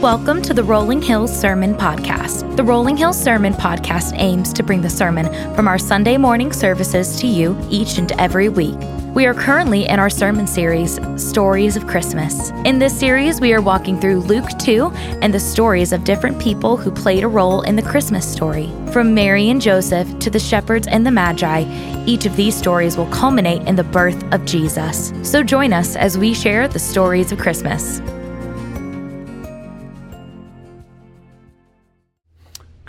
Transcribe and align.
Welcome 0.00 0.40
to 0.44 0.54
the 0.54 0.64
Rolling 0.64 1.02
Hills 1.02 1.30
Sermon 1.30 1.74
Podcast. 1.74 2.56
The 2.56 2.64
Rolling 2.64 2.96
Hills 2.96 3.22
Sermon 3.22 3.52
Podcast 3.52 4.14
aims 4.14 4.50
to 4.54 4.62
bring 4.62 4.80
the 4.80 4.88
sermon 4.88 5.26
from 5.54 5.68
our 5.68 5.76
Sunday 5.76 6.16
morning 6.16 6.54
services 6.54 7.20
to 7.20 7.26
you 7.26 7.54
each 7.68 7.98
and 7.98 8.10
every 8.12 8.48
week. 8.48 8.78
We 9.14 9.26
are 9.26 9.34
currently 9.34 9.86
in 9.86 9.98
our 10.00 10.08
sermon 10.08 10.46
series, 10.46 10.98
Stories 11.22 11.76
of 11.76 11.86
Christmas. 11.86 12.48
In 12.64 12.78
this 12.78 12.98
series, 12.98 13.42
we 13.42 13.52
are 13.52 13.60
walking 13.60 14.00
through 14.00 14.20
Luke 14.20 14.48
2 14.58 14.90
and 15.20 15.34
the 15.34 15.38
stories 15.38 15.92
of 15.92 16.04
different 16.04 16.40
people 16.40 16.78
who 16.78 16.90
played 16.90 17.22
a 17.22 17.28
role 17.28 17.60
in 17.60 17.76
the 17.76 17.82
Christmas 17.82 18.26
story. 18.26 18.72
From 18.94 19.12
Mary 19.12 19.50
and 19.50 19.60
Joseph 19.60 20.18
to 20.20 20.30
the 20.30 20.40
shepherds 20.40 20.86
and 20.86 21.06
the 21.06 21.10
Magi, 21.10 21.66
each 22.06 22.24
of 22.24 22.36
these 22.36 22.56
stories 22.56 22.96
will 22.96 23.10
culminate 23.10 23.68
in 23.68 23.76
the 23.76 23.84
birth 23.84 24.24
of 24.32 24.46
Jesus. 24.46 25.12
So 25.22 25.42
join 25.42 25.74
us 25.74 25.94
as 25.94 26.16
we 26.16 26.32
share 26.32 26.68
the 26.68 26.78
stories 26.78 27.32
of 27.32 27.38
Christmas. 27.38 28.00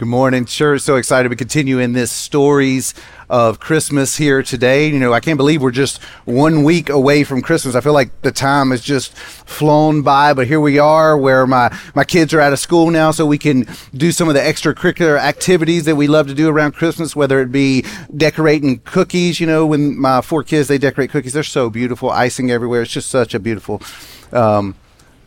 Good 0.01 0.07
morning. 0.07 0.47
Sure, 0.47 0.79
so 0.79 0.95
excited 0.95 1.29
to 1.29 1.35
continue 1.35 1.77
in 1.77 1.93
this 1.93 2.11
stories 2.11 2.95
of 3.29 3.59
Christmas 3.59 4.17
here 4.17 4.41
today. 4.41 4.87
You 4.87 4.97
know, 4.97 5.13
I 5.13 5.19
can't 5.19 5.37
believe 5.37 5.61
we're 5.61 5.69
just 5.69 6.01
one 6.25 6.63
week 6.63 6.89
away 6.89 7.23
from 7.23 7.43
Christmas. 7.43 7.75
I 7.75 7.81
feel 7.81 7.93
like 7.93 8.23
the 8.23 8.31
time 8.31 8.71
has 8.71 8.81
just 8.81 9.15
flown 9.15 10.01
by, 10.01 10.33
but 10.33 10.47
here 10.47 10.59
we 10.59 10.79
are 10.79 11.15
where 11.15 11.45
my, 11.45 11.71
my 11.93 12.03
kids 12.03 12.33
are 12.33 12.41
out 12.41 12.51
of 12.51 12.57
school 12.57 12.89
now, 12.89 13.11
so 13.11 13.27
we 13.27 13.37
can 13.37 13.67
do 13.93 14.11
some 14.11 14.27
of 14.27 14.33
the 14.33 14.39
extracurricular 14.39 15.19
activities 15.19 15.85
that 15.85 15.95
we 15.95 16.07
love 16.07 16.25
to 16.29 16.33
do 16.33 16.49
around 16.49 16.71
Christmas, 16.71 17.15
whether 17.15 17.39
it 17.39 17.51
be 17.51 17.85
decorating 18.17 18.79
cookies. 18.79 19.39
You 19.39 19.45
know, 19.45 19.67
when 19.67 19.95
my 19.99 20.21
four 20.21 20.43
kids, 20.43 20.67
they 20.67 20.79
decorate 20.79 21.11
cookies. 21.11 21.33
They're 21.33 21.43
so 21.43 21.69
beautiful, 21.69 22.09
icing 22.09 22.49
everywhere. 22.49 22.81
It's 22.81 22.91
just 22.91 23.11
such 23.11 23.35
a 23.35 23.39
beautiful, 23.39 23.83
um, 24.31 24.73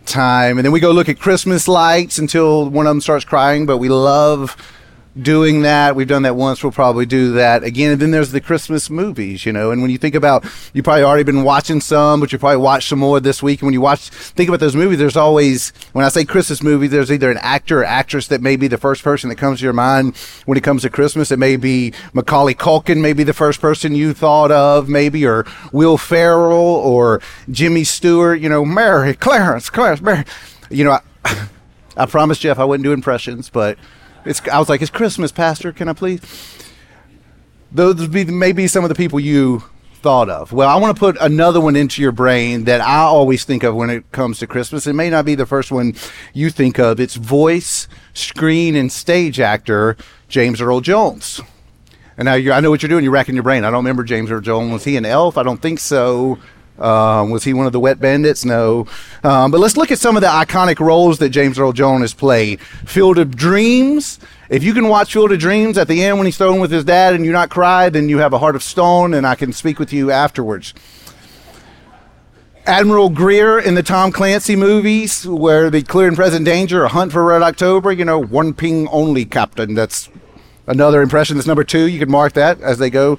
time. 0.07 0.59
And 0.59 0.65
then 0.65 0.73
we 0.73 0.81
go 0.81 0.91
look 0.91 1.09
at 1.09 1.19
Christmas 1.19 1.69
lights 1.69 2.19
until 2.19 2.69
one 2.69 2.87
of 2.87 2.91
them 2.91 3.01
starts 3.01 3.25
crying, 3.25 3.67
but 3.67 3.79
we 3.79 3.89
love 3.89 4.57
doing 5.21 5.63
that. 5.63 5.95
We've 5.95 6.09
done 6.09 6.23
that 6.23 6.37
once. 6.37 6.63
We'll 6.63 6.73
probably 6.73 7.07
do 7.07 7.33
that 7.33 7.63
again. 7.63 7.93
And 7.93 8.01
then 8.01 8.11
there's 8.11 8.33
the 8.33 8.41
Christmas 8.41 8.91
movies, 8.91 9.47
you 9.47 9.53
know. 9.53 9.71
And 9.71 9.81
when 9.81 9.91
you 9.91 9.99
think 9.99 10.15
about, 10.15 10.45
you've 10.73 10.85
probably 10.85 11.05
already 11.05 11.23
been 11.23 11.45
watching 11.45 11.81
some, 11.81 12.21
but 12.21 12.33
you 12.33 12.39
probably 12.39 12.59
watched 12.59 12.89
some 12.89 12.99
more 12.99 13.21
this 13.21 13.43
week. 13.43 13.61
And 13.61 13.67
when 13.67 13.75
you 13.75 13.81
watch, 13.81 14.09
think 14.09 14.49
about 14.49 14.61
those 14.61 14.75
movies, 14.75 14.99
there's 14.99 15.17
always, 15.17 15.73
when 15.93 16.05
I 16.05 16.09
say 16.09 16.25
Christmas 16.25 16.63
movie, 16.63 16.89
there's 16.89 17.13
either 17.13 17.31
an 17.31 17.39
actor 17.41 17.83
or 17.83 17.85
actress 17.85 18.29
that 18.29 18.41
may 18.41 18.57
be 18.57 18.69
the 18.69 18.79
first 18.79 19.03
person 19.03 19.29
that 19.29 19.37
comes 19.37 19.61
to 19.61 19.65
your 19.65 19.73
mind 19.73 20.17
when 20.47 20.59
it 20.59 20.65
comes 20.65 20.83
to 20.83 20.91
Christmas. 20.91 21.31
It 21.31 21.39
may 21.39 21.57
be 21.57 21.93
Macaulay 22.13 22.55
Culkin, 22.55 23.01
maybe 23.01 23.25
the 23.25 23.33
first 23.33 23.61
person 23.61 23.95
you 23.95 24.15
thought 24.15 24.51
of, 24.51 24.89
maybe, 24.89 25.25
or 25.27 25.47
Will 25.73 25.97
Ferrell 25.97 26.55
or 26.55 27.21
Jimmy 27.51 27.85
Stewart, 27.85 28.41
you 28.41 28.49
know, 28.49 28.65
Mary, 28.65 29.15
Clarence, 29.15 29.71
Clarence, 29.71 30.01
Mary. 30.01 30.25
You 30.71 30.85
know, 30.85 30.99
I, 31.25 31.49
I 31.97 32.07
promised 32.07 32.41
Jeff 32.41 32.59
I 32.59 32.65
wouldn't 32.65 32.85
do 32.85 32.93
impressions, 32.93 33.49
but 33.49 33.79
it's, 34.25 34.47
I 34.49 34.59
was 34.59 34.69
like, 34.69 34.83
it's 34.83 34.91
Christmas, 34.91 35.33
Pastor. 35.33 35.73
Can 35.73 35.89
I 35.89 35.93
please? 35.93 36.21
Those 37.73 38.07
be 38.09 38.25
maybe 38.25 38.67
some 38.69 38.85
of 38.85 38.89
the 38.89 38.95
people 38.95 39.19
you 39.19 39.65
thought 39.95 40.29
of. 40.29 40.53
Well, 40.53 40.69
I 40.69 40.77
want 40.77 40.95
to 40.95 41.01
put 41.01 41.17
another 41.21 41.61
one 41.61 41.77
into 41.77 42.03
your 42.03 42.13
brain 42.13 42.65
that 42.65 42.81
I 42.81 42.99
always 42.99 43.45
think 43.45 43.63
of 43.63 43.75
when 43.75 43.89
it 43.91 44.13
comes 44.13 44.39
to 44.41 44.47
Christmas. 44.47 44.87
It 44.87 44.93
may 44.93 45.09
not 45.09 45.25
be 45.25 45.35
the 45.35 45.47
first 45.47 45.73
one 45.73 45.95
you 46.35 46.51
think 46.51 46.79
of. 46.79 47.01
It's 47.01 47.15
voice, 47.15 47.89
screen, 48.13 48.77
and 48.77 48.93
stage 48.93 49.41
actor 49.41 49.97
James 50.29 50.61
Earl 50.61 50.83
Jones. 50.83 51.41
And 52.17 52.27
now 52.27 52.35
I 52.35 52.61
know 52.61 52.71
what 52.71 52.83
you're 52.83 52.89
doing. 52.89 53.03
You're 53.03 53.13
racking 53.13 53.35
your 53.35 53.43
brain. 53.43 53.65
I 53.65 53.71
don't 53.71 53.79
remember 53.79 54.05
James 54.05 54.31
Earl 54.31 54.41
Jones. 54.41 54.73
Was 54.73 54.85
he 54.85 54.97
an 54.97 55.05
elf? 55.05 55.39
I 55.39 55.43
don't 55.43 55.61
think 55.61 55.81
so. 55.81 56.39
Um, 56.79 57.31
was 57.31 57.45
he 57.45 57.55
one 57.55 57.67
of 57.67 57.73
the 57.73 57.81
Wet 57.81 58.01
Bandits? 58.01 58.45
No. 58.45 58.87
Um, 59.23 59.51
but 59.51 59.61
let's 59.61 59.77
look 59.77 59.93
at 59.93 59.99
some 59.99 60.17
of 60.17 60.23
the 60.23 60.29
iconic 60.29 60.81
roles 60.81 61.19
that 61.19 61.31
James 61.31 61.59
Earl 61.59 61.73
Jones 61.73 62.15
played. 62.15 62.61
Field 62.61 63.19
of 63.19 63.37
Dreams. 63.37 64.19
If 64.51 64.65
you 64.65 64.75
can 64.75 64.89
watch 64.89 65.13
Field 65.13 65.33
of 65.33 65.39
Dreams 65.39 65.79
at 65.79 65.89
the 65.89 66.05
end 66.05 66.19
when 66.19 66.27
he's 66.27 66.37
thrown 66.37 66.61
with 66.61 66.73
his 66.73 66.85
dad 66.85 67.15
and 67.15 67.25
you 67.25 67.33
not 67.33 67.49
cry, 67.49 67.89
then 67.89 68.09
you 68.09 68.19
have 68.19 68.33
a 68.33 68.39
heart 68.39 68.57
of 68.57 68.63
stone, 68.63 69.15
and 69.15 69.27
I 69.27 69.35
can 69.35 69.53
speak 69.53 69.79
with 69.79 69.93
you 69.93 70.11
afterwards. 70.11 70.75
Admiral 72.67 73.11
Greer 73.11 73.59
in 73.59 73.75
the 73.75 73.83
Tom 73.83 74.11
Clancy 74.11 74.57
movies, 74.57 75.27
where 75.27 75.71
the 75.71 75.83
Clear 75.83 76.09
and 76.09 76.17
Present 76.17 76.45
Danger, 76.45 76.85
A 76.85 76.89
Hunt 76.89 77.13
for 77.13 77.23
Red 77.23 77.43
October, 77.43 77.93
you 77.93 78.07
know, 78.07 78.19
one 78.19 78.55
ping 78.55 78.89
only, 78.89 79.27
Captain. 79.27 79.75
That's 79.75 80.09
another 80.67 81.03
impression. 81.03 81.37
That's 81.37 81.47
number 81.47 81.65
two. 81.65 81.87
You 81.87 81.99
can 81.99 82.11
mark 82.11 82.33
that 82.33 82.61
as 82.63 82.79
they 82.79 82.89
go 82.89 83.19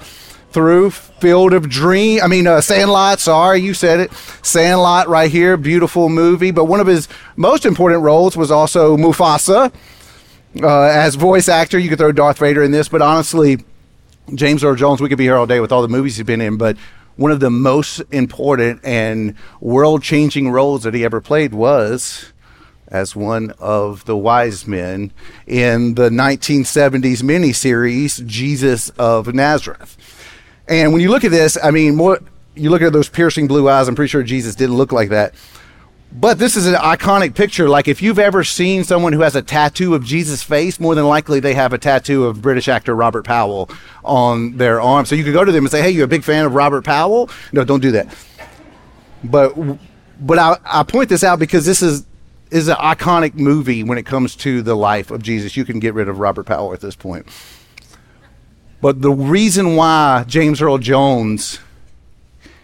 through 0.55 0.89
Field 0.89 1.51
of 1.51 1.67
Dream. 1.67 2.21
I 2.23 2.27
mean, 2.27 2.47
uh, 2.47 2.61
Sandlot. 2.61 3.19
Sorry, 3.19 3.59
you 3.59 3.73
said 3.73 3.99
it. 3.99 4.13
Sandlot, 4.41 5.09
right 5.09 5.29
here. 5.29 5.57
Beautiful 5.57 6.07
movie. 6.07 6.51
But 6.51 6.63
one 6.63 6.79
of 6.79 6.87
his 6.87 7.09
most 7.35 7.65
important 7.65 8.03
roles 8.03 8.37
was 8.37 8.51
also 8.51 8.95
Mufasa. 8.95 9.73
Uh, 10.63 10.83
as 10.83 11.15
voice 11.15 11.49
actor, 11.49 11.77
you 11.77 11.89
could 11.89 11.97
throw 11.97 12.13
Darth 12.13 12.39
Vader 12.39 12.63
in 12.63 12.71
this, 12.71 12.87
but 12.87 13.01
honestly, 13.01 13.65
James 14.33 14.63
Earl 14.63 14.75
Jones, 14.75 15.01
we 15.01 15.09
could 15.09 15.17
be 15.17 15.25
here 15.25 15.35
all 15.35 15.45
day 15.45 15.59
with 15.59 15.73
all 15.73 15.81
the 15.81 15.89
movies 15.89 16.15
he's 16.15 16.25
been 16.25 16.39
in, 16.39 16.55
but 16.55 16.77
one 17.17 17.31
of 17.33 17.41
the 17.41 17.51
most 17.51 17.99
important 18.11 18.79
and 18.85 19.35
world 19.59 20.03
changing 20.03 20.49
roles 20.51 20.83
that 20.83 20.93
he 20.93 21.03
ever 21.03 21.19
played 21.19 21.53
was 21.53 22.31
as 22.87 23.13
one 23.13 23.51
of 23.59 24.05
the 24.05 24.15
wise 24.15 24.65
men 24.65 25.11
in 25.45 25.95
the 25.95 26.09
1970s 26.09 27.21
miniseries, 27.21 28.25
Jesus 28.25 28.87
of 28.91 29.33
Nazareth. 29.33 30.14
And 30.67 30.93
when 30.93 31.01
you 31.01 31.09
look 31.09 31.23
at 31.23 31.31
this, 31.31 31.57
I 31.61 31.71
mean, 31.71 31.95
more 31.95 32.19
you 32.55 32.69
look 32.69 32.81
at 32.81 32.93
those 32.93 33.09
piercing 33.09 33.47
blue 33.47 33.69
eyes. 33.69 33.87
I'm 33.87 33.95
pretty 33.95 34.09
sure 34.09 34.23
Jesus 34.23 34.55
didn't 34.55 34.75
look 34.75 34.91
like 34.91 35.09
that. 35.09 35.33
But 36.11 36.39
this 36.39 36.55
is 36.55 36.65
an 36.65 36.75
iconic 36.75 37.35
picture. 37.35 37.67
Like 37.67 37.89
if 37.89 38.01
you've 38.01 38.19
ever 38.19 38.43
seen 38.43 38.85
someone 38.85 39.11
who 39.11 39.19
has 39.19 39.35
a 39.35 39.41
tattoo 39.41 39.95
of 39.95 40.03
Jesus' 40.03 40.41
face, 40.41 40.79
more 40.79 40.95
than 40.95 41.05
likely 41.05 41.41
they 41.41 41.53
have 41.53 41.73
a 41.73 41.77
tattoo 41.77 42.25
of 42.25 42.41
British 42.41 42.69
actor 42.69 42.95
Robert 42.95 43.25
Powell 43.25 43.69
on 44.03 44.55
their 44.55 44.79
arm. 44.79 45.05
So 45.05 45.15
you 45.15 45.25
could 45.25 45.33
go 45.33 45.43
to 45.43 45.51
them 45.51 45.65
and 45.65 45.71
say, 45.71 45.81
"Hey, 45.81 45.89
you're 45.89 46.05
a 46.05 46.07
big 46.07 46.23
fan 46.23 46.45
of 46.45 46.55
Robert 46.55 46.85
Powell?" 46.85 47.29
No, 47.51 47.65
don't 47.65 47.81
do 47.81 47.91
that. 47.91 48.15
But 49.25 49.55
but 50.19 50.39
I, 50.39 50.57
I 50.63 50.83
point 50.83 51.09
this 51.09 51.23
out 51.23 51.37
because 51.37 51.65
this 51.65 51.81
is 51.81 52.05
is 52.49 52.69
an 52.69 52.77
iconic 52.77 53.33
movie 53.33 53.83
when 53.83 53.97
it 53.97 54.05
comes 54.05 54.35
to 54.37 54.61
the 54.61 54.75
life 54.75 55.11
of 55.11 55.21
Jesus. 55.21 55.57
You 55.57 55.65
can 55.65 55.79
get 55.79 55.93
rid 55.93 56.07
of 56.07 56.19
Robert 56.19 56.45
Powell 56.45 56.73
at 56.73 56.79
this 56.79 56.95
point. 56.95 57.27
But 58.81 59.01
the 59.01 59.11
reason 59.11 59.75
why 59.75 60.25
James 60.27 60.61
Earl 60.61 60.77
Jones, 60.77 61.59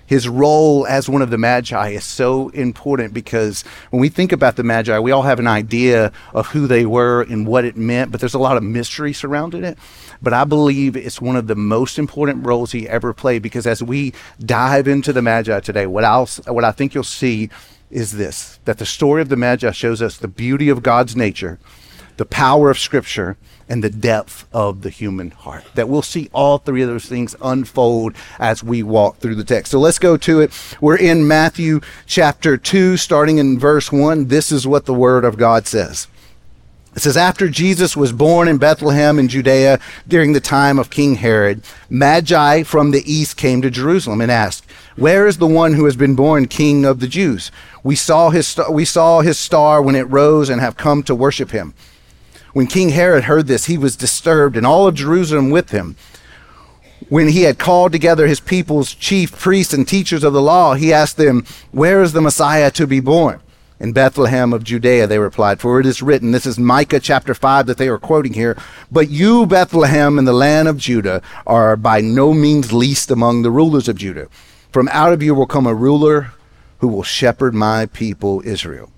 his 0.06 0.28
role 0.28 0.86
as 0.88 1.08
one 1.08 1.22
of 1.22 1.30
the 1.30 1.38
Magi 1.38 1.90
is 1.90 2.04
so 2.04 2.50
important 2.50 3.14
because 3.14 3.64
when 3.92 4.02
we 4.02 4.10
think 4.10 4.34
about 4.34 4.58
the 4.58 4.64
Magi, 4.64 5.00
we 5.00 5.12
all 5.12 5.22
have 5.22 5.40
an 5.40 5.48
idea 5.48 6.12
of 6.34 6.48
who 6.48 6.68
they 6.68 6.86
were 6.86 7.22
and 7.22 7.48
what 7.48 7.64
it 7.64 7.78
meant, 7.78 8.12
but 8.12 8.20
there's 8.20 8.34
a 8.34 8.40
lot 8.40 8.58
of 8.58 8.64
mystery 8.64 9.14
surrounding 9.14 9.64
it. 9.64 9.78
But 10.22 10.34
I 10.34 10.44
believe 10.44 10.98
it's 10.98 11.22
one 11.22 11.38
of 11.38 11.48
the 11.48 11.56
most 11.56 11.98
important 11.98 12.46
roles 12.46 12.74
he 12.74 12.90
ever 12.90 13.14
played 13.14 13.42
because 13.42 13.66
as 13.66 13.82
we 13.82 14.14
dive 14.40 14.88
into 14.88 15.14
the 15.14 15.22
Magi 15.22 15.62
today, 15.62 15.88
what 15.88 16.04
I'll, 16.04 16.28
what 16.48 16.66
I 16.66 16.72
think 16.72 16.94
you'll 16.94 17.04
see 17.06 17.50
is 17.90 18.14
this 18.14 18.60
that 18.66 18.78
the 18.78 18.86
story 18.86 19.22
of 19.22 19.30
the 19.30 19.36
Magi 19.36 19.72
shows 19.72 20.02
us 20.02 20.18
the 20.18 20.28
beauty 20.28 20.70
of 20.70 20.84
God's 20.84 21.16
nature, 21.16 21.58
the 22.22 22.26
power 22.26 22.70
of 22.70 22.78
Scripture, 22.78 23.36
and 23.68 23.84
the 23.84 23.90
depth 23.90 24.46
of 24.54 24.84
the 24.84 24.92
human 24.92 25.32
heart. 25.32 25.64
That 25.74 25.90
we'll 25.90 26.04
see 26.04 26.30
all 26.34 26.60
three 26.60 26.84
of 26.84 26.88
those 26.88 27.08
things 27.08 27.36
unfold 27.42 28.14
as 28.38 28.64
we 28.64 28.84
walk 28.84 29.18
through 29.18 29.34
the 29.34 29.44
text. 29.44 29.72
So 29.72 29.80
let's 29.80 29.98
go 29.98 30.18
to 30.18 30.40
it. 30.40 30.52
We're 30.80 30.98
in 30.98 31.28
Matthew 31.28 31.82
chapter 32.06 32.58
2, 32.58 32.96
starting 32.98 33.40
in 33.40 33.58
verse 33.58 33.92
1. 33.92 34.28
This 34.28 34.52
is 34.52 34.68
what 34.68 34.86
the 34.86 34.94
Word 34.94 35.26
of 35.26 35.36
God 35.36 35.66
says. 35.66 36.08
It 36.96 37.02
says, 37.02 37.18
After 37.18 37.50
Jesus 37.50 37.98
was 37.98 38.12
born 38.12 38.48
in 38.48 38.60
Bethlehem 38.60 39.18
in 39.18 39.28
Judea 39.28 39.80
during 40.08 40.34
the 40.34 40.40
time 40.40 40.78
of 40.78 40.92
King 40.92 41.16
Herod, 41.16 41.64
Magi 41.90 42.62
from 42.62 42.92
the 42.92 43.12
east 43.12 43.36
came 43.36 43.64
to 43.64 43.72
Jerusalem 43.72 44.22
and 44.22 44.32
asked, 44.32 44.70
Where 44.96 45.26
is 45.26 45.40
the 45.40 45.48
one 45.48 45.74
who 45.74 45.86
has 45.86 45.96
been 45.96 46.14
born 46.14 46.48
king 46.48 46.86
of 46.86 47.00
the 47.00 47.08
Jews? 47.08 47.52
We 47.84 47.96
saw 47.96 48.30
his, 48.30 48.60
we 48.70 48.86
saw 48.86 49.22
his 49.22 49.40
star 49.40 49.82
when 49.82 49.96
it 49.96 50.12
rose 50.12 50.50
and 50.50 50.62
have 50.62 50.78
come 50.78 51.02
to 51.04 51.16
worship 51.16 51.50
him. 51.50 51.74
When 52.54 52.68
King 52.68 52.90
Herod 52.90 53.26
heard 53.26 53.48
this, 53.48 53.66
he 53.66 53.78
was 53.78 53.96
disturbed, 53.96 54.58
and 54.58 54.66
all 54.66 54.88
of 54.88 54.96
Jerusalem 54.96 55.50
with 55.50 55.70
him. 55.72 55.96
When 57.10 57.30
he 57.30 57.44
had 57.44 57.58
called 57.58 57.92
together 57.92 58.28
his 58.28 58.40
people's 58.40 58.94
chief 58.94 59.38
priests 59.38 59.74
and 59.74 59.88
teachers 59.88 60.24
of 60.24 60.34
the 60.34 60.42
law, 60.42 60.76
he 60.76 60.94
asked 60.94 61.18
them, 61.18 61.46
Where 61.72 62.02
is 62.02 62.14
the 62.14 62.22
Messiah 62.22 62.72
to 62.72 62.86
be 62.86 63.00
born? 63.00 63.42
In 63.80 63.94
Bethlehem 63.94 64.54
of 64.54 64.64
Judea, 64.64 65.08
they 65.08 65.18
replied, 65.18 65.60
For 65.60 65.80
it 65.80 65.88
is 65.88 66.04
written, 66.04 66.32
this 66.32 66.46
is 66.46 66.60
Micah 66.60 67.00
chapter 67.00 67.34
5 67.34 67.66
that 67.66 67.78
they 67.78 67.88
are 67.88 67.98
quoting 67.98 68.34
here, 68.34 68.56
But 68.92 69.10
you, 69.10 69.48
Bethlehem, 69.48 70.20
in 70.20 70.26
the 70.26 70.34
land 70.34 70.68
of 70.68 70.78
Judah, 70.78 71.24
are 71.48 71.76
by 71.76 72.00
no 72.00 72.34
means 72.34 72.72
least 72.72 73.10
among 73.10 73.42
the 73.42 73.50
rulers 73.50 73.88
of 73.88 73.98
Judah. 73.98 74.28
From 74.72 74.88
out 74.90 75.14
of 75.14 75.24
you 75.24 75.34
will 75.34 75.48
come 75.48 75.66
a 75.66 75.74
ruler 75.74 76.32
who 76.78 76.88
will 76.88 77.04
shepherd 77.04 77.56
my 77.56 77.88
people 77.88 78.42
Israel. 78.46 78.92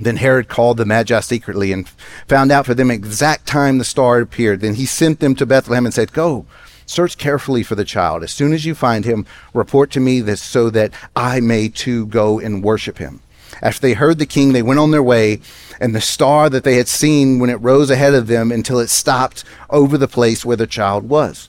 Then 0.00 0.16
Herod 0.16 0.48
called 0.48 0.76
the 0.76 0.84
Magi 0.84 1.20
secretly 1.20 1.72
and 1.72 1.88
found 2.28 2.52
out 2.52 2.66
for 2.66 2.74
them 2.74 2.90
exact 2.90 3.46
time 3.46 3.78
the 3.78 3.84
star 3.84 4.14
had 4.14 4.22
appeared. 4.22 4.60
Then 4.60 4.74
he 4.74 4.86
sent 4.86 5.20
them 5.20 5.34
to 5.36 5.46
Bethlehem 5.46 5.86
and 5.86 5.94
said, 5.94 6.12
Go, 6.12 6.46
search 6.86 7.18
carefully 7.18 7.62
for 7.62 7.74
the 7.74 7.84
child. 7.84 8.22
As 8.22 8.32
soon 8.32 8.52
as 8.52 8.64
you 8.64 8.74
find 8.74 9.04
him, 9.04 9.26
report 9.52 9.90
to 9.92 10.00
me 10.00 10.20
this 10.20 10.42
so 10.42 10.70
that 10.70 10.92
I 11.14 11.40
may 11.40 11.68
too 11.68 12.06
go 12.06 12.38
and 12.38 12.62
worship 12.62 12.98
him. 12.98 13.20
After 13.62 13.80
they 13.80 13.94
heard 13.94 14.18
the 14.18 14.26
king, 14.26 14.52
they 14.52 14.62
went 14.62 14.78
on 14.78 14.90
their 14.90 15.02
way, 15.02 15.40
and 15.80 15.94
the 15.94 16.00
star 16.00 16.48
that 16.50 16.64
they 16.64 16.76
had 16.76 16.88
seen 16.88 17.38
when 17.38 17.50
it 17.50 17.60
rose 17.60 17.90
ahead 17.90 18.14
of 18.14 18.26
them 18.26 18.52
until 18.52 18.78
it 18.78 18.88
stopped 18.90 19.42
over 19.70 19.98
the 19.98 20.08
place 20.08 20.44
where 20.44 20.56
the 20.56 20.66
child 20.66 21.08
was. 21.08 21.48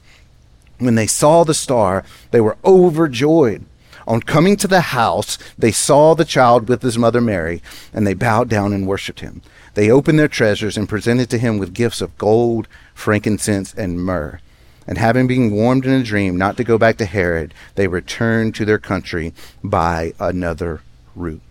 When 0.80 0.96
they 0.96 1.08
saw 1.08 1.44
the 1.44 1.54
star, 1.54 2.06
they 2.32 2.42
were 2.42 2.58
overjoyed. 2.64 3.66
On 4.10 4.22
coming 4.22 4.58
to 4.58 4.68
the 4.68 4.82
house, 4.82 5.38
they 5.56 5.72
saw 5.72 6.16
the 6.16 6.26
child 6.26 6.68
with 6.68 6.82
his 6.82 6.98
mother 6.98 7.22
Mary, 7.22 7.62
and 7.94 8.08
they 8.08 8.16
bowed 8.16 8.50
down 8.50 8.74
and 8.74 8.88
worshipped 8.88 9.20
him. 9.20 9.44
They 9.76 9.92
opened 9.92 10.18
their 10.18 10.28
treasures 10.28 10.78
and 10.78 10.90
presented 10.90 11.30
to 11.30 11.38
him 11.38 11.60
with 11.60 11.76
gifts 11.76 12.02
of 12.02 12.18
gold, 12.18 12.68
frankincense, 12.96 13.72
and 13.76 14.04
myrrh. 14.04 14.40
And 14.88 14.98
having 14.98 15.28
been 15.28 15.52
warned 15.52 15.86
in 15.86 15.92
a 15.92 16.04
dream 16.04 16.38
not 16.38 16.58
to 16.58 16.64
go 16.64 16.80
back 16.80 16.98
to 16.98 17.06
Herod, 17.06 17.54
they 17.76 17.88
returned 17.88 18.56
to 18.56 18.66
their 18.66 18.80
country 18.80 19.32
by 19.64 20.14
another 20.20 20.82
route. 21.16 21.44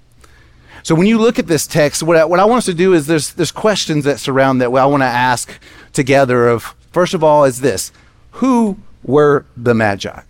So 0.83 0.97
when 0.97 1.07
you 1.07 1.19
look 1.19 1.39
at 1.39 1.47
this 1.47 1.65
text, 1.65 2.03
what 2.03 2.17
I, 2.17 2.25
what 2.25 2.41
I 2.41 2.45
want 2.45 2.59
us 2.59 2.67
to 2.67 2.75
do 2.75 2.93
is 2.93 3.07
there's, 3.07 3.35
there's 3.35 3.53
questions 3.53 4.05
that 4.05 4.19
surround 4.19 4.61
that 4.61 4.71
I 4.71 4.87
want 4.87 5.03
to 5.03 5.07
ask 5.07 5.49
together 5.93 6.49
of, 6.49 6.75
first 6.91 7.15
of 7.15 7.23
all, 7.23 7.45
is 7.45 7.61
this, 7.61 7.93
who 8.33 8.79
were 9.05 9.45
the 9.57 9.75
Magi? 9.75 10.23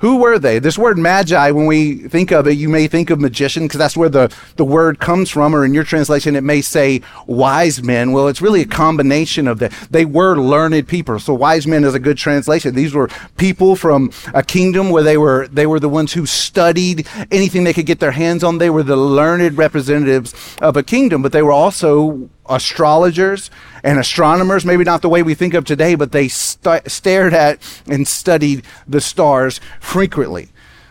Who 0.00 0.16
were 0.16 0.38
they? 0.38 0.58
This 0.58 0.78
word 0.78 0.96
magi, 0.96 1.50
when 1.50 1.66
we 1.66 1.96
think 1.96 2.32
of 2.32 2.46
it, 2.46 2.52
you 2.52 2.70
may 2.70 2.86
think 2.86 3.10
of 3.10 3.20
magician 3.20 3.64
because 3.64 3.78
that's 3.78 3.96
where 3.96 4.08
the, 4.08 4.34
the 4.56 4.64
word 4.64 4.98
comes 4.98 5.28
from, 5.28 5.54
or 5.54 5.62
in 5.64 5.74
your 5.74 5.84
translation, 5.84 6.36
it 6.36 6.44
may 6.44 6.62
say 6.62 7.02
wise 7.26 7.82
men. 7.82 8.12
Well, 8.12 8.28
it's 8.28 8.40
really 8.40 8.62
a 8.62 8.66
combination 8.66 9.46
of 9.46 9.58
that. 9.58 9.72
They 9.90 10.06
were 10.06 10.36
learned 10.36 10.88
people. 10.88 11.18
So 11.18 11.34
wise 11.34 11.66
men 11.66 11.84
is 11.84 11.94
a 11.94 11.98
good 11.98 12.16
translation. 12.16 12.74
These 12.74 12.94
were 12.94 13.08
people 13.36 13.76
from 13.76 14.10
a 14.32 14.42
kingdom 14.42 14.88
where 14.88 15.02
they 15.02 15.18
were, 15.18 15.48
they 15.48 15.66
were 15.66 15.80
the 15.80 15.88
ones 15.88 16.14
who 16.14 16.24
studied 16.24 17.06
anything 17.30 17.64
they 17.64 17.74
could 17.74 17.86
get 17.86 18.00
their 18.00 18.12
hands 18.12 18.42
on. 18.42 18.56
They 18.56 18.70
were 18.70 18.82
the 18.82 18.96
learned 18.96 19.58
representatives 19.58 20.56
of 20.62 20.78
a 20.78 20.82
kingdom, 20.82 21.20
but 21.20 21.32
they 21.32 21.42
were 21.42 21.52
also 21.52 22.30
astrologers 22.50 23.50
and 23.82 23.98
astronomers, 23.98 24.64
maybe 24.64 24.84
not 24.84 25.02
the 25.02 25.08
way 25.08 25.22
we 25.22 25.34
think 25.34 25.54
of 25.54 25.64
today, 25.64 25.94
but 25.94 26.12
they 26.12 26.28
st- 26.28 26.90
stared 26.90 27.32
at 27.32 27.58
and 27.86 28.06
studied 28.06 28.64
the 28.86 29.00
stars 29.00 29.60
frequently. 29.80 30.48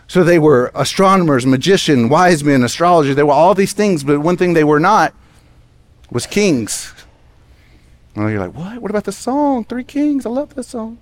So 0.08 0.24
they 0.24 0.40
were 0.40 0.72
astronomers, 0.74 1.46
magicians, 1.46 2.10
wise 2.10 2.42
men, 2.42 2.64
astrologers. 2.64 3.14
They 3.14 3.22
were 3.22 3.32
all 3.32 3.54
these 3.54 3.72
things, 3.72 4.02
but 4.02 4.20
one 4.20 4.36
thing 4.36 4.54
they 4.54 4.64
were 4.64 4.80
not 4.80 5.14
was 6.10 6.26
kings. 6.26 6.92
Well, 8.16 8.28
you're 8.28 8.40
like, 8.40 8.54
what? 8.54 8.82
What 8.82 8.90
about 8.90 9.04
the 9.04 9.12
song, 9.12 9.64
Three 9.64 9.84
Kings? 9.84 10.26
I 10.26 10.30
love 10.30 10.54
this 10.54 10.68
song. 10.68 10.98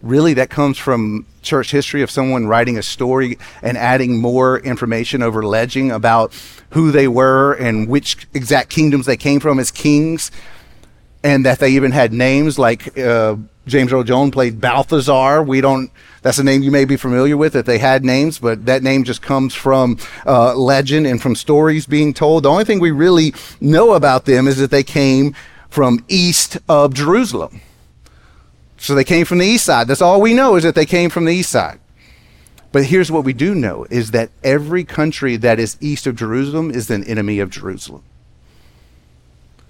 Really, 0.00 0.32
that 0.34 0.48
comes 0.48 0.78
from 0.78 1.26
church 1.42 1.72
history 1.72 2.02
of 2.02 2.10
someone 2.10 2.46
writing 2.46 2.78
a 2.78 2.82
story 2.82 3.36
and 3.62 3.76
adding 3.76 4.20
more 4.20 4.60
information 4.60 5.22
over 5.22 5.42
legend 5.42 5.90
about 5.90 6.32
who 6.70 6.92
they 6.92 7.08
were 7.08 7.54
and 7.54 7.88
which 7.88 8.28
exact 8.32 8.70
kingdoms 8.70 9.06
they 9.06 9.16
came 9.16 9.40
from 9.40 9.58
as 9.58 9.72
kings, 9.72 10.30
and 11.24 11.44
that 11.44 11.58
they 11.58 11.70
even 11.70 11.90
had 11.90 12.12
names 12.12 12.60
like 12.60 12.96
uh, 12.96 13.34
James 13.66 13.92
Earl 13.92 14.04
Jones 14.04 14.30
played 14.30 14.60
Balthazar. 14.60 15.42
We 15.42 15.60
don't. 15.60 15.90
That's 16.22 16.38
a 16.38 16.44
name 16.44 16.62
you 16.62 16.70
may 16.70 16.84
be 16.84 16.96
familiar 16.96 17.36
with. 17.36 17.54
That 17.54 17.66
they 17.66 17.78
had 17.78 18.04
names, 18.04 18.38
but 18.38 18.66
that 18.66 18.84
name 18.84 19.02
just 19.02 19.20
comes 19.20 19.52
from 19.52 19.98
uh, 20.26 20.54
legend 20.54 21.08
and 21.08 21.20
from 21.20 21.34
stories 21.34 21.86
being 21.86 22.14
told. 22.14 22.44
The 22.44 22.50
only 22.50 22.64
thing 22.64 22.78
we 22.78 22.92
really 22.92 23.34
know 23.60 23.94
about 23.94 24.26
them 24.26 24.46
is 24.46 24.58
that 24.58 24.70
they 24.70 24.84
came 24.84 25.34
from 25.68 26.04
east 26.08 26.58
of 26.68 26.94
Jerusalem. 26.94 27.62
So 28.78 28.94
they 28.94 29.04
came 29.04 29.26
from 29.26 29.38
the 29.38 29.46
east 29.46 29.64
side. 29.64 29.88
That's 29.88 30.00
all 30.00 30.20
we 30.20 30.32
know 30.34 30.56
is 30.56 30.62
that 30.62 30.74
they 30.74 30.86
came 30.86 31.10
from 31.10 31.24
the 31.24 31.34
east 31.34 31.50
side. 31.50 31.80
But 32.70 32.84
here's 32.84 33.10
what 33.10 33.24
we 33.24 33.32
do 33.32 33.54
know 33.54 33.86
is 33.90 34.12
that 34.12 34.30
every 34.44 34.84
country 34.84 35.36
that 35.36 35.58
is 35.58 35.76
east 35.80 36.06
of 36.06 36.16
Jerusalem 36.16 36.70
is 36.70 36.90
an 36.90 37.04
enemy 37.04 37.40
of 37.40 37.50
Jerusalem. 37.50 38.04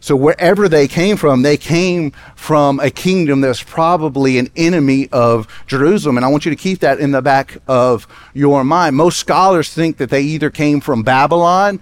So 0.00 0.14
wherever 0.14 0.68
they 0.68 0.86
came 0.86 1.16
from, 1.16 1.42
they 1.42 1.56
came 1.56 2.12
from 2.36 2.78
a 2.80 2.90
kingdom 2.90 3.40
that's 3.40 3.62
probably 3.62 4.38
an 4.38 4.48
enemy 4.56 5.08
of 5.10 5.48
Jerusalem. 5.66 6.16
And 6.16 6.24
I 6.24 6.28
want 6.28 6.44
you 6.44 6.50
to 6.50 6.56
keep 6.56 6.80
that 6.80 7.00
in 7.00 7.10
the 7.10 7.22
back 7.22 7.58
of 7.66 8.06
your 8.32 8.62
mind. 8.62 8.94
Most 8.94 9.18
scholars 9.18 9.72
think 9.72 9.96
that 9.96 10.10
they 10.10 10.22
either 10.22 10.50
came 10.50 10.80
from 10.80 11.02
Babylon 11.02 11.80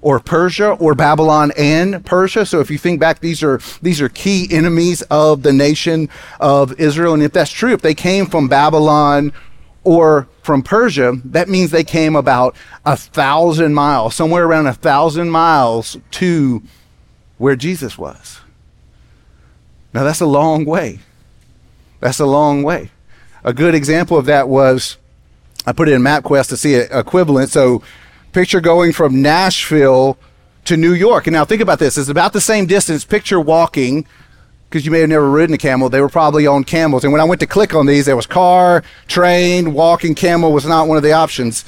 or 0.00 0.20
Persia 0.20 0.70
or 0.72 0.94
Babylon 0.94 1.52
and 1.56 2.04
Persia. 2.04 2.46
So 2.46 2.60
if 2.60 2.70
you 2.70 2.78
think 2.78 3.00
back, 3.00 3.20
these 3.20 3.42
are 3.42 3.60
these 3.82 4.00
are 4.00 4.08
key 4.08 4.48
enemies 4.50 5.02
of 5.02 5.42
the 5.42 5.52
nation 5.52 6.08
of 6.40 6.78
Israel. 6.80 7.14
And 7.14 7.22
if 7.22 7.32
that's 7.32 7.50
true, 7.50 7.72
if 7.72 7.82
they 7.82 7.94
came 7.94 8.26
from 8.26 8.48
Babylon 8.48 9.32
or 9.84 10.28
from 10.42 10.62
Persia, 10.62 11.14
that 11.24 11.48
means 11.48 11.70
they 11.70 11.84
came 11.84 12.14
about 12.14 12.56
a 12.86 12.96
thousand 12.96 13.74
miles, 13.74 14.14
somewhere 14.14 14.44
around 14.44 14.66
a 14.66 14.74
thousand 14.74 15.30
miles 15.30 15.96
to 16.12 16.62
where 17.38 17.56
Jesus 17.56 17.98
was. 17.98 18.40
Now 19.92 20.04
that's 20.04 20.20
a 20.20 20.26
long 20.26 20.64
way. 20.64 21.00
That's 22.00 22.20
a 22.20 22.26
long 22.26 22.62
way. 22.62 22.90
A 23.42 23.52
good 23.52 23.74
example 23.74 24.16
of 24.16 24.26
that 24.26 24.48
was 24.48 24.96
I 25.66 25.72
put 25.72 25.88
it 25.88 25.92
in 25.92 26.02
MapQuest 26.02 26.48
to 26.50 26.56
see 26.56 26.76
an 26.76 26.88
equivalent. 26.92 27.50
So 27.50 27.82
picture 28.32 28.60
going 28.60 28.92
from 28.92 29.22
Nashville 29.22 30.18
to 30.64 30.76
New 30.76 30.92
York. 30.92 31.26
And 31.26 31.34
now 31.34 31.44
think 31.44 31.62
about 31.62 31.78
this. 31.78 31.96
It's 31.96 32.08
about 32.08 32.32
the 32.32 32.40
same 32.40 32.66
distance. 32.66 33.04
Picture 33.04 33.40
walking 33.40 34.06
because 34.68 34.84
you 34.84 34.92
may 34.92 35.00
have 35.00 35.08
never 35.08 35.30
ridden 35.30 35.54
a 35.54 35.58
camel, 35.58 35.88
they 35.88 36.00
were 36.00 36.10
probably 36.10 36.46
on 36.46 36.62
camels. 36.62 37.02
And 37.02 37.10
when 37.12 37.22
I 37.22 37.24
went 37.24 37.40
to 37.40 37.46
click 37.46 37.74
on 37.74 37.86
these, 37.86 38.04
there 38.04 38.16
was 38.16 38.26
car, 38.26 38.84
train, 39.06 39.72
walking. 39.72 40.14
Camel 40.14 40.52
was 40.52 40.66
not 40.66 40.88
one 40.88 40.98
of 40.98 41.02
the 41.02 41.12
options. 41.12 41.64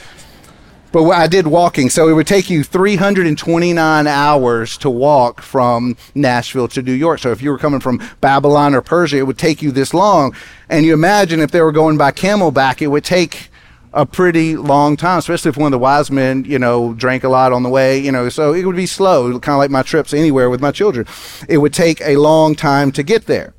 But 0.93 1.09
I 1.11 1.29
did 1.29 1.47
walking, 1.47 1.89
so 1.89 2.09
it 2.09 2.13
would 2.15 2.27
take 2.27 2.51
you 2.51 2.65
329 2.65 4.07
hours 4.07 4.77
to 4.79 4.91
walk 4.91 5.41
from 5.41 5.97
Nashville 6.17 6.67
to 6.69 6.83
New 6.83 6.93
York. 6.93 7.21
So 7.21 7.31
if 7.31 7.41
you 7.41 7.51
were 7.51 7.59
coming 7.59 7.79
from 7.79 8.03
Babylon 8.21 8.75
or 8.75 8.83
Persia, 8.83 9.19
it 9.19 9.27
would 9.27 9.39
take 9.39 9.63
you 9.63 9.71
this 9.71 9.95
long. 9.95 10.35
And 10.69 10.85
you 10.85 10.93
imagine 10.93 11.41
if 11.41 11.53
they 11.53 11.63
were 11.63 11.73
going 11.73 11.97
by 11.97 12.11
camelback, 12.11 12.83
it 12.83 12.89
would 12.89 13.05
take 13.05 13.51
a 13.93 14.07
pretty 14.07 14.57
long 14.57 14.97
time, 14.97 15.19
especially 15.19 15.49
if 15.49 15.57
one 15.57 15.67
of 15.67 15.73
the 15.73 15.79
wise 15.79 16.11
men, 16.11 16.45
you 16.45 16.59
know, 16.59 16.93
drank 16.95 17.25
a 17.25 17.29
lot 17.29 17.53
on 17.53 17.63
the 17.63 17.69
way, 17.69 17.99
you 17.99 18.13
know, 18.13 18.29
so 18.29 18.53
it 18.53 18.65
would 18.65 18.77
be 18.77 18.87
slow, 18.87 19.39
kind 19.41 19.55
of 19.55 19.59
like 19.59 19.71
my 19.71 19.83
trips 19.83 20.15
anywhere 20.15 20.49
with 20.49 20.61
my 20.61 20.71
children. 20.71 21.07
It 21.49 21.59
would 21.59 21.75
take 21.75 22.01
a 22.03 22.17
long 22.17 22.55
time 22.55 22.93
to 22.93 23.03
get 23.03 23.27
there. 23.27 23.55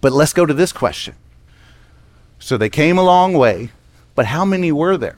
But 0.00 0.12
let's 0.12 0.32
go 0.32 0.44
to 0.44 0.52
this 0.52 0.72
question. 0.72 1.14
So 2.38 2.58
they 2.58 2.68
came 2.68 2.98
a 2.98 3.02
long 3.02 3.34
way, 3.34 3.70
but 4.14 4.26
how 4.26 4.44
many 4.44 4.72
were 4.72 4.96
there? 4.96 5.16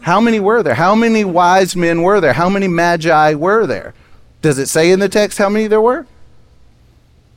How 0.00 0.20
many 0.20 0.38
were 0.38 0.62
there? 0.62 0.76
How 0.76 0.94
many 0.94 1.24
wise 1.24 1.74
men 1.74 2.02
were 2.02 2.20
there? 2.20 2.32
How 2.32 2.48
many 2.48 2.68
magi 2.68 3.34
were 3.34 3.66
there? 3.66 3.92
Does 4.40 4.58
it 4.58 4.68
say 4.68 4.92
in 4.92 5.00
the 5.00 5.08
text 5.08 5.38
how 5.38 5.48
many 5.48 5.66
there 5.66 5.80
were? 5.80 6.06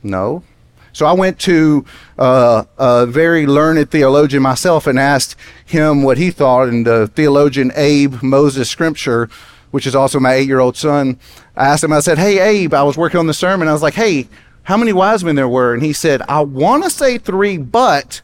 No. 0.02 0.44
So 0.92 1.06
I 1.06 1.12
went 1.12 1.38
to 1.40 1.84
uh, 2.18 2.64
a 2.78 3.06
very 3.06 3.46
learned 3.46 3.90
theologian 3.90 4.42
myself 4.42 4.86
and 4.86 4.98
asked 4.98 5.36
him 5.64 6.02
what 6.02 6.18
he 6.18 6.30
thought. 6.30 6.68
And 6.68 6.86
the 6.86 7.06
theologian 7.08 7.72
Abe 7.74 8.22
Moses 8.22 8.68
Scrimpshire, 8.68 9.28
which 9.70 9.86
is 9.86 9.94
also 9.94 10.18
my 10.20 10.34
eight 10.34 10.48
year 10.48 10.60
old 10.60 10.76
son, 10.76 11.18
I 11.56 11.68
asked 11.68 11.84
him, 11.84 11.92
I 11.92 12.00
said, 12.00 12.18
Hey, 12.18 12.38
Abe, 12.38 12.74
I 12.74 12.82
was 12.82 12.96
working 12.96 13.20
on 13.20 13.26
the 13.26 13.34
sermon. 13.34 13.68
I 13.68 13.72
was 13.72 13.82
like, 13.82 13.94
Hey, 13.94 14.28
how 14.64 14.76
many 14.76 14.92
wise 14.92 15.24
men 15.24 15.36
there 15.36 15.48
were? 15.48 15.74
And 15.74 15.82
he 15.82 15.92
said, 15.92 16.22
I 16.28 16.40
want 16.40 16.84
to 16.84 16.90
say 16.90 17.18
three, 17.18 17.56
but 17.56 18.20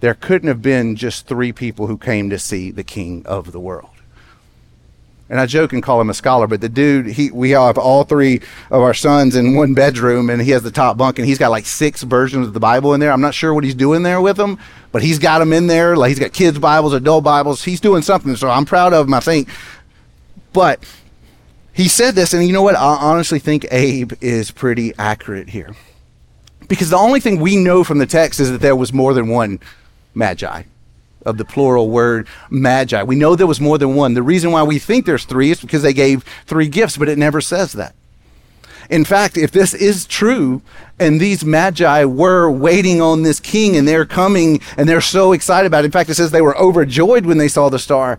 there 0.00 0.14
couldn't 0.14 0.48
have 0.48 0.62
been 0.62 0.96
just 0.96 1.26
three 1.26 1.52
people 1.52 1.86
who 1.86 1.98
came 1.98 2.30
to 2.30 2.38
see 2.38 2.70
the 2.70 2.84
king 2.84 3.24
of 3.26 3.52
the 3.52 3.60
world 3.60 3.97
and 5.30 5.38
I 5.38 5.46
joke 5.46 5.72
and 5.72 5.82
call 5.82 6.00
him 6.00 6.08
a 6.08 6.14
scholar, 6.14 6.46
but 6.46 6.60
the 6.60 6.68
dude, 6.68 7.06
he, 7.06 7.30
we 7.30 7.50
have 7.50 7.76
all 7.76 8.04
three 8.04 8.40
of 8.70 8.80
our 8.82 8.94
sons 8.94 9.36
in 9.36 9.54
one 9.54 9.74
bedroom, 9.74 10.30
and 10.30 10.40
he 10.40 10.52
has 10.52 10.62
the 10.62 10.70
top 10.70 10.96
bunk, 10.96 11.18
and 11.18 11.28
he's 11.28 11.38
got 11.38 11.50
like 11.50 11.66
six 11.66 12.02
versions 12.02 12.46
of 12.46 12.54
the 12.54 12.60
Bible 12.60 12.94
in 12.94 13.00
there. 13.00 13.12
I'm 13.12 13.20
not 13.20 13.34
sure 13.34 13.52
what 13.52 13.64
he's 13.64 13.74
doing 13.74 14.02
there 14.02 14.20
with 14.20 14.36
them, 14.36 14.58
but 14.90 15.02
he's 15.02 15.18
got 15.18 15.40
them 15.40 15.52
in 15.52 15.66
there. 15.66 15.96
Like 15.96 16.08
he's 16.08 16.18
got 16.18 16.32
kids' 16.32 16.58
Bibles, 16.58 16.94
adult 16.94 17.24
Bibles. 17.24 17.62
He's 17.62 17.80
doing 17.80 18.02
something, 18.02 18.34
so 18.36 18.48
I'm 18.48 18.64
proud 18.64 18.94
of 18.94 19.06
him. 19.06 19.14
I 19.14 19.20
think, 19.20 19.48
but 20.52 20.82
he 21.72 21.88
said 21.88 22.14
this, 22.14 22.32
and 22.32 22.46
you 22.46 22.52
know 22.52 22.62
what? 22.62 22.76
I 22.76 22.96
honestly 22.96 23.38
think 23.38 23.66
Abe 23.70 24.12
is 24.20 24.50
pretty 24.50 24.94
accurate 24.98 25.50
here, 25.50 25.74
because 26.68 26.88
the 26.90 26.96
only 26.96 27.20
thing 27.20 27.38
we 27.38 27.56
know 27.56 27.84
from 27.84 27.98
the 27.98 28.06
text 28.06 28.40
is 28.40 28.50
that 28.50 28.62
there 28.62 28.76
was 28.76 28.92
more 28.92 29.12
than 29.12 29.28
one 29.28 29.60
magi 30.14 30.62
of 31.28 31.38
the 31.38 31.44
plural 31.44 31.88
word 31.90 32.26
magi. 32.50 33.02
We 33.02 33.16
know 33.16 33.36
there 33.36 33.46
was 33.46 33.60
more 33.60 33.78
than 33.78 33.94
one. 33.94 34.14
The 34.14 34.22
reason 34.22 34.50
why 34.50 34.62
we 34.62 34.78
think 34.78 35.06
there's 35.06 35.24
three 35.24 35.50
is 35.50 35.60
because 35.60 35.82
they 35.82 35.92
gave 35.92 36.24
three 36.46 36.68
gifts, 36.68 36.96
but 36.96 37.08
it 37.08 37.18
never 37.18 37.40
says 37.40 37.72
that. 37.74 37.94
In 38.90 39.04
fact, 39.04 39.36
if 39.36 39.50
this 39.50 39.74
is 39.74 40.06
true, 40.06 40.62
and 40.98 41.20
these 41.20 41.44
magi 41.44 42.04
were 42.04 42.50
waiting 42.50 43.00
on 43.00 43.22
this 43.22 43.38
king 43.38 43.76
and 43.76 43.86
they're 43.86 44.06
coming 44.06 44.60
and 44.76 44.88
they're 44.88 45.00
so 45.00 45.32
excited 45.32 45.66
about 45.66 45.84
it. 45.84 45.86
In 45.86 45.90
fact, 45.90 46.10
it 46.10 46.14
says 46.14 46.30
they 46.30 46.40
were 46.40 46.58
overjoyed 46.58 47.26
when 47.26 47.38
they 47.38 47.48
saw 47.48 47.68
the 47.68 47.78
star. 47.78 48.18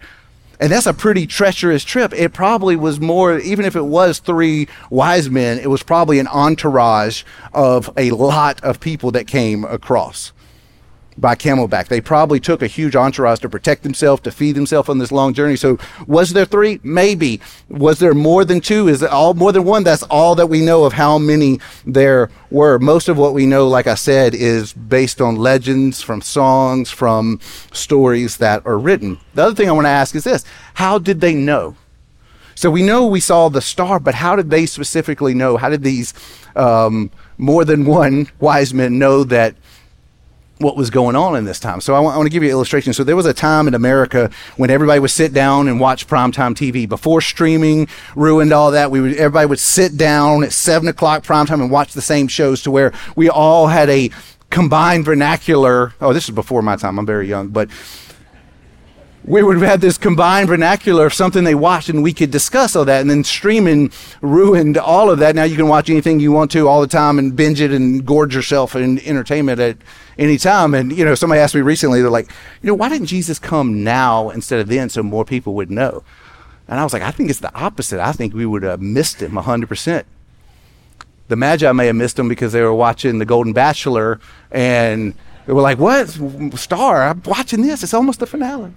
And 0.61 0.71
that's 0.71 0.85
a 0.85 0.93
pretty 0.93 1.25
treacherous 1.25 1.83
trip. 1.85 2.13
It 2.13 2.33
probably 2.33 2.75
was 2.75 2.99
more, 2.99 3.39
even 3.39 3.65
if 3.65 3.75
it 3.75 3.85
was 3.85 4.19
three 4.19 4.67
wise 4.89 5.29
men, 5.29 5.57
it 5.57 5.69
was 5.69 5.83
probably 5.83 6.19
an 6.19 6.27
entourage 6.27 7.23
of 7.53 7.89
a 7.95 8.11
lot 8.11 8.61
of 8.61 8.79
people 8.79 9.11
that 9.11 9.25
came 9.25 9.63
across. 9.63 10.33
By 11.19 11.35
camelback. 11.35 11.87
They 11.87 12.01
probably 12.01 12.39
took 12.39 12.61
a 12.61 12.67
huge 12.67 12.95
entourage 12.95 13.39
to 13.39 13.49
protect 13.49 13.83
themselves, 13.83 14.21
to 14.23 14.31
feed 14.31 14.55
themselves 14.55 14.89
on 14.89 14.97
this 14.97 15.11
long 15.11 15.33
journey. 15.33 15.55
So, 15.55 15.77
was 16.07 16.33
there 16.33 16.45
three? 16.45 16.79
Maybe. 16.83 17.41
Was 17.67 17.99
there 17.99 18.13
more 18.13 18.45
than 18.45 18.61
two? 18.61 18.87
Is 18.87 19.01
it 19.01 19.09
all 19.09 19.33
more 19.33 19.51
than 19.51 19.63
one? 19.63 19.83
That's 19.83 20.03
all 20.03 20.35
that 20.35 20.47
we 20.47 20.61
know 20.61 20.85
of 20.85 20.93
how 20.93 21.17
many 21.17 21.59
there 21.85 22.29
were. 22.49 22.79
Most 22.79 23.09
of 23.09 23.17
what 23.17 23.33
we 23.33 23.45
know, 23.45 23.67
like 23.67 23.87
I 23.87 23.95
said, 23.95 24.33
is 24.33 24.73
based 24.73 25.21
on 25.21 25.35
legends, 25.35 26.01
from 26.01 26.21
songs, 26.21 26.89
from 26.89 27.39
stories 27.71 28.37
that 28.37 28.65
are 28.65 28.77
written. 28.77 29.19
The 29.33 29.43
other 29.43 29.55
thing 29.55 29.69
I 29.69 29.73
want 29.73 29.85
to 29.85 29.89
ask 29.89 30.15
is 30.15 30.23
this 30.23 30.45
How 30.75 30.97
did 30.97 31.21
they 31.21 31.33
know? 31.33 31.75
So 32.55 32.69
we 32.69 32.83
know 32.83 33.05
we 33.05 33.21
saw 33.21 33.47
the 33.47 33.61
star, 33.61 34.01
but 34.01 34.15
how 34.15 34.35
did 34.35 34.49
they 34.49 34.65
specifically 34.65 35.33
know? 35.33 35.55
How 35.55 35.69
did 35.69 35.81
these 35.81 36.13
um, 36.57 37.09
more 37.37 37.63
than 37.63 37.85
one 37.85 38.27
wise 38.39 38.73
men 38.73 38.99
know 38.99 39.23
that 39.23 39.55
what 40.59 40.75
was 40.75 40.89
going 40.89 41.15
on 41.15 41.35
in 41.35 41.45
this 41.45 41.59
time. 41.59 41.81
So 41.81 41.95
I 41.95 41.99
want, 41.99 42.15
I 42.15 42.17
want, 42.17 42.27
to 42.27 42.31
give 42.31 42.43
you 42.43 42.49
an 42.49 42.53
illustration. 42.53 42.93
So 42.93 43.03
there 43.03 43.15
was 43.15 43.25
a 43.25 43.33
time 43.33 43.67
in 43.67 43.73
America 43.73 44.29
when 44.57 44.69
everybody 44.69 44.99
would 44.99 45.09
sit 45.09 45.33
down 45.33 45.67
and 45.67 45.79
watch 45.79 46.05
primetime 46.05 46.53
TV. 46.53 46.87
Before 46.87 47.21
streaming 47.21 47.87
ruined 48.15 48.51
all 48.51 48.71
that, 48.71 48.91
we 48.91 48.99
would, 48.99 49.13
everybody 49.13 49.47
would 49.47 49.59
sit 49.59 49.95
down 49.95 50.43
at 50.43 50.51
seven 50.51 50.89
o'clock 50.89 51.23
primetime 51.23 51.61
and 51.61 51.71
watch 51.71 51.93
the 51.93 52.01
same 52.01 52.27
shows 52.27 52.61
to 52.63 52.71
where 52.71 52.91
we 53.15 53.29
all 53.29 53.67
had 53.67 53.89
a 53.89 54.11
combined 54.49 55.05
vernacular. 55.05 55.93
Oh, 56.01 56.11
this 56.11 56.27
is 56.27 56.35
before 56.35 56.61
my 56.61 56.75
time. 56.75 56.99
I'm 56.99 57.05
very 57.05 57.27
young, 57.27 57.47
but 57.47 57.69
we 59.25 59.43
would 59.43 59.57
have 59.57 59.69
had 59.69 59.81
this 59.81 59.97
combined 59.97 60.47
vernacular 60.47 61.05
of 61.05 61.13
something 61.13 61.43
they 61.43 61.55
watched 61.55 61.89
and 61.89 62.01
we 62.01 62.13
could 62.13 62.31
discuss 62.31 62.75
all 62.75 62.85
that 62.85 63.01
and 63.01 63.09
then 63.09 63.23
streaming 63.23 63.91
ruined 64.21 64.77
all 64.77 65.09
of 65.09 65.19
that. 65.19 65.35
Now 65.35 65.43
you 65.43 65.57
can 65.57 65.67
watch 65.67 65.89
anything 65.89 66.19
you 66.19 66.31
want 66.31 66.51
to 66.51 66.67
all 66.67 66.81
the 66.81 66.87
time 66.87 67.19
and 67.19 67.35
binge 67.35 67.59
it 67.59 67.71
and 67.71 68.05
gorge 68.05 68.33
yourself 68.33 68.75
in 68.75 68.99
entertainment 68.99 69.59
at 69.59 69.77
any 70.17 70.37
time. 70.37 70.73
And 70.73 70.95
you 70.95 71.03
know 71.03 71.15
somebody 71.15 71.41
asked 71.41 71.53
me 71.53 71.61
recently 71.61 72.01
they're 72.01 72.09
like 72.09 72.31
you 72.61 72.67
know 72.67 72.73
why 72.73 72.89
didn't 72.89 73.07
jesus 73.07 73.39
come 73.39 73.83
now 73.83 74.29
instead 74.29 74.59
of 74.59 74.67
then 74.67 74.89
so 74.89 75.03
more 75.03 75.25
people 75.25 75.53
would 75.55 75.69
know? 75.69 76.03
And 76.67 76.79
i 76.79 76.83
was 76.83 76.93
like 76.93 77.01
i 77.01 77.11
think 77.11 77.29
it's 77.29 77.39
the 77.39 77.53
opposite. 77.53 77.99
I 77.99 78.13
think 78.13 78.33
we 78.33 78.45
would 78.45 78.63
have 78.63 78.81
missed 78.81 79.21
him 79.21 79.31
100% 79.31 80.05
the 81.27 81.35
magi 81.35 81.71
may 81.73 81.87
have 81.87 81.95
missed 81.95 82.17
him 82.17 82.27
because 82.27 82.53
they 82.53 82.61
were 82.61 82.73
watching 82.73 83.19
the 83.19 83.25
golden 83.25 83.53
bachelor 83.53 84.19
and 84.49 85.13
they 85.45 85.53
were 85.53 85.61
like 85.61 85.77
what? 85.77 86.09
Star 86.57 87.03
i'm 87.03 87.21
watching 87.25 87.61
this. 87.63 87.83
It's 87.83 87.93
almost 87.93 88.21
the 88.21 88.27
finale 88.27 88.73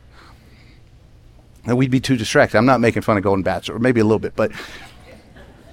and 1.65 1.77
we'd 1.77 1.91
be 1.91 2.01
too 2.01 2.17
distracted. 2.17 2.59
I'm 2.59 2.67
not 2.67 2.81
making 2.81 3.03
fun 3.03 3.17
of 3.17 3.23
Golden 3.23 3.43
Bachelor, 3.43 3.77
or 3.77 3.79
maybe 3.79 4.01
a 4.01 4.05
little 4.05 4.19
bit, 4.19 4.35
but 4.37 4.53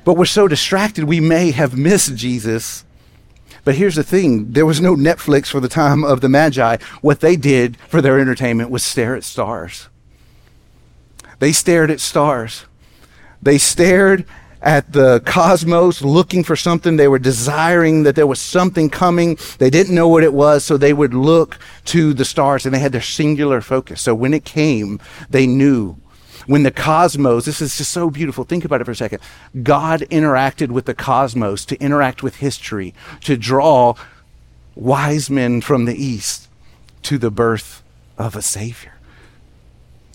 but 0.04 0.14
we're 0.14 0.26
so 0.26 0.48
distracted 0.48 1.04
we 1.04 1.20
may 1.20 1.52
have 1.52 1.78
missed 1.78 2.16
Jesus. 2.16 2.84
But 3.64 3.76
here's 3.76 3.96
the 3.96 4.04
thing 4.04 4.54
there 4.54 4.66
was 4.66 4.82
no 4.82 4.96
Netflix 4.96 5.48
for 5.48 5.60
the 5.60 5.68
time 5.68 6.04
of 6.04 6.22
the 6.22 6.30
Magi. 6.30 6.78
What 7.02 7.20
they 7.20 7.36
did 7.36 7.78
for 7.78 8.02
their 8.02 8.20
entertainment 8.20 8.70
was 8.70 8.84
stare 8.84 9.16
at 9.16 9.24
stars. 9.24 9.90
They 11.40 11.52
stared 11.52 11.92
at 11.92 12.00
stars. 12.00 12.66
They 13.42 13.58
stared 13.58 14.26
at 14.62 14.92
the 14.92 15.22
cosmos 15.26 16.02
looking 16.02 16.44
for 16.44 16.56
something. 16.56 16.98
They 16.98 17.08
were 17.08 17.20
desiring 17.20 18.04
that 18.04 18.16
there 18.16 18.28
was 18.28 18.40
something 18.40 18.90
coming. 18.90 19.38
They 19.58 19.70
didn't 19.70 19.96
know 19.96 20.08
what 20.08 20.24
it 20.24 20.34
was, 20.34 20.64
so 20.64 20.78
they 20.78 20.94
would 20.94 21.14
look 21.14 21.58
to 21.86 22.14
the 22.14 22.26
stars 22.26 22.66
and 22.66 22.74
they 22.74 22.80
had 22.80 22.92
their 22.92 23.02
singular 23.02 23.62
focus. 23.62 24.02
So 24.02 24.14
when 24.14 24.34
it 24.34 24.46
came, 24.46 25.00
they 25.30 25.48
knew. 25.48 25.98
When 26.48 26.64
the 26.64 26.72
cosmos, 26.72 27.46
this 27.46 27.62
is 27.62 27.78
just 27.78 27.92
so 27.92 28.10
beautiful. 28.10 28.44
Think 28.44 28.66
about 28.66 28.82
it 28.82 28.86
for 28.86 28.92
a 28.92 28.96
second. 28.96 29.20
God 29.62 30.02
interacted 30.10 30.70
with 30.70 30.86
the 30.86 30.96
cosmos 30.96 31.64
to 31.66 31.80
interact 31.80 32.24
with 32.24 32.38
history, 32.38 32.96
to 33.22 33.38
draw 33.38 33.94
wise 34.74 35.30
men 35.30 35.62
from 35.62 35.86
the 35.86 35.96
east 35.96 36.48
to 37.04 37.18
the 37.18 37.30
birth 37.30 37.84
of 38.18 38.36
a 38.36 38.42
Savior 38.42 38.99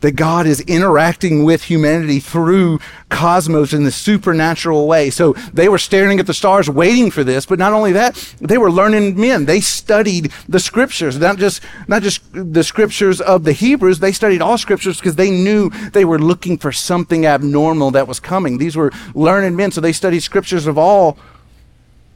that 0.05 0.17
God 0.17 0.47
is 0.47 0.61
interacting 0.61 1.45
with 1.45 1.63
humanity 1.63 2.21
through 2.21 2.79
cosmos 3.09 3.73
in 3.73 3.85
the 3.85 3.91
supernatural 3.91 4.87
way. 4.87 5.09
So 5.09 5.33
they 5.55 5.67
were 5.67 5.79
staring 5.79 6.21
at 6.21 6.27
the 6.27 6.35
stars 6.35 6.69
waiting 6.69 7.11
for 7.11 7.25
this, 7.25 7.47
but 7.47 7.59
not 7.59 7.73
only 7.73 7.93
that, 7.93 8.15
they 8.39 8.59
were 8.59 8.71
learning 8.71 9.19
men. 9.19 9.47
They 9.47 9.63
studied 9.63 10.31
the 10.47 10.61
scriptures, 10.61 11.19
not 11.19 11.39
just 11.39 11.63
not 11.89 12.03
just 12.03 12.21
the 12.35 12.63
scriptures 12.63 13.23
of 13.23 13.45
the 13.45 13.55
Hebrews, 13.55 14.01
they 14.01 14.13
studied 14.13 14.43
all 14.43 14.59
scriptures 14.59 14.99
because 14.99 15.17
they 15.17 15.31
knew 15.31 15.71
they 15.71 16.05
were 16.05 16.19
looking 16.19 16.59
for 16.59 16.71
something 16.71 17.25
abnormal 17.25 17.91
that 17.93 18.07
was 18.07 18.21
coming. 18.21 18.59
These 18.59 18.77
were 18.77 18.93
learned 19.15 19.57
men, 19.57 19.71
so 19.71 19.81
they 19.81 19.95
studied 19.95 20.21
scriptures 20.21 20.67
of 20.67 20.77
all 20.77 21.17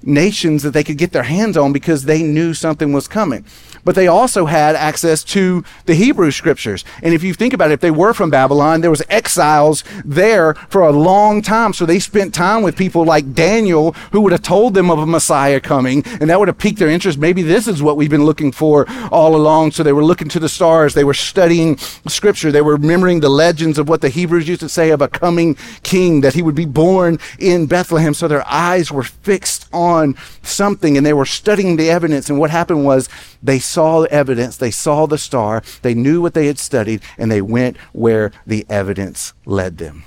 nations 0.08 0.62
that 0.62 0.72
they 0.72 0.82
could 0.82 0.98
get 0.98 1.12
their 1.12 1.24
hands 1.24 1.56
on 1.56 1.72
because 1.72 2.04
they 2.04 2.22
knew 2.22 2.54
something 2.54 2.92
was 2.92 3.06
coming 3.06 3.44
but 3.88 3.94
they 3.94 4.06
also 4.06 4.44
had 4.44 4.76
access 4.76 5.24
to 5.24 5.64
the 5.86 5.94
Hebrew 5.94 6.30
scriptures. 6.30 6.84
And 7.02 7.14
if 7.14 7.22
you 7.22 7.32
think 7.32 7.54
about 7.54 7.70
it, 7.70 7.74
if 7.74 7.80
they 7.80 7.90
were 7.90 8.12
from 8.12 8.28
Babylon, 8.28 8.82
there 8.82 8.90
was 8.90 9.02
exiles 9.08 9.82
there 10.04 10.52
for 10.68 10.82
a 10.82 10.92
long 10.92 11.40
time. 11.40 11.72
So 11.72 11.86
they 11.86 11.98
spent 11.98 12.34
time 12.34 12.62
with 12.62 12.76
people 12.76 13.06
like 13.06 13.32
Daniel 13.32 13.92
who 14.12 14.20
would 14.20 14.32
have 14.32 14.42
told 14.42 14.74
them 14.74 14.90
of 14.90 14.98
a 14.98 15.06
Messiah 15.06 15.58
coming 15.58 16.02
and 16.20 16.28
that 16.28 16.38
would 16.38 16.48
have 16.48 16.58
piqued 16.58 16.78
their 16.78 16.90
interest. 16.90 17.18
Maybe 17.18 17.40
this 17.40 17.66
is 17.66 17.82
what 17.82 17.96
we've 17.96 18.10
been 18.10 18.26
looking 18.26 18.52
for 18.52 18.84
all 19.10 19.34
along. 19.34 19.70
So 19.70 19.82
they 19.82 19.94
were 19.94 20.04
looking 20.04 20.28
to 20.28 20.38
the 20.38 20.50
stars. 20.50 20.92
They 20.92 21.04
were 21.04 21.14
studying 21.14 21.78
scripture. 21.78 22.52
They 22.52 22.60
were 22.60 22.76
remembering 22.76 23.20
the 23.20 23.30
legends 23.30 23.78
of 23.78 23.88
what 23.88 24.02
the 24.02 24.10
Hebrews 24.10 24.48
used 24.48 24.60
to 24.60 24.68
say 24.68 24.90
of 24.90 25.00
a 25.00 25.08
coming 25.08 25.56
king, 25.82 26.20
that 26.20 26.34
he 26.34 26.42
would 26.42 26.54
be 26.54 26.66
born 26.66 27.18
in 27.38 27.64
Bethlehem. 27.64 28.12
So 28.12 28.28
their 28.28 28.46
eyes 28.46 28.92
were 28.92 29.02
fixed 29.02 29.66
on 29.72 29.97
something 30.42 30.96
and 30.96 31.04
they 31.04 31.12
were 31.12 31.26
studying 31.26 31.76
the 31.76 31.90
evidence. 31.90 32.28
And 32.28 32.38
what 32.38 32.50
happened 32.50 32.84
was 32.84 33.08
they 33.42 33.58
saw 33.58 34.00
the 34.00 34.10
evidence, 34.10 34.56
they 34.56 34.70
saw 34.70 35.06
the 35.06 35.18
star, 35.18 35.62
they 35.82 35.94
knew 35.94 36.20
what 36.20 36.34
they 36.34 36.46
had 36.46 36.58
studied, 36.58 37.02
and 37.16 37.30
they 37.30 37.42
went 37.42 37.76
where 37.92 38.32
the 38.46 38.66
evidence 38.68 39.32
led 39.44 39.78
them. 39.78 40.04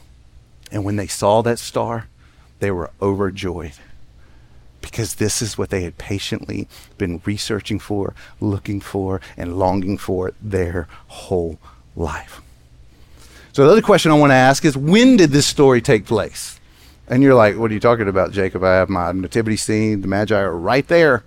And 0.72 0.84
when 0.84 0.96
they 0.96 1.08
saw 1.08 1.42
that 1.42 1.60
star, 1.60 2.08
they 2.60 2.72
were 2.72 2.92
overjoyed 3.02 3.74
because 4.82 5.16
this 5.16 5.42
is 5.42 5.58
what 5.58 5.70
they 5.70 5.84
had 5.84 5.98
patiently 5.98 6.68
been 6.98 7.22
researching 7.26 7.80
for, 7.80 8.14
looking 8.40 8.80
for, 8.80 9.22
and 9.38 9.58
longing 9.58 9.98
for 9.98 10.34
their 10.42 10.88
whole 11.08 11.60
life. 11.96 12.42
So, 13.54 13.66
the 13.66 13.72
other 13.72 13.82
question 13.82 14.12
I 14.12 14.16
want 14.16 14.32
to 14.32 14.36
ask 14.36 14.64
is 14.64 14.78
when 14.78 15.18
did 15.18 15.32
this 15.32 15.46
story 15.46 15.82
take 15.82 16.06
place? 16.06 16.60
And 17.12 17.22
you're 17.22 17.36
like, 17.36 17.58
what 17.58 17.70
are 17.70 17.74
you 17.74 17.80
talking 17.82 18.08
about, 18.08 18.32
Jacob? 18.32 18.64
I 18.64 18.76
have 18.76 18.88
my 18.88 19.12
nativity 19.12 19.58
scene, 19.58 20.00
the 20.00 20.08
Magi 20.08 20.34
are 20.34 20.56
right 20.56 20.88
there. 20.88 21.26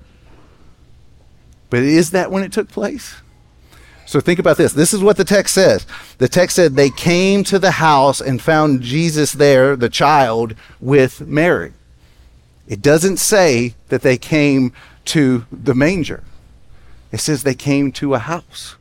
But 1.69 1.81
is 1.81 2.13
that 2.13 2.31
when 2.31 2.43
it 2.43 2.53
took 2.53 2.71
place? 2.71 3.17
So 4.07 4.19
think 4.19 4.39
about 4.39 4.57
this. 4.57 4.73
This 4.73 4.95
is 4.95 5.03
what 5.03 5.19
the 5.19 5.25
text 5.25 5.53
says. 5.53 5.87
The 6.17 6.29
text 6.29 6.57
said 6.57 6.75
they 6.75 6.89
came 6.89 7.45
to 7.45 7.59
the 7.59 7.73
house 7.73 8.23
and 8.23 8.41
found 8.41 8.81
Jesus 8.81 9.33
there, 9.33 9.77
the 9.77 9.91
child, 9.91 10.55
with 10.81 11.21
Mary. 11.27 11.75
It 12.67 12.81
doesn't 12.81 13.19
say 13.19 13.75
that 13.89 14.01
they 14.01 14.17
came 14.17 14.73
to 15.07 15.45
the 15.53 15.75
manger. 15.75 16.25
It 17.13 17.21
says 17.21 17.43
they 17.43 17.55
came 17.55 17.93
to 17.93 18.15
a 18.15 18.21
house. 18.21 18.77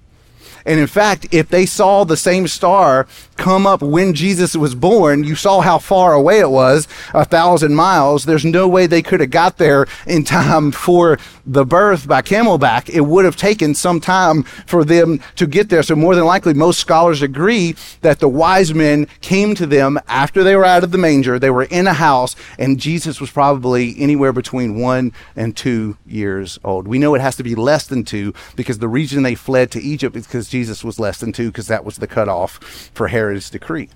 And 0.66 0.80
in 0.80 0.88
fact, 0.88 1.28
if 1.32 1.50
they 1.50 1.66
saw 1.66 2.06
the 2.06 2.16
same 2.16 2.48
star 2.48 3.08
come 3.38 3.66
up 3.68 3.82
when 3.82 4.14
Jesus 4.14 4.56
was 4.56 4.76
born, 4.76 5.24
you 5.24 5.36
saw 5.36 5.62
how 5.62 5.78
far 5.78 6.14
away 6.14 6.40
it 6.40 6.50
was, 6.50 6.88
a 7.14 7.26
thousand 7.26 7.76
miles. 7.76 8.26
There's 8.26 8.46
no 8.46 8.68
way 8.68 8.88
they 8.88 9.02
could 9.02 9.20
have 9.20 9.32
got 9.32 9.58
there 9.58 9.88
in 10.08 10.24
time 10.24 10.72
for 10.72 11.18
the 11.46 11.66
birth 11.66 12.08
by 12.08 12.22
camelback. 12.22 12.90
It 12.90 13.02
would 13.02 13.26
have 13.26 13.36
taken 13.36 13.76
some 13.76 14.00
time 14.00 14.44
for 14.44 14.84
them 14.86 15.20
to 15.36 15.46
get 15.46 15.70
there. 15.70 15.84
So 15.84 15.96
more 15.96 16.16
than 16.16 16.26
likely, 16.26 16.54
most 16.54 16.80
scholars 16.80 17.22
agree 17.22 17.76
that 18.02 18.20
the 18.20 18.28
wise 18.28 18.74
men 18.74 19.08
came 19.22 19.56
to 19.56 19.66
them 19.66 20.00
after 20.08 20.44
they 20.44 20.56
were 20.56 20.66
out 20.66 20.84
of 20.84 20.92
the 20.92 20.98
manger. 20.98 21.40
They 21.40 21.50
were 21.50 21.64
in 21.64 21.88
a 21.88 21.94
house 21.94 22.36
and 22.58 22.80
Jesus 22.80 23.20
was 23.20 23.32
probably 23.32 23.96
anywhere 24.00 24.34
between 24.34 24.80
one 24.80 25.14
and 25.36 25.56
two 25.56 25.98
years 26.06 26.60
old. 26.64 26.88
We 26.88 27.00
know 27.00 27.16
it 27.16 27.22
has 27.22 27.36
to 27.38 27.44
be 27.44 27.56
less 27.56 27.88
than 27.88 28.04
two 28.04 28.34
because 28.56 28.80
the 28.80 28.88
reason 28.88 29.24
they 29.24 29.36
fled 29.36 29.72
to 29.72 29.82
Egypt 29.82 30.16
is 30.16 30.26
because 30.28 30.50
Jesus 30.50 30.84
was 30.84 31.00
less 31.00 31.20
than 31.20 31.32
two 31.32 31.48
because 31.48 31.68
that 31.68 31.86
was 31.86 31.98
the 31.98 32.08
cutoff 32.08 32.54
for 32.94 33.08
Herod's 33.24 33.50
decree. 33.50 33.90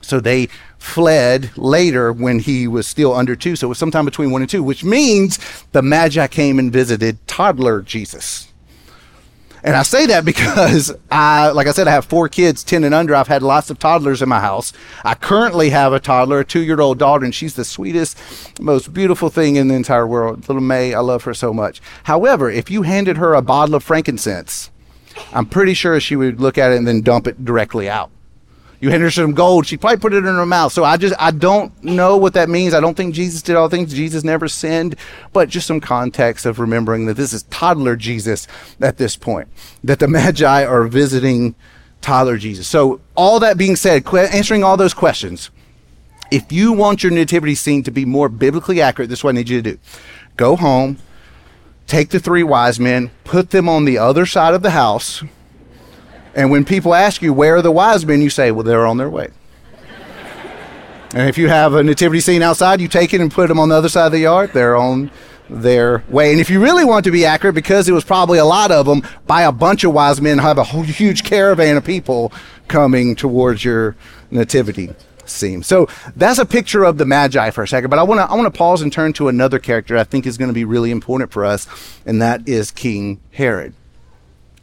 So 0.00 0.20
they 0.20 0.48
fled 0.78 1.50
later 1.56 2.12
when 2.12 2.38
he 2.38 2.68
was 2.68 2.86
still 2.86 3.14
under 3.14 3.34
two. 3.34 3.56
So 3.56 3.66
it 3.66 3.70
was 3.70 3.78
sometime 3.78 4.04
between 4.04 4.30
one 4.30 4.42
and 4.42 4.50
two, 4.50 4.62
which 4.62 4.84
means 4.84 5.38
the 5.72 5.82
Magi 5.82 6.26
came 6.28 6.58
and 6.58 6.72
visited 6.72 7.26
toddler 7.26 7.82
Jesus. 7.82 8.52
And 9.64 9.74
I 9.74 9.82
say 9.82 10.06
that 10.06 10.24
because 10.24 10.94
I, 11.10 11.50
like 11.50 11.66
I 11.66 11.72
said, 11.72 11.88
I 11.88 11.90
have 11.90 12.04
four 12.04 12.28
kids, 12.28 12.62
10 12.62 12.84
and 12.84 12.94
under. 12.94 13.14
I've 13.14 13.26
had 13.26 13.42
lots 13.42 13.70
of 13.70 13.78
toddlers 13.80 14.22
in 14.22 14.28
my 14.28 14.40
house. 14.40 14.72
I 15.04 15.14
currently 15.14 15.70
have 15.70 15.92
a 15.92 16.00
toddler, 16.00 16.40
a 16.40 16.44
two 16.44 16.62
year 16.62 16.80
old 16.80 16.98
daughter, 16.98 17.24
and 17.24 17.34
she's 17.34 17.54
the 17.54 17.64
sweetest, 17.64 18.16
most 18.60 18.94
beautiful 18.94 19.30
thing 19.30 19.56
in 19.56 19.66
the 19.66 19.74
entire 19.74 20.06
world. 20.06 20.48
Little 20.48 20.62
May, 20.62 20.94
I 20.94 21.00
love 21.00 21.24
her 21.24 21.34
so 21.34 21.52
much. 21.52 21.82
However, 22.04 22.48
if 22.48 22.70
you 22.70 22.82
handed 22.82 23.16
her 23.16 23.34
a 23.34 23.42
bottle 23.42 23.74
of 23.74 23.82
frankincense, 23.82 24.70
I'm 25.32 25.46
pretty 25.46 25.74
sure 25.74 25.98
she 25.98 26.14
would 26.14 26.40
look 26.40 26.56
at 26.56 26.70
it 26.70 26.76
and 26.76 26.86
then 26.86 27.00
dump 27.00 27.26
it 27.26 27.44
directly 27.44 27.90
out. 27.90 28.10
You 28.80 28.90
hand 28.90 29.02
her 29.02 29.10
some 29.10 29.32
gold, 29.34 29.66
she'd 29.66 29.80
probably 29.80 29.98
put 29.98 30.14
it 30.14 30.18
in 30.18 30.24
her 30.24 30.46
mouth. 30.46 30.72
So 30.72 30.84
I 30.84 30.96
just, 30.96 31.14
I 31.18 31.32
don't 31.32 31.82
know 31.82 32.16
what 32.16 32.34
that 32.34 32.48
means. 32.48 32.74
I 32.74 32.80
don't 32.80 32.96
think 32.96 33.14
Jesus 33.14 33.42
did 33.42 33.56
all 33.56 33.68
things. 33.68 33.92
Jesus 33.92 34.22
never 34.22 34.46
sinned, 34.46 34.94
but 35.32 35.48
just 35.48 35.66
some 35.66 35.80
context 35.80 36.46
of 36.46 36.60
remembering 36.60 37.06
that 37.06 37.14
this 37.14 37.32
is 37.32 37.42
toddler 37.44 37.96
Jesus 37.96 38.46
at 38.80 38.98
this 38.98 39.16
point, 39.16 39.48
that 39.82 39.98
the 39.98 40.06
Magi 40.06 40.64
are 40.64 40.84
visiting 40.84 41.56
toddler 42.00 42.36
Jesus. 42.36 42.68
So 42.68 43.00
all 43.16 43.40
that 43.40 43.58
being 43.58 43.74
said, 43.74 44.06
answering 44.14 44.62
all 44.62 44.76
those 44.76 44.94
questions, 44.94 45.50
if 46.30 46.52
you 46.52 46.72
want 46.72 47.02
your 47.02 47.10
nativity 47.10 47.56
scene 47.56 47.82
to 47.82 47.90
be 47.90 48.04
more 48.04 48.28
biblically 48.28 48.80
accurate, 48.80 49.08
this 49.08 49.20
is 49.20 49.24
what 49.24 49.30
I 49.30 49.38
need 49.38 49.48
you 49.48 49.60
to 49.62 49.72
do. 49.72 49.78
Go 50.36 50.54
home, 50.54 50.98
take 51.88 52.10
the 52.10 52.20
three 52.20 52.44
wise 52.44 52.78
men, 52.78 53.10
put 53.24 53.50
them 53.50 53.68
on 53.68 53.86
the 53.86 53.98
other 53.98 54.24
side 54.26 54.54
of 54.54 54.62
the 54.62 54.70
house, 54.70 55.24
and 56.34 56.50
when 56.50 56.64
people 56.64 56.94
ask 56.94 57.22
you, 57.22 57.32
where 57.32 57.56
are 57.56 57.62
the 57.62 57.70
wise 57.70 58.04
men? 58.04 58.22
You 58.22 58.30
say, 58.30 58.50
well, 58.50 58.64
they're 58.64 58.86
on 58.86 58.96
their 58.96 59.10
way. 59.10 59.28
and 61.14 61.28
if 61.28 61.38
you 61.38 61.48
have 61.48 61.74
a 61.74 61.82
nativity 61.82 62.20
scene 62.20 62.42
outside, 62.42 62.80
you 62.80 62.88
take 62.88 63.14
it 63.14 63.20
and 63.20 63.30
put 63.30 63.48
them 63.48 63.58
on 63.58 63.68
the 63.68 63.74
other 63.74 63.88
side 63.88 64.06
of 64.06 64.12
the 64.12 64.20
yard. 64.20 64.52
They're 64.52 64.76
on 64.76 65.10
their 65.50 66.04
way. 66.08 66.32
And 66.32 66.40
if 66.40 66.50
you 66.50 66.62
really 66.62 66.84
want 66.84 67.04
to 67.04 67.10
be 67.10 67.24
accurate, 67.24 67.54
because 67.54 67.88
it 67.88 67.92
was 67.92 68.04
probably 68.04 68.38
a 68.38 68.44
lot 68.44 68.70
of 68.70 68.86
them, 68.86 69.02
buy 69.26 69.42
a 69.42 69.52
bunch 69.52 69.84
of 69.84 69.92
wise 69.92 70.20
men, 70.20 70.38
have 70.38 70.58
a 70.58 70.64
whole 70.64 70.82
huge 70.82 71.24
caravan 71.24 71.76
of 71.76 71.84
people 71.84 72.32
coming 72.68 73.16
towards 73.16 73.64
your 73.64 73.96
nativity 74.30 74.90
scene. 75.24 75.62
So 75.62 75.88
that's 76.16 76.38
a 76.38 76.46
picture 76.46 76.84
of 76.84 76.98
the 76.98 77.04
Magi 77.04 77.50
for 77.50 77.62
a 77.62 77.68
second. 77.68 77.90
But 77.90 77.98
I 77.98 78.02
want 78.02 78.20
to 78.20 78.24
I 78.24 78.34
want 78.34 78.52
to 78.52 78.56
pause 78.56 78.82
and 78.82 78.92
turn 78.92 79.12
to 79.14 79.28
another 79.28 79.58
character 79.58 79.96
I 79.96 80.04
think 80.04 80.26
is 80.26 80.38
going 80.38 80.48
to 80.48 80.54
be 80.54 80.64
really 80.64 80.90
important 80.90 81.32
for 81.32 81.44
us, 81.44 81.66
and 82.06 82.20
that 82.22 82.46
is 82.48 82.70
King 82.70 83.20
Herod. 83.32 83.74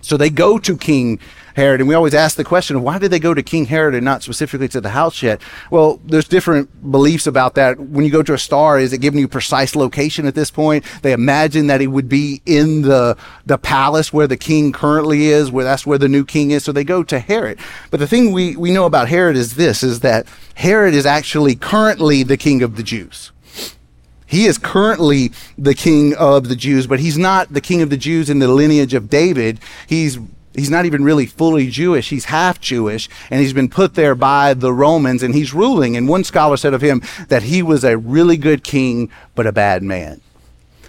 So 0.02 0.18
they 0.18 0.30
go 0.30 0.58
to 0.60 0.78
King 0.78 1.20
Herod, 1.56 1.80
and 1.80 1.88
we 1.88 1.96
always 1.96 2.14
ask 2.14 2.36
the 2.36 2.44
question 2.44 2.82
why 2.82 3.00
did 3.00 3.12
they 3.12 3.20
go 3.20 3.34
to 3.34 3.42
King 3.42 3.66
Herod 3.66 3.96
and 3.96 4.04
not 4.04 4.24
specifically 4.24 4.68
to 4.70 4.82
the 4.82 4.90
house 4.90 5.24
yet? 5.24 5.42
Well, 5.72 6.02
there's 6.04 6.28
different 6.28 6.92
beliefs 6.92 7.28
about 7.28 7.56
that. 7.56 7.80
When 7.80 8.04
you 8.04 8.12
go 8.12 8.24
to 8.24 8.34
a 8.34 8.38
star, 8.38 8.78
is 8.78 8.92
it 8.92 8.98
giving 8.98 9.22
you 9.22 9.28
precise 9.30 9.74
location 9.74 10.26
at 10.26 10.36
this 10.36 10.52
point? 10.52 10.84
They 11.02 11.14
imagine 11.14 11.68
that 11.68 11.80
he 11.80 11.88
would 11.88 12.10
be 12.10 12.42
in 12.46 12.82
the 12.82 13.18
the 13.46 13.58
palace 13.58 14.12
where 14.12 14.28
the 14.28 14.36
king 14.36 14.74
currently 14.74 15.28
is, 15.28 15.50
where 15.50 15.64
that's 15.64 15.86
where 15.86 15.98
the 15.98 16.10
new 16.10 16.26
king 16.26 16.52
is. 16.52 16.66
So 16.66 16.74
they 16.74 16.84
go 16.84 17.04
to 17.04 17.20
Herod. 17.20 17.58
But 17.90 18.02
the 18.02 18.08
thing 18.08 18.34
we, 18.34 18.58
we 18.58 18.72
know 18.72 18.86
about 18.86 19.08
Herod 19.08 19.38
is 19.38 19.56
this 19.56 19.82
is 19.82 20.02
that 20.02 20.28
Herod 20.56 20.94
is 20.94 21.06
actually 21.06 21.56
currently 21.56 22.24
the 22.24 22.38
king 22.38 22.64
of 22.64 22.76
the 22.76 22.84
Jews. 22.84 23.32
He 24.26 24.46
is 24.46 24.58
currently 24.58 25.32
the 25.58 25.76
king 25.76 26.16
of 26.16 26.50
the 26.50 26.56
Jews, 26.56 26.88
but 26.88 27.00
he's 27.00 27.18
not 27.18 27.54
the 27.54 27.62
king 27.62 27.82
of 27.82 27.90
the 27.90 27.98
Jews 27.98 28.30
in 28.30 28.40
the 28.40 28.48
lineage 28.50 28.94
of 28.94 29.10
David. 29.10 29.60
He's 29.88 30.18
he's 30.56 30.70
not 30.70 30.86
even 30.86 31.04
really 31.04 31.26
fully 31.26 31.70
Jewish. 31.70 32.10
He's 32.10 32.26
half 32.26 32.60
Jewish, 32.60 33.10
and 33.30 33.42
he's 33.42 33.54
been 33.54 33.70
put 33.70 33.94
there 33.94 34.16
by 34.16 34.54
the 34.54 34.74
Romans, 34.74 35.24
and 35.24 35.36
he's 35.36 35.54
ruling. 35.54 35.96
And 35.96 36.08
one 36.08 36.24
scholar 36.24 36.58
said 36.58 36.74
of 36.74 36.82
him 36.82 37.02
that 37.28 37.44
he 37.44 37.62
was 37.62 37.84
a 37.84 37.98
really 37.98 38.38
good 38.38 38.64
king, 38.64 39.10
but 39.36 39.48
a 39.48 39.52
bad 39.52 39.84
man. 39.84 40.22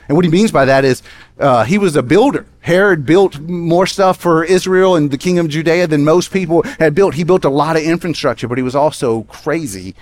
And 0.09 0.17
what 0.17 0.25
he 0.25 0.31
means 0.31 0.53
by 0.53 0.65
that 0.67 0.85
is 0.85 1.03
uh, 1.39 1.65
he 1.65 1.79
was 1.79 1.97
a 1.97 2.03
builder. 2.03 2.47
Herod 2.61 3.05
built 3.05 3.39
more 3.41 3.87
stuff 3.87 4.19
for 4.19 4.45
Israel 4.45 4.95
and 4.95 5.11
the 5.11 5.19
kingdom 5.19 5.47
of 5.47 5.53
Judea 5.53 5.89
than 5.89 6.05
most 6.05 6.33
people 6.33 6.63
had 6.79 6.95
built. 6.95 7.15
He 7.15 7.25
built 7.25 7.45
a 7.45 7.51
lot 7.51 7.77
of 7.77 7.83
infrastructure, 7.83 8.49
but 8.49 8.59
he 8.59 8.63
was 8.63 8.77
also 8.77 9.23
crazy 9.25 9.95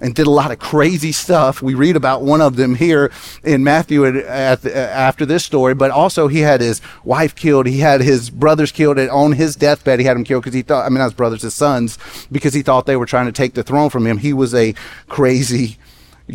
and 0.00 0.14
did 0.14 0.26
a 0.26 0.30
lot 0.30 0.50
of 0.50 0.58
crazy 0.58 1.12
stuff. 1.12 1.62
We 1.62 1.74
read 1.74 1.96
about 1.96 2.22
one 2.22 2.40
of 2.40 2.56
them 2.56 2.74
here 2.74 3.10
in 3.42 3.64
Matthew 3.64 4.04
at, 4.04 4.62
the, 4.62 4.76
after 4.76 5.24
this 5.24 5.44
story, 5.44 5.74
but 5.74 5.90
also 5.90 6.28
he 6.28 6.40
had 6.40 6.60
his 6.60 6.82
wife 7.02 7.34
killed. 7.34 7.66
He 7.66 7.78
had 7.78 8.02
his 8.02 8.28
brothers 8.28 8.72
killed 8.72 8.98
and 8.98 9.10
on 9.10 9.32
his 9.32 9.56
deathbed. 9.56 9.98
He 9.98 10.04
had 10.04 10.16
them 10.16 10.24
killed 10.24 10.42
because 10.42 10.54
he 10.54 10.62
thought, 10.62 10.84
I 10.84 10.90
mean, 10.90 10.98
not 10.98 11.04
his 11.04 11.14
brothers, 11.14 11.42
his 11.42 11.54
sons, 11.54 11.98
because 12.30 12.52
he 12.52 12.62
thought 12.62 12.86
they 12.86 12.96
were 12.96 13.06
trying 13.06 13.26
to 13.26 13.32
take 13.32 13.54
the 13.54 13.62
throne 13.62 13.88
from 13.88 14.06
him. 14.06 14.18
He 14.18 14.32
was 14.32 14.54
a 14.54 14.74
crazy 15.08 15.78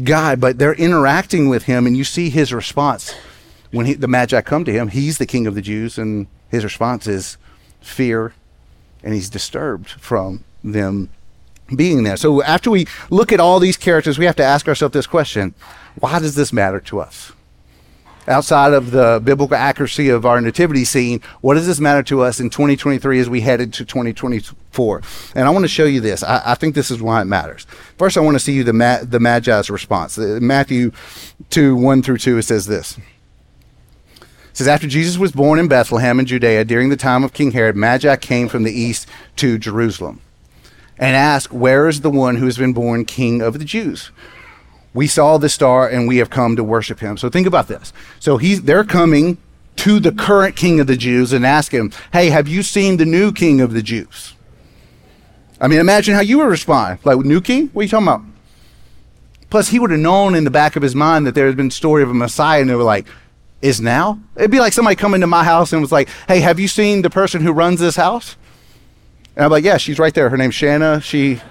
guy, 0.03 0.35
but 0.35 0.57
they're 0.57 0.73
interacting 0.73 1.47
with 1.47 1.63
him 1.63 1.85
and 1.85 1.95
you 1.95 2.03
see 2.03 2.29
his 2.29 2.53
response 2.53 3.13
when 3.71 3.85
he, 3.85 3.93
the 3.93 4.07
Magi 4.07 4.41
come 4.41 4.65
to 4.65 4.71
him. 4.71 4.87
He's 4.87 5.17
the 5.17 5.25
king 5.25 5.45
of 5.45 5.53
the 5.53 5.61
Jews 5.61 5.97
and 5.97 6.27
his 6.49 6.63
response 6.63 7.07
is 7.07 7.37
fear 7.79 8.33
and 9.03 9.13
he's 9.13 9.29
disturbed 9.29 9.89
from 9.89 10.43
them 10.63 11.09
being 11.75 12.03
there. 12.03 12.17
So 12.17 12.41
after 12.43 12.69
we 12.69 12.87
look 13.09 13.31
at 13.31 13.39
all 13.39 13.59
these 13.59 13.77
characters, 13.77 14.17
we 14.17 14.25
have 14.25 14.35
to 14.37 14.43
ask 14.43 14.67
ourselves 14.67 14.93
this 14.93 15.07
question 15.07 15.53
why 15.99 16.19
does 16.19 16.35
this 16.35 16.53
matter 16.53 16.79
to 16.79 16.99
us? 16.99 17.33
Outside 18.27 18.73
of 18.73 18.91
the 18.91 19.19
biblical 19.23 19.55
accuracy 19.55 20.09
of 20.09 20.25
our 20.25 20.39
nativity 20.39 20.85
scene, 20.85 21.21
what 21.41 21.55
does 21.55 21.65
this 21.65 21.79
matter 21.79 22.03
to 22.03 22.21
us 22.21 22.39
in 22.39 22.51
2023 22.51 23.19
as 23.19 23.29
we 23.29 23.41
head 23.41 23.59
into 23.59 23.83
2024? 23.83 25.01
And 25.35 25.47
I 25.47 25.49
want 25.49 25.63
to 25.63 25.67
show 25.67 25.85
you 25.85 25.99
this. 25.99 26.21
I, 26.21 26.41
I 26.45 26.55
think 26.55 26.75
this 26.75 26.91
is 26.91 27.01
why 27.01 27.21
it 27.21 27.25
matters. 27.25 27.65
First, 27.97 28.17
I 28.17 28.21
want 28.21 28.35
to 28.35 28.39
see 28.39 28.53
you 28.53 28.63
the, 28.63 28.73
Ma- 28.73 28.99
the 29.01 29.19
Magi's 29.19 29.71
response. 29.71 30.17
Uh, 30.17 30.37
Matthew 30.39 30.91
2 31.49 31.75
1 31.75 32.03
through 32.03 32.19
2, 32.19 32.37
it 32.37 32.43
says 32.43 32.67
this. 32.67 32.97
It 32.97 34.57
says, 34.57 34.67
After 34.67 34.87
Jesus 34.87 35.17
was 35.17 35.31
born 35.31 35.57
in 35.57 35.67
Bethlehem 35.67 36.19
in 36.19 36.27
Judea 36.27 36.63
during 36.63 36.89
the 36.89 36.97
time 36.97 37.23
of 37.23 37.33
King 37.33 37.51
Herod, 37.51 37.75
Magi 37.75 38.15
came 38.17 38.47
from 38.47 38.63
the 38.63 38.71
east 38.71 39.07
to 39.37 39.57
Jerusalem 39.57 40.21
and 41.01 41.15
ask, 41.15 41.49
Where 41.49 41.89
is 41.89 41.99
the 41.99 42.09
one 42.09 42.37
who 42.37 42.45
has 42.45 42.57
been 42.57 42.71
born 42.71 43.03
king 43.03 43.41
of 43.41 43.59
the 43.59 43.65
Jews? 43.65 44.11
We 44.93 45.07
saw 45.07 45.37
the 45.37 45.49
star 45.49 45.89
and 45.89 46.07
we 46.07 46.17
have 46.17 46.29
come 46.29 46.55
to 46.55 46.63
worship 46.63 46.99
him. 46.99 47.17
So 47.17 47.29
think 47.29 47.47
about 47.47 47.67
this. 47.67 47.91
So 48.19 48.37
he's, 48.37 48.61
they're 48.61 48.83
coming 48.83 49.37
to 49.77 49.99
the 49.99 50.11
current 50.11 50.55
king 50.55 50.79
of 50.79 50.87
the 50.87 50.97
Jews 50.97 51.33
and 51.33 51.45
ask 51.45 51.73
him, 51.73 51.91
Hey, 52.13 52.29
have 52.29 52.47
you 52.47 52.61
seen 52.61 52.97
the 52.97 53.05
new 53.05 53.33
king 53.33 53.59
of 53.59 53.73
the 53.73 53.81
Jews? 53.81 54.35
I 55.59 55.67
mean, 55.67 55.79
imagine 55.79 56.15
how 56.15 56.21
you 56.21 56.37
would 56.37 56.47
respond. 56.47 56.99
Like, 57.03 57.17
new 57.19 57.41
king? 57.41 57.67
What 57.69 57.81
are 57.81 57.83
you 57.83 57.89
talking 57.89 58.07
about? 58.07 58.21
Plus, 59.49 59.67
he 59.67 59.79
would 59.79 59.91
have 59.91 59.99
known 59.99 60.33
in 60.33 60.43
the 60.43 60.49
back 60.49 60.75
of 60.75 60.81
his 60.81 60.95
mind 60.95 61.27
that 61.27 61.35
there 61.35 61.45
had 61.45 61.57
been 61.57 61.69
story 61.69 62.01
of 62.03 62.09
a 62.09 62.13
Messiah, 62.13 62.61
and 62.61 62.69
they 62.69 62.75
were 62.75 62.83
like, 62.83 63.05
is 63.61 63.79
now? 63.79 64.19
It'd 64.35 64.49
be 64.49 64.59
like 64.59 64.73
somebody 64.73 64.95
coming 64.95 65.21
to 65.21 65.27
my 65.27 65.43
house 65.43 65.71
and 65.71 65.81
was 65.81 65.91
like, 65.91 66.09
hey, 66.27 66.39
have 66.39 66.59
you 66.59 66.67
seen 66.67 67.03
the 67.03 67.09
person 67.09 67.41
who 67.41 67.51
runs 67.51 67.79
this 67.79 67.95
house? 67.95 68.37
And 69.35 69.45
I'm 69.45 69.51
like, 69.51 69.63
yeah, 69.63 69.77
she's 69.77 69.99
right 69.99 70.13
there. 70.13 70.29
Her 70.29 70.37
name's 70.37 70.55
Shanna. 70.55 71.01
She, 71.01 71.41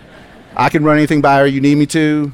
I 0.54 0.68
can 0.68 0.84
run 0.84 0.96
anything 0.96 1.20
by 1.20 1.38
her 1.38 1.46
you 1.46 1.60
need 1.60 1.76
me 1.76 1.86
to. 1.86 2.32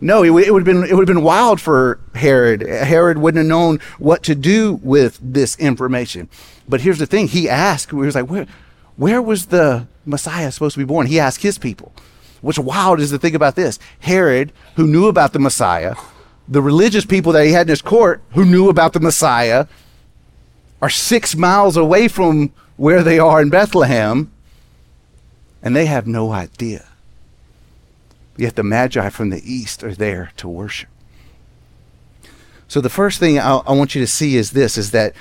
No, 0.00 0.22
it, 0.22 0.46
it 0.46 0.52
would 0.52 0.66
have 0.66 0.76
been 0.76 0.84
it 0.84 0.94
would 0.94 1.08
have 1.08 1.14
been 1.14 1.24
wild 1.24 1.60
for 1.60 2.00
Herod. 2.14 2.62
Herod 2.62 3.18
wouldn't 3.18 3.38
have 3.38 3.48
known 3.48 3.78
what 3.98 4.22
to 4.24 4.34
do 4.34 4.74
with 4.82 5.18
this 5.22 5.56
information. 5.58 6.28
But 6.68 6.80
here's 6.80 6.98
the 6.98 7.06
thing: 7.06 7.28
he 7.28 7.48
asked. 7.48 7.90
He 7.90 7.96
was 7.96 8.14
like, 8.14 8.28
where, 8.28 8.46
where 8.96 9.22
was 9.22 9.46
the 9.46 9.86
Messiah 10.04 10.50
supposed 10.50 10.74
to 10.74 10.80
be 10.80 10.84
born? 10.84 11.06
He 11.06 11.20
asked 11.20 11.42
his 11.42 11.58
people. 11.58 11.92
What's 12.40 12.58
wild 12.58 13.00
is 13.00 13.10
to 13.10 13.18
think 13.18 13.34
about 13.34 13.54
this: 13.54 13.78
Herod, 14.00 14.52
who 14.76 14.86
knew 14.86 15.06
about 15.06 15.32
the 15.32 15.38
Messiah, 15.38 15.94
the 16.48 16.60
religious 16.60 17.04
people 17.04 17.32
that 17.32 17.46
he 17.46 17.52
had 17.52 17.68
in 17.68 17.70
his 17.70 17.82
court, 17.82 18.20
who 18.30 18.44
knew 18.44 18.68
about 18.68 18.94
the 18.94 19.00
Messiah, 19.00 19.66
are 20.84 20.90
six 20.90 21.34
miles 21.34 21.78
away 21.78 22.08
from 22.08 22.52
where 22.76 23.02
they 23.02 23.18
are 23.18 23.40
in 23.40 23.48
Bethlehem, 23.48 24.30
and 25.62 25.74
they 25.74 25.86
have 25.86 26.06
no 26.06 26.30
idea. 26.30 26.84
Yet 28.36 28.56
the 28.56 28.62
Magi 28.62 29.08
from 29.08 29.30
the 29.30 29.40
east 29.50 29.82
are 29.82 29.94
there 29.94 30.30
to 30.36 30.46
worship. 30.46 30.90
So 32.68 32.82
the 32.82 32.90
first 32.90 33.18
thing 33.18 33.38
I, 33.38 33.56
I 33.56 33.72
want 33.72 33.94
you 33.94 34.02
to 34.02 34.06
see 34.06 34.36
is 34.36 34.50
this: 34.50 34.76
is 34.76 34.90
that 34.90 35.14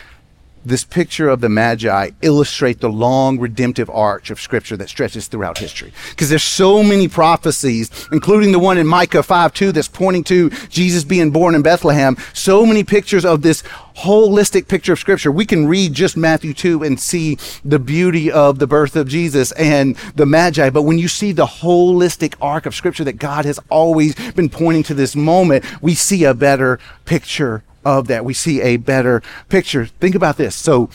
this 0.66 0.84
picture 0.84 1.30
of 1.30 1.42
the 1.42 1.50
Magi 1.50 2.12
illustrate 2.22 2.80
the 2.80 2.90
long 2.90 3.40
redemptive 3.40 3.90
arch 3.90 4.30
of 4.30 4.40
Scripture 4.40 4.78
that 4.78 4.90
stretches 4.90 5.28
throughout 5.28 5.58
history. 5.58 5.92
Because 6.10 6.30
there's 6.30 6.44
so 6.44 6.84
many 6.84 7.08
prophecies, 7.08 8.08
including 8.12 8.52
the 8.52 8.60
one 8.60 8.78
in 8.78 8.88
Micah 8.88 9.24
5 9.24 9.54
2 9.54 9.72
that's 9.72 9.88
pointing 9.88 10.24
to 10.26 10.50
Jesus 10.70 11.04
being 11.04 11.32
born 11.32 11.56
in 11.56 11.62
Bethlehem. 11.62 12.18
So 12.34 12.66
many 12.66 12.84
pictures 12.84 13.26
of 13.26 13.42
this 13.42 13.64
holistic 13.98 14.68
picture 14.68 14.94
of 14.94 15.00
Scripture. 15.00 15.32
We 15.32 15.46
can 15.46 15.68
read 15.68 15.94
just 15.94 16.18
Matthew 16.18 16.54
2 16.54 16.84
and 16.84 17.00
see 17.00 17.38
the 17.64 17.80
beauty 17.80 18.32
of 18.32 18.60
the 18.60 18.68
birth 18.68 18.96
of 18.96 19.08
Jesus 19.08 19.52
and 19.54 19.96
the 20.16 20.26
Magi. 20.26 20.70
But 20.70 20.84
when 20.84 20.98
you 20.98 21.08
see 21.08 21.32
the 21.32 21.46
holistic 21.46 22.36
arc 22.42 22.66
of 22.66 22.76
Scripture 22.76 23.04
that 23.04 23.14
God 23.14 23.46
has 23.46 23.60
always 23.70 24.16
been 24.34 24.50
pointing 24.50 24.84
to 24.84 24.94
this 24.94 25.16
moment, 25.16 25.66
we 25.82 25.96
see 25.96 26.24
a 26.24 26.34
better 26.34 26.80
picture 27.06 27.64
of 27.86 28.08
that. 28.08 28.26
We 28.26 28.34
see 28.34 28.62
a 28.62 28.78
better 28.78 29.22
picture. 29.50 29.86
Think 29.86 30.16
about 30.16 30.38
this. 30.38 30.56
So, 30.56 30.90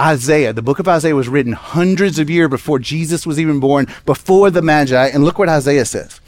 Isaiah, 0.00 0.52
the 0.52 0.62
book 0.62 0.78
of 0.78 0.88
Isaiah 0.88 1.14
was 1.14 1.28
written 1.28 1.52
hundreds 1.52 2.18
of 2.18 2.28
years 2.28 2.50
before 2.50 2.78
Jesus 2.78 3.26
was 3.26 3.38
even 3.38 3.60
born, 3.60 3.86
before 4.04 4.50
the 4.50 4.62
Magi. 4.62 5.06
And 5.08 5.24
look 5.24 5.38
what 5.38 5.48
Isaiah 5.48 5.84
says. 5.84 6.20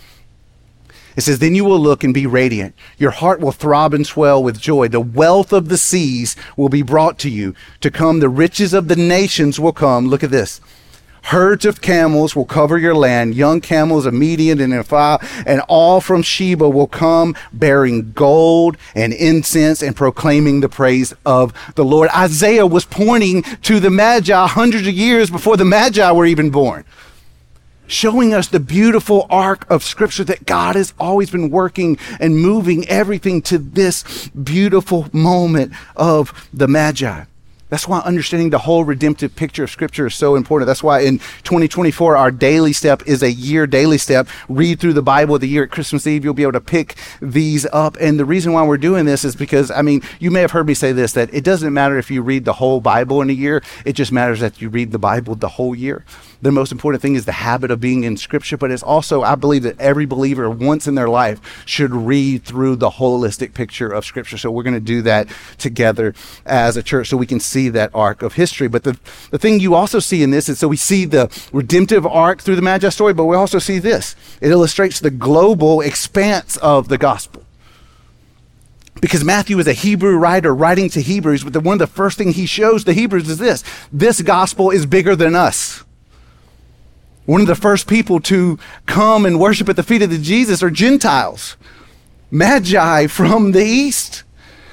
It 1.16 1.22
says, 1.22 1.38
Then 1.38 1.54
you 1.54 1.64
will 1.64 1.78
look 1.78 2.04
and 2.04 2.12
be 2.12 2.26
radiant. 2.26 2.74
Your 2.98 3.10
heart 3.10 3.40
will 3.40 3.52
throb 3.52 3.94
and 3.94 4.06
swell 4.06 4.42
with 4.42 4.60
joy. 4.60 4.88
The 4.88 5.00
wealth 5.00 5.52
of 5.52 5.68
the 5.68 5.78
seas 5.78 6.36
will 6.56 6.68
be 6.68 6.82
brought 6.82 7.18
to 7.20 7.30
you. 7.30 7.54
To 7.80 7.90
come, 7.90 8.20
the 8.20 8.28
riches 8.28 8.74
of 8.74 8.88
the 8.88 8.96
nations 8.96 9.60
will 9.60 9.72
come. 9.72 10.08
Look 10.08 10.24
at 10.24 10.30
this. 10.30 10.60
Herds 11.24 11.64
of 11.64 11.80
camels 11.80 12.36
will 12.36 12.44
cover 12.44 12.76
your 12.76 12.94
land, 12.94 13.34
young 13.34 13.62
camels 13.62 14.04
of 14.04 14.12
Midian 14.12 14.60
and 14.60 14.74
Ephah, 14.74 15.18
and 15.46 15.62
all 15.68 16.02
from 16.02 16.22
Sheba 16.22 16.68
will 16.68 16.86
come 16.86 17.34
bearing 17.50 18.12
gold 18.12 18.76
and 18.94 19.12
incense 19.12 19.82
and 19.82 19.96
proclaiming 19.96 20.60
the 20.60 20.68
praise 20.68 21.14
of 21.24 21.54
the 21.76 21.84
Lord. 21.84 22.10
Isaiah 22.14 22.66
was 22.66 22.84
pointing 22.84 23.42
to 23.42 23.80
the 23.80 23.90
Magi 23.90 24.46
hundreds 24.46 24.86
of 24.86 24.92
years 24.92 25.30
before 25.30 25.56
the 25.56 25.64
Magi 25.64 26.10
were 26.12 26.26
even 26.26 26.50
born. 26.50 26.84
showing 27.86 28.32
us 28.32 28.48
the 28.48 28.60
beautiful 28.60 29.26
arc 29.28 29.68
of 29.70 29.82
Scripture 29.82 30.24
that 30.24 30.46
God 30.46 30.74
has 30.74 30.94
always 30.98 31.30
been 31.30 31.50
working 31.50 31.98
and 32.18 32.38
moving 32.38 32.88
everything 32.88 33.42
to 33.42 33.58
this 33.58 34.28
beautiful 34.28 35.08
moment 35.12 35.72
of 35.96 36.48
the 36.52 36.66
Magi. 36.68 37.24
That's 37.74 37.88
why 37.88 37.98
understanding 38.02 38.50
the 38.50 38.58
whole 38.58 38.84
redemptive 38.84 39.34
picture 39.34 39.64
of 39.64 39.70
Scripture 39.70 40.06
is 40.06 40.14
so 40.14 40.36
important. 40.36 40.68
That's 40.68 40.84
why 40.84 41.00
in 41.00 41.18
2024, 41.18 42.16
our 42.16 42.30
daily 42.30 42.72
step 42.72 43.02
is 43.04 43.20
a 43.20 43.32
year 43.32 43.66
daily 43.66 43.98
step. 43.98 44.28
Read 44.48 44.78
through 44.78 44.92
the 44.92 45.02
Bible 45.02 45.40
the 45.40 45.48
year 45.48 45.64
at 45.64 45.72
Christmas 45.72 46.06
Eve. 46.06 46.22
You'll 46.22 46.34
be 46.34 46.44
able 46.44 46.52
to 46.52 46.60
pick 46.60 46.94
these 47.20 47.66
up. 47.72 47.96
And 48.00 48.16
the 48.16 48.24
reason 48.24 48.52
why 48.52 48.64
we're 48.64 48.78
doing 48.78 49.06
this 49.06 49.24
is 49.24 49.34
because, 49.34 49.72
I 49.72 49.82
mean, 49.82 50.02
you 50.20 50.30
may 50.30 50.40
have 50.40 50.52
heard 50.52 50.68
me 50.68 50.74
say 50.74 50.92
this 50.92 51.14
that 51.14 51.34
it 51.34 51.42
doesn't 51.42 51.74
matter 51.74 51.98
if 51.98 52.12
you 52.12 52.22
read 52.22 52.44
the 52.44 52.52
whole 52.52 52.80
Bible 52.80 53.20
in 53.20 53.28
a 53.28 53.32
year, 53.32 53.60
it 53.84 53.94
just 53.94 54.12
matters 54.12 54.38
that 54.38 54.62
you 54.62 54.68
read 54.68 54.92
the 54.92 55.00
Bible 55.00 55.34
the 55.34 55.48
whole 55.48 55.74
year 55.74 56.04
the 56.44 56.52
most 56.52 56.72
important 56.72 57.00
thing 57.00 57.14
is 57.14 57.24
the 57.24 57.32
habit 57.32 57.70
of 57.70 57.80
being 57.80 58.04
in 58.04 58.18
Scripture, 58.18 58.58
but 58.58 58.70
it's 58.70 58.82
also, 58.82 59.22
I 59.22 59.34
believe 59.34 59.62
that 59.62 59.80
every 59.80 60.04
believer 60.04 60.50
once 60.50 60.86
in 60.86 60.94
their 60.94 61.08
life 61.08 61.40
should 61.64 61.94
read 61.94 62.44
through 62.44 62.76
the 62.76 62.90
holistic 62.90 63.54
picture 63.54 63.88
of 63.88 64.04
Scripture. 64.04 64.36
So 64.36 64.50
we're 64.50 64.62
going 64.62 64.74
to 64.74 64.80
do 64.80 65.00
that 65.02 65.26
together 65.56 66.14
as 66.44 66.76
a 66.76 66.82
church 66.82 67.08
so 67.08 67.16
we 67.16 67.26
can 67.26 67.40
see 67.40 67.70
that 67.70 67.90
arc 67.94 68.20
of 68.20 68.34
history. 68.34 68.68
But 68.68 68.84
the, 68.84 68.98
the 69.30 69.38
thing 69.38 69.58
you 69.58 69.74
also 69.74 70.00
see 70.00 70.22
in 70.22 70.32
this 70.32 70.50
is 70.50 70.58
so 70.58 70.68
we 70.68 70.76
see 70.76 71.06
the 71.06 71.30
redemptive 71.50 72.06
arc 72.06 72.42
through 72.42 72.56
the 72.56 72.62
Magi 72.62 72.90
story, 72.90 73.14
but 73.14 73.24
we 73.24 73.36
also 73.36 73.58
see 73.58 73.78
this. 73.78 74.14
It 74.42 74.50
illustrates 74.50 75.00
the 75.00 75.10
global 75.10 75.80
expanse 75.80 76.58
of 76.58 76.88
the 76.88 76.98
gospel 76.98 77.42
because 79.00 79.24
Matthew 79.24 79.58
is 79.58 79.66
a 79.66 79.72
Hebrew 79.72 80.16
writer 80.16 80.54
writing 80.54 80.90
to 80.90 81.00
Hebrews, 81.00 81.42
but 81.42 81.54
the, 81.54 81.60
one 81.60 81.74
of 81.74 81.78
the 81.78 81.86
first 81.86 82.18
things 82.18 82.36
he 82.36 82.44
shows 82.44 82.84
the 82.84 82.92
Hebrews 82.92 83.30
is 83.30 83.38
this 83.38 83.64
this 83.90 84.20
gospel 84.20 84.70
is 84.70 84.84
bigger 84.84 85.16
than 85.16 85.34
us. 85.34 85.83
One 87.26 87.40
of 87.40 87.46
the 87.46 87.54
first 87.54 87.86
people 87.86 88.20
to 88.20 88.58
come 88.86 89.24
and 89.24 89.40
worship 89.40 89.68
at 89.68 89.76
the 89.76 89.82
feet 89.82 90.02
of 90.02 90.10
the 90.10 90.18
Jesus 90.18 90.62
are 90.62 90.70
Gentiles, 90.70 91.56
Magi 92.30 93.06
from 93.06 93.52
the 93.52 93.64
east. 93.64 94.24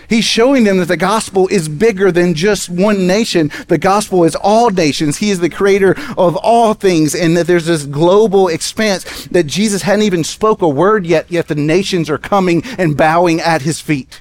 He's 0.10 0.26
showing 0.26 0.66
them 0.66 0.78
that 0.80 0.90
the 0.90 0.98
gospel 0.98 1.48
is 1.48 1.70
bigger 1.70 2.12
than 2.12 2.34
just 2.34 2.70
one 2.70 3.08
nation. 3.08 3.50
The 3.70 3.78
gospel 3.78 4.26
is 4.26 4.36
all 4.36 4.70
nations. 4.70 5.20
He 5.20 5.30
is 5.30 5.40
the 5.40 5.50
creator 5.50 5.96
of 6.18 6.36
all 6.36 6.74
things, 6.74 7.16
and 7.16 7.38
that 7.38 7.48
there's 7.48 7.68
this 7.68 7.86
global 7.86 8.50
expanse 8.50 9.28
that 9.28 9.48
Jesus 9.48 9.84
hadn't 9.84 10.04
even 10.04 10.26
spoke 10.26 10.62
a 10.62 10.68
word 10.68 11.06
yet, 11.06 11.32
yet 11.32 11.48
the 11.48 11.56
nations 11.56 12.10
are 12.10 12.18
coming 12.18 12.62
and 12.78 12.98
bowing 12.98 13.40
at 13.40 13.62
his 13.62 13.80
feet. 13.80 14.20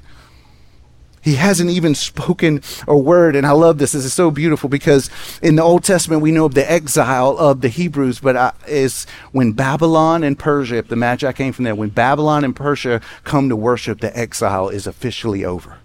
He 1.21 1.35
hasn't 1.35 1.71
even 1.71 1.95
spoken 1.95 2.63
a 2.89 2.97
word. 2.97 3.37
And 3.37 3.47
I 3.47 3.53
love 3.53 3.79
this. 3.79 3.93
This 3.93 4.05
is 4.05 4.13
so 4.13 4.31
beautiful 4.31 4.69
because 4.69 5.11
in 5.43 5.57
the 5.57 5.63
Old 5.63 5.85
Testament, 5.85 6.23
we 6.23 6.33
know 6.33 6.47
of 6.47 6.55
the 6.55 6.71
exile 6.71 7.37
of 7.39 7.61
the 7.61 7.69
Hebrews, 7.69 8.21
but 8.21 8.57
is 8.67 9.07
when 9.33 9.53
Babylon 9.53 10.25
and 10.25 10.39
Persia, 10.39 10.77
if 10.77 10.89
the 10.89 10.97
Magi 10.97 11.33
came 11.33 11.53
from 11.53 11.65
there, 11.65 11.75
when 11.75 11.91
Babylon 11.91 12.45
and 12.45 12.57
Persia 12.57 13.01
come 13.25 13.49
to 13.49 13.57
worship, 13.57 14.01
the 14.01 14.17
exile 14.17 14.69
is 14.69 14.87
officially 14.87 15.45
over 15.45 15.80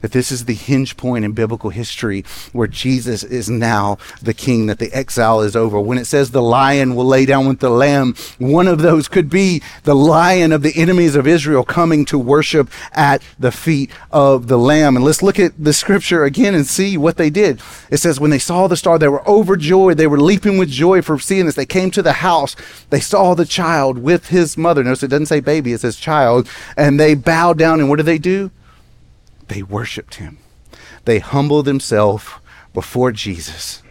that 0.00 0.12
this 0.12 0.32
is 0.32 0.44
the 0.44 0.54
hinge 0.54 0.96
point 0.96 1.24
in 1.24 1.32
biblical 1.32 1.70
history 1.70 2.24
where 2.52 2.66
Jesus 2.66 3.22
is 3.22 3.50
now 3.50 3.98
the 4.22 4.34
king, 4.34 4.66
that 4.66 4.78
the 4.78 4.92
exile 4.92 5.40
is 5.40 5.56
over. 5.56 5.80
When 5.80 5.98
it 5.98 6.06
says 6.06 6.30
the 6.30 6.42
lion 6.42 6.94
will 6.94 7.04
lay 7.04 7.26
down 7.26 7.46
with 7.46 7.60
the 7.60 7.70
lamb, 7.70 8.14
one 8.38 8.66
of 8.66 8.82
those 8.82 9.08
could 9.08 9.30
be 9.30 9.62
the 9.84 9.94
lion 9.94 10.52
of 10.52 10.62
the 10.62 10.76
enemies 10.76 11.14
of 11.14 11.26
Israel 11.26 11.64
coming 11.64 12.04
to 12.06 12.18
worship 12.18 12.70
at 12.92 13.22
the 13.38 13.52
feet 13.52 13.90
of 14.10 14.48
the 14.48 14.58
lamb. 14.58 14.96
And 14.96 15.04
let's 15.04 15.22
look 15.22 15.38
at 15.38 15.52
the 15.62 15.72
scripture 15.72 16.24
again 16.24 16.54
and 16.54 16.66
see 16.66 16.96
what 16.96 17.16
they 17.16 17.30
did. 17.30 17.60
It 17.90 17.98
says, 17.98 18.20
when 18.20 18.30
they 18.30 18.38
saw 18.38 18.66
the 18.66 18.76
star, 18.76 18.98
they 18.98 19.08
were 19.08 19.28
overjoyed. 19.28 19.96
They 19.96 20.06
were 20.06 20.20
leaping 20.20 20.58
with 20.58 20.70
joy 20.70 21.02
for 21.02 21.18
seeing 21.18 21.46
this. 21.46 21.54
They 21.54 21.66
came 21.66 21.90
to 21.92 22.02
the 22.02 22.14
house. 22.14 22.56
They 22.90 23.00
saw 23.00 23.34
the 23.34 23.44
child 23.44 23.98
with 23.98 24.28
his 24.28 24.56
mother. 24.56 24.82
Notice 24.82 25.02
it 25.02 25.08
doesn't 25.08 25.26
say 25.26 25.40
baby, 25.40 25.72
it 25.72 25.80
says 25.80 25.96
child. 25.96 26.48
And 26.76 26.98
they 26.98 27.14
bowed 27.14 27.58
down. 27.58 27.80
And 27.80 27.88
what 27.88 27.96
did 27.96 28.06
they 28.06 28.18
do? 28.18 28.50
They 29.50 29.64
worshiped 29.64 30.14
him. 30.14 30.38
They 31.06 31.18
humbled 31.18 31.64
themselves 31.64 32.24
before 32.72 33.10
Jesus. 33.10 33.82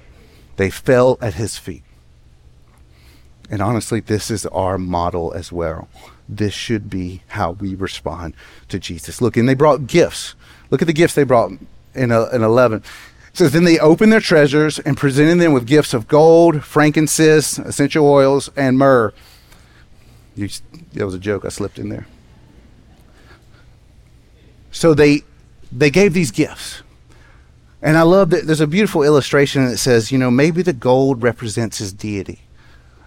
They 0.55 0.69
fell 0.69 1.17
at 1.21 1.33
his 1.33 1.57
feet. 1.57 1.83
And 3.49 3.61
honestly, 3.61 3.99
this 3.99 4.31
is 4.31 4.45
our 4.45 4.77
model 4.77 5.33
as 5.33 5.51
well. 5.51 5.89
This 6.29 6.53
should 6.53 6.89
be 6.89 7.23
how 7.27 7.51
we 7.51 7.75
respond 7.75 8.35
to 8.69 8.79
Jesus. 8.79 9.21
Look, 9.21 9.35
and 9.35 9.49
they 9.49 9.53
brought 9.53 9.85
gifts. 9.85 10.33
Look 10.69 10.81
at 10.81 10.87
the 10.87 10.93
gifts 10.93 11.15
they 11.15 11.23
brought 11.23 11.51
in, 11.93 12.13
uh, 12.13 12.29
in 12.31 12.41
11. 12.41 12.77
It 12.77 12.85
says, 13.33 13.51
Then 13.51 13.65
they 13.65 13.79
opened 13.79 14.13
their 14.13 14.21
treasures 14.21 14.79
and 14.79 14.95
presented 14.95 15.43
them 15.43 15.51
with 15.51 15.67
gifts 15.67 15.93
of 15.93 16.07
gold, 16.07 16.63
frankincense, 16.63 17.59
essential 17.59 18.07
oils, 18.07 18.49
and 18.55 18.77
myrrh. 18.77 19.13
You, 20.37 20.47
that 20.93 21.03
was 21.03 21.15
a 21.15 21.19
joke 21.19 21.43
I 21.43 21.49
slipped 21.49 21.79
in 21.79 21.89
there. 21.89 22.07
So 24.71 24.93
they 24.93 25.23
they 25.71 25.89
gave 25.89 26.13
these 26.13 26.31
gifts. 26.31 26.81
And 27.81 27.97
I 27.97 28.01
love 28.01 28.29
that 28.31 28.45
there's 28.45 28.61
a 28.61 28.67
beautiful 28.67 29.03
illustration 29.03 29.65
that 29.65 29.77
says, 29.77 30.11
you 30.11 30.17
know, 30.17 30.29
maybe 30.29 30.61
the 30.61 30.73
gold 30.73 31.23
represents 31.23 31.77
his 31.77 31.93
deity. 31.93 32.41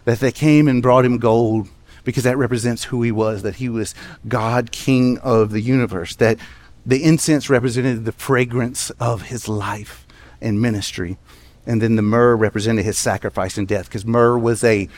That 0.05 0.21
they 0.21 0.33
came 0.33 0.67
and 0.67 0.83
brought 0.83 1.05
him 1.05 1.19
gold 1.19 1.69
because 2.05 2.25
that 2.25 2.37
represents 2.37 2.85
who 2.85 3.03
he 3.03 3.13
was, 3.13 3.43
that 3.43 3.57
he 3.57 3.69
was 3.69 3.95
God, 4.27 4.73
King 4.73 5.19
of 5.19 5.51
the 5.51 5.61
universe, 5.61 6.17
that 6.17 6.39
the 6.85 7.05
incense 7.05 7.49
represented 7.49 8.05
the 8.05 8.13
fragrance 8.13 8.91
of 8.99 9.23
his 9.23 9.49
life 9.49 10.07
and 10.41 10.61
ministry. 10.61 11.19
And 11.65 11.81
then 11.81 11.95
the 11.95 12.03
myrrh 12.03 12.35
represented 12.35 12.85
his 12.85 12.99
sacrifice 12.99 13.57
and 13.57 13.69
death 13.69 13.85
because 13.85 14.05
myrrh 14.05 14.39
was 14.39 14.65
a 14.65 14.89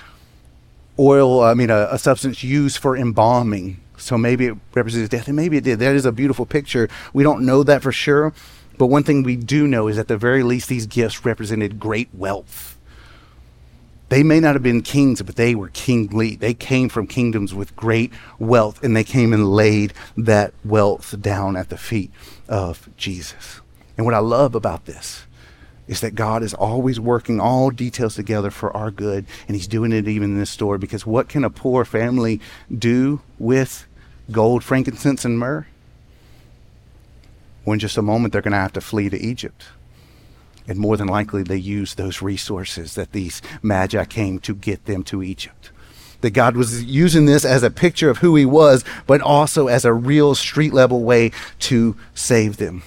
oil, 0.99 1.43
I 1.43 1.55
mean, 1.55 1.71
a, 1.71 1.89
a 1.91 1.99
substance 1.99 2.43
used 2.43 2.79
for 2.79 2.97
embalming 2.97 3.81
so 4.05 4.19
maybe 4.19 4.47
it 4.47 4.57
represents 4.75 5.09
death, 5.09 5.27
and 5.27 5.37
maybe 5.37 5.57
it 5.57 5.65
did. 5.65 5.79
That 5.79 5.95
is 5.95 6.05
a 6.05 6.13
beautiful 6.13 6.47
picture. 6.47 6.89
We 7.13 7.23
don't 7.23 7.45
know 7.45 7.63
that 7.63 7.83
for 7.83 7.93
sure, 7.93 8.33
but 8.79 8.87
one 8.87 9.03
thing 9.03 9.23
we 9.23 9.37
do 9.37 9.67
know 9.67 9.89
is 9.89 9.99
at 9.99 10.09
the 10.09 10.17
very 10.17 10.43
least, 10.43 10.69
these 10.69 10.87
gifts 10.87 11.25
represented 11.25 11.81
great 11.81 12.09
wealth. 12.13 12.79
They 14.11 14.23
may 14.23 14.39
not 14.39 14.55
have 14.55 14.63
been 14.63 14.83
kings, 14.83 15.23
but 15.23 15.37
they 15.37 15.55
were 15.55 15.71
kingly. 15.71 16.37
They 16.37 16.55
came 16.55 16.89
from 16.89 17.07
kingdoms 17.07 17.55
with 17.55 17.75
great 17.75 18.13
wealth, 18.39 18.85
and 18.85 18.95
they 18.95 19.05
came 19.05 19.33
and 19.33 19.51
laid 19.51 19.93
that 20.17 20.53
wealth 20.65 21.21
down 21.21 21.57
at 21.57 21.71
the 21.71 21.79
feet 21.79 22.13
of 22.49 22.89
Jesus. 22.97 23.61
And 23.97 24.05
what 24.05 24.15
I 24.15 24.19
love 24.19 24.55
about 24.55 24.85
this 24.85 25.25
is 25.87 26.01
that 26.01 26.15
God 26.15 26.43
is 26.43 26.55
always 26.55 26.99
working 26.99 27.41
all 27.41 27.71
details 27.71 28.15
together 28.15 28.51
for 28.51 28.75
our 28.77 28.91
good, 28.91 29.27
and 29.47 29.57
He's 29.57 29.67
doing 29.67 29.93
it 29.93 30.07
even 30.09 30.33
in 30.33 30.39
this 30.39 30.51
story. 30.51 30.79
Because 30.79 31.07
what 31.07 31.29
can 31.29 31.45
a 31.45 31.51
poor 31.51 31.85
family 31.85 32.41
do 32.77 33.21
with 33.39 33.87
gold, 34.31 34.65
frankincense, 34.65 35.25
and 35.25 35.39
myrrh? 35.39 35.67
Well, 37.65 37.75
in 37.75 37.79
just 37.79 37.97
a 37.97 38.03
moment, 38.03 38.33
they're 38.33 38.43
going 38.43 38.53
to 38.53 38.59
have 38.59 38.73
to 38.75 38.81
flee 38.81 39.09
to 39.09 39.19
Egypt. 39.19 39.65
And 40.67 40.79
more 40.79 40.97
than 40.97 41.09
likely, 41.09 41.43
they 41.43 41.57
used 41.57 41.97
those 41.97 42.23
resources 42.23 42.95
that 42.95 43.13
these 43.13 43.43
magi 43.63 44.05
came 44.05 44.39
to 44.41 44.55
get 44.55 44.87
them 44.87 45.03
to 45.05 45.23
Egypt. 45.23 45.71
That 46.21 46.31
God 46.31 46.57
was 46.57 46.83
using 46.85 47.27
this 47.27 47.45
as 47.45 47.63
a 47.63 47.71
picture 47.71 48.09
of 48.09 48.19
who 48.19 48.35
He 48.37 48.47
was, 48.47 48.85
but 49.07 49.21
also 49.21 49.67
as 49.67 49.85
a 49.85 49.93
real 49.93 50.35
street 50.35 50.73
level 50.73 51.03
way 51.03 51.33
to 51.61 51.97
save 52.15 52.57
them. 52.57 52.83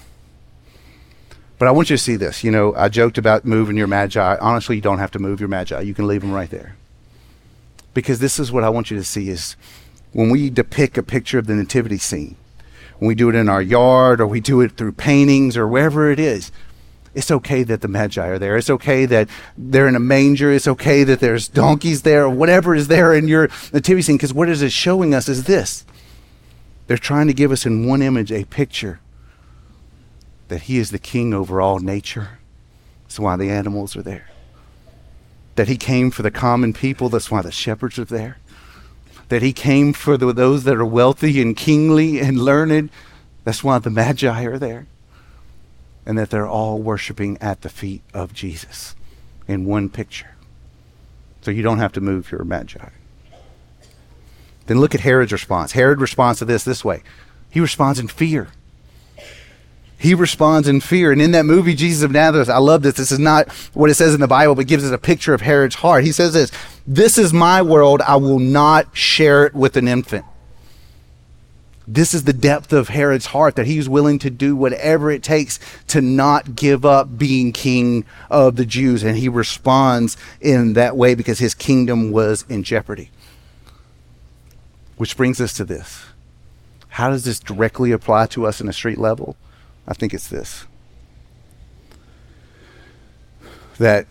But 1.58 1.66
I 1.66 1.72
want 1.72 1.90
you 1.90 1.96
to 1.96 2.02
see 2.02 2.16
this. 2.16 2.42
You 2.42 2.50
know, 2.50 2.74
I 2.74 2.88
joked 2.88 3.18
about 3.18 3.44
moving 3.44 3.76
your 3.76 3.86
magi. 3.86 4.36
Honestly, 4.40 4.76
you 4.76 4.82
don't 4.82 4.98
have 4.98 5.10
to 5.12 5.18
move 5.18 5.40
your 5.40 5.48
magi. 5.48 5.80
You 5.80 5.94
can 5.94 6.06
leave 6.06 6.20
them 6.20 6.32
right 6.32 6.50
there. 6.50 6.76
Because 7.94 8.20
this 8.20 8.38
is 8.38 8.52
what 8.52 8.64
I 8.64 8.68
want 8.68 8.90
you 8.90 8.96
to 8.96 9.04
see 9.04 9.28
is 9.28 9.56
when 10.12 10.30
we 10.30 10.50
depict 10.50 10.98
a 10.98 11.02
picture 11.02 11.38
of 11.38 11.46
the 11.46 11.54
nativity 11.54 11.98
scene, 11.98 12.36
when 12.98 13.08
we 13.08 13.14
do 13.14 13.28
it 13.28 13.34
in 13.34 13.48
our 13.48 13.62
yard 13.62 14.20
or 14.20 14.26
we 14.26 14.40
do 14.40 14.60
it 14.60 14.76
through 14.76 14.92
paintings 14.92 15.56
or 15.56 15.68
wherever 15.68 16.10
it 16.10 16.18
is, 16.18 16.50
it's 17.14 17.30
okay 17.30 17.62
that 17.64 17.80
the 17.80 17.88
magi 17.88 18.26
are 18.26 18.38
there. 18.38 18.56
It's 18.56 18.70
okay 18.70 19.06
that 19.06 19.28
they're 19.56 19.88
in 19.88 19.96
a 19.96 20.00
manger. 20.00 20.52
It's 20.52 20.68
okay 20.68 21.04
that 21.04 21.20
there's 21.20 21.48
donkeys 21.48 22.02
there 22.02 22.24
or 22.24 22.30
whatever 22.30 22.74
is 22.74 22.88
there 22.88 23.14
in 23.14 23.28
your 23.28 23.48
nativity 23.72 24.02
scene. 24.02 24.16
Because 24.16 24.34
what 24.34 24.48
is 24.48 24.62
it 24.62 24.72
showing 24.72 25.14
us 25.14 25.28
is 25.28 25.44
this. 25.44 25.84
They're 26.86 26.96
trying 26.96 27.26
to 27.26 27.34
give 27.34 27.50
us 27.50 27.66
in 27.66 27.86
one 27.86 28.02
image 28.02 28.30
a 28.30 28.44
picture 28.44 29.00
that 30.48 30.62
He 30.62 30.78
is 30.78 30.90
the 30.90 30.98
king 30.98 31.34
over 31.34 31.60
all 31.60 31.78
nature. 31.78 32.38
That's 33.02 33.18
why 33.18 33.36
the 33.36 33.50
animals 33.50 33.96
are 33.96 34.02
there. 34.02 34.30
That 35.56 35.68
He 35.68 35.76
came 35.76 36.10
for 36.10 36.22
the 36.22 36.30
common 36.30 36.72
people. 36.72 37.08
That's 37.08 37.30
why 37.30 37.42
the 37.42 37.52
shepherds 37.52 37.98
are 37.98 38.04
there. 38.04 38.38
That 39.28 39.42
He 39.42 39.52
came 39.52 39.92
for 39.92 40.16
the, 40.16 40.32
those 40.32 40.64
that 40.64 40.76
are 40.76 40.84
wealthy 40.84 41.40
and 41.40 41.56
kingly 41.56 42.20
and 42.20 42.38
learned. 42.38 42.90
That's 43.44 43.62
why 43.62 43.78
the 43.78 43.90
Magi 43.90 44.44
are 44.44 44.58
there. 44.58 44.86
And 46.06 46.18
that 46.18 46.30
they're 46.30 46.48
all 46.48 46.78
worshiping 46.78 47.36
at 47.40 47.60
the 47.60 47.68
feet 47.68 48.02
of 48.14 48.32
Jesus 48.32 48.94
in 49.46 49.64
one 49.66 49.88
picture. 49.90 50.34
So 51.42 51.50
you 51.50 51.62
don't 51.62 51.78
have 51.78 51.92
to 51.92 52.00
move 52.00 52.30
your 52.30 52.44
Magi. 52.44 52.88
Then 54.66 54.80
look 54.80 54.94
at 54.94 55.00
Herod's 55.00 55.32
response. 55.32 55.72
Herod 55.72 56.00
responds 56.00 56.38
to 56.40 56.44
this 56.44 56.64
this 56.64 56.84
way. 56.84 57.02
He 57.50 57.60
responds 57.60 57.98
in 57.98 58.08
fear. 58.08 58.48
He 59.98 60.14
responds 60.14 60.68
in 60.68 60.80
fear. 60.80 61.10
And 61.10 61.20
in 61.20 61.32
that 61.32 61.44
movie, 61.44 61.74
Jesus 61.74 62.04
of 62.04 62.12
Nazareth, 62.12 62.48
I 62.48 62.58
love 62.58 62.82
this. 62.82 62.94
This 62.94 63.10
is 63.10 63.18
not 63.18 63.50
what 63.74 63.90
it 63.90 63.94
says 63.94 64.14
in 64.14 64.20
the 64.20 64.28
Bible, 64.28 64.54
but 64.54 64.68
gives 64.68 64.84
us 64.84 64.92
a 64.92 64.98
picture 64.98 65.34
of 65.34 65.40
Herod's 65.40 65.74
heart. 65.74 66.04
He 66.04 66.12
says 66.12 66.32
this 66.32 66.52
This 66.86 67.18
is 67.18 67.32
my 67.32 67.60
world. 67.62 68.00
I 68.02 68.16
will 68.16 68.38
not 68.38 68.96
share 68.96 69.44
it 69.44 69.54
with 69.54 69.76
an 69.76 69.88
infant. 69.88 70.24
This 71.90 72.14
is 72.14 72.24
the 72.24 72.34
depth 72.34 72.72
of 72.72 72.88
Herod's 72.88 73.26
heart 73.26 73.56
that 73.56 73.66
he's 73.66 73.88
willing 73.88 74.18
to 74.20 74.30
do 74.30 74.54
whatever 74.54 75.10
it 75.10 75.22
takes 75.22 75.58
to 75.88 76.00
not 76.00 76.54
give 76.54 76.84
up 76.84 77.18
being 77.18 77.50
king 77.50 78.04
of 78.30 78.56
the 78.56 78.66
Jews. 78.66 79.02
And 79.02 79.16
he 79.16 79.28
responds 79.28 80.16
in 80.40 80.74
that 80.74 80.96
way 80.96 81.14
because 81.14 81.38
his 81.38 81.54
kingdom 81.54 82.12
was 82.12 82.44
in 82.48 82.62
jeopardy. 82.62 83.10
Which 84.96 85.16
brings 85.16 85.40
us 85.40 85.54
to 85.54 85.64
this. 85.64 86.04
How 86.88 87.08
does 87.08 87.24
this 87.24 87.40
directly 87.40 87.90
apply 87.90 88.26
to 88.26 88.46
us 88.46 88.60
in 88.60 88.68
a 88.68 88.72
street 88.72 88.98
level? 88.98 89.36
I 89.88 89.94
think 89.94 90.14
it's 90.14 90.28
this 90.28 90.66
that 93.78 94.06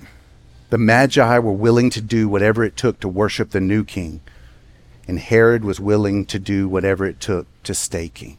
the 0.70 0.78
Magi 0.78 1.40
were 1.40 1.52
willing 1.52 1.90
to 1.92 2.02
do 2.02 2.28
whatever 2.28 2.64
it 2.64 2.76
took 2.76 3.00
to 3.02 3.08
worship 3.08 3.52
the 3.52 3.60
new 3.60 3.84
king, 3.84 4.22
and 5.08 5.20
Herod 5.20 5.64
was 5.64 5.80
willing 5.80 6.26
to 6.26 6.40
do 6.40 6.68
whatever 6.68 7.06
it 7.06 7.20
took 7.20 7.48
to 7.64 7.74
stay 7.74 8.10
king. 8.10 8.38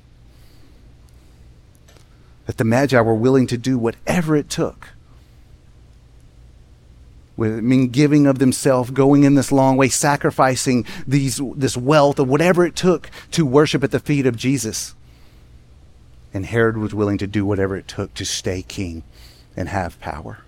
That 2.47 2.57
the 2.57 2.65
Magi 2.65 2.99
were 3.01 3.15
willing 3.15 3.47
to 3.49 3.59
do 3.59 3.79
whatever 3.79 4.37
it 4.37 4.49
took. 4.49 4.89
I 7.39 7.61
mean, 7.61 7.89
giving 7.89 8.27
of 8.27 8.39
themselves, 8.39 8.91
going 8.91 9.23
in 9.23 9.35
this 9.35 9.53
long 9.53 9.77
way, 9.77 9.91
sacrificing 9.91 10.85
these, 11.07 11.41
this 11.55 11.77
wealth, 11.77 12.19
or 12.19 12.25
whatever 12.25 12.67
it 12.67 12.75
took 12.75 13.11
to 13.33 13.47
worship 13.47 13.85
at 13.85 13.91
the 13.91 14.01
feet 14.01 14.27
of 14.27 14.35
Jesus. 14.35 14.95
And 16.39 16.47
Herod 16.47 16.77
was 16.77 16.95
willing 16.95 17.19
to 17.19 17.27
do 17.27 17.45
whatever 17.45 17.77
it 17.77 17.89
took 17.89 18.15
to 18.15 18.25
stay 18.25 18.63
king 18.63 19.03
and 19.57 19.69
have 19.69 19.99
power. 19.99 20.45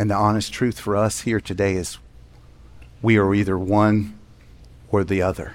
And 0.00 0.10
the 0.10 0.16
honest 0.16 0.52
truth 0.52 0.80
for 0.80 0.96
us 0.96 1.20
here 1.20 1.40
today 1.40 1.76
is 1.76 1.98
we 3.02 3.16
are 3.18 3.32
either 3.32 3.56
one 3.56 4.18
or 4.90 5.04
the 5.04 5.22
other. 5.22 5.54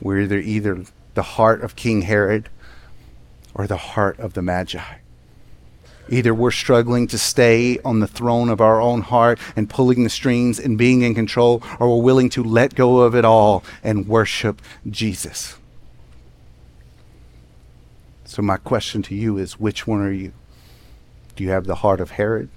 We're 0.00 0.22
either 0.22 0.38
either 0.38 0.86
the 1.14 1.22
heart 1.22 1.62
of 1.62 1.76
King 1.76 2.02
Herod 2.02 2.48
or 3.54 3.68
the 3.68 3.76
heart 3.76 4.18
of 4.18 4.32
the 4.32 4.42
Magi. 4.42 4.96
Either 6.08 6.34
we're 6.34 6.50
struggling 6.50 7.06
to 7.06 7.16
stay 7.16 7.78
on 7.84 8.00
the 8.00 8.08
throne 8.08 8.48
of 8.48 8.60
our 8.60 8.80
own 8.80 9.02
heart 9.02 9.38
and 9.54 9.70
pulling 9.70 10.02
the 10.02 10.10
strings 10.10 10.58
and 10.58 10.76
being 10.76 11.02
in 11.02 11.14
control, 11.14 11.62
or 11.78 11.96
we're 11.96 12.02
willing 12.02 12.30
to 12.30 12.42
let 12.42 12.74
go 12.74 13.02
of 13.02 13.14
it 13.14 13.24
all 13.24 13.62
and 13.84 14.08
worship 14.08 14.60
Jesus. 14.90 15.54
So, 18.28 18.42
my 18.42 18.58
question 18.58 19.00
to 19.04 19.14
you 19.14 19.38
is 19.38 19.58
which 19.58 19.86
one 19.86 20.02
are 20.02 20.12
you? 20.12 20.34
Do 21.34 21.42
you 21.42 21.48
have 21.48 21.64
the 21.64 21.76
heart 21.76 21.98
of 21.98 22.10
Herod 22.12 22.50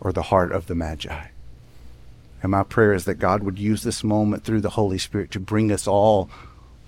or 0.00 0.12
the 0.12 0.22
heart 0.22 0.50
of 0.50 0.66
the 0.66 0.74
Magi? 0.74 1.28
And 2.42 2.50
my 2.50 2.64
prayer 2.64 2.92
is 2.92 3.04
that 3.04 3.20
God 3.20 3.44
would 3.44 3.60
use 3.60 3.84
this 3.84 4.02
moment 4.02 4.42
through 4.42 4.60
the 4.60 4.70
Holy 4.70 4.98
Spirit 4.98 5.30
to 5.30 5.40
bring 5.40 5.70
us 5.70 5.86
all 5.86 6.28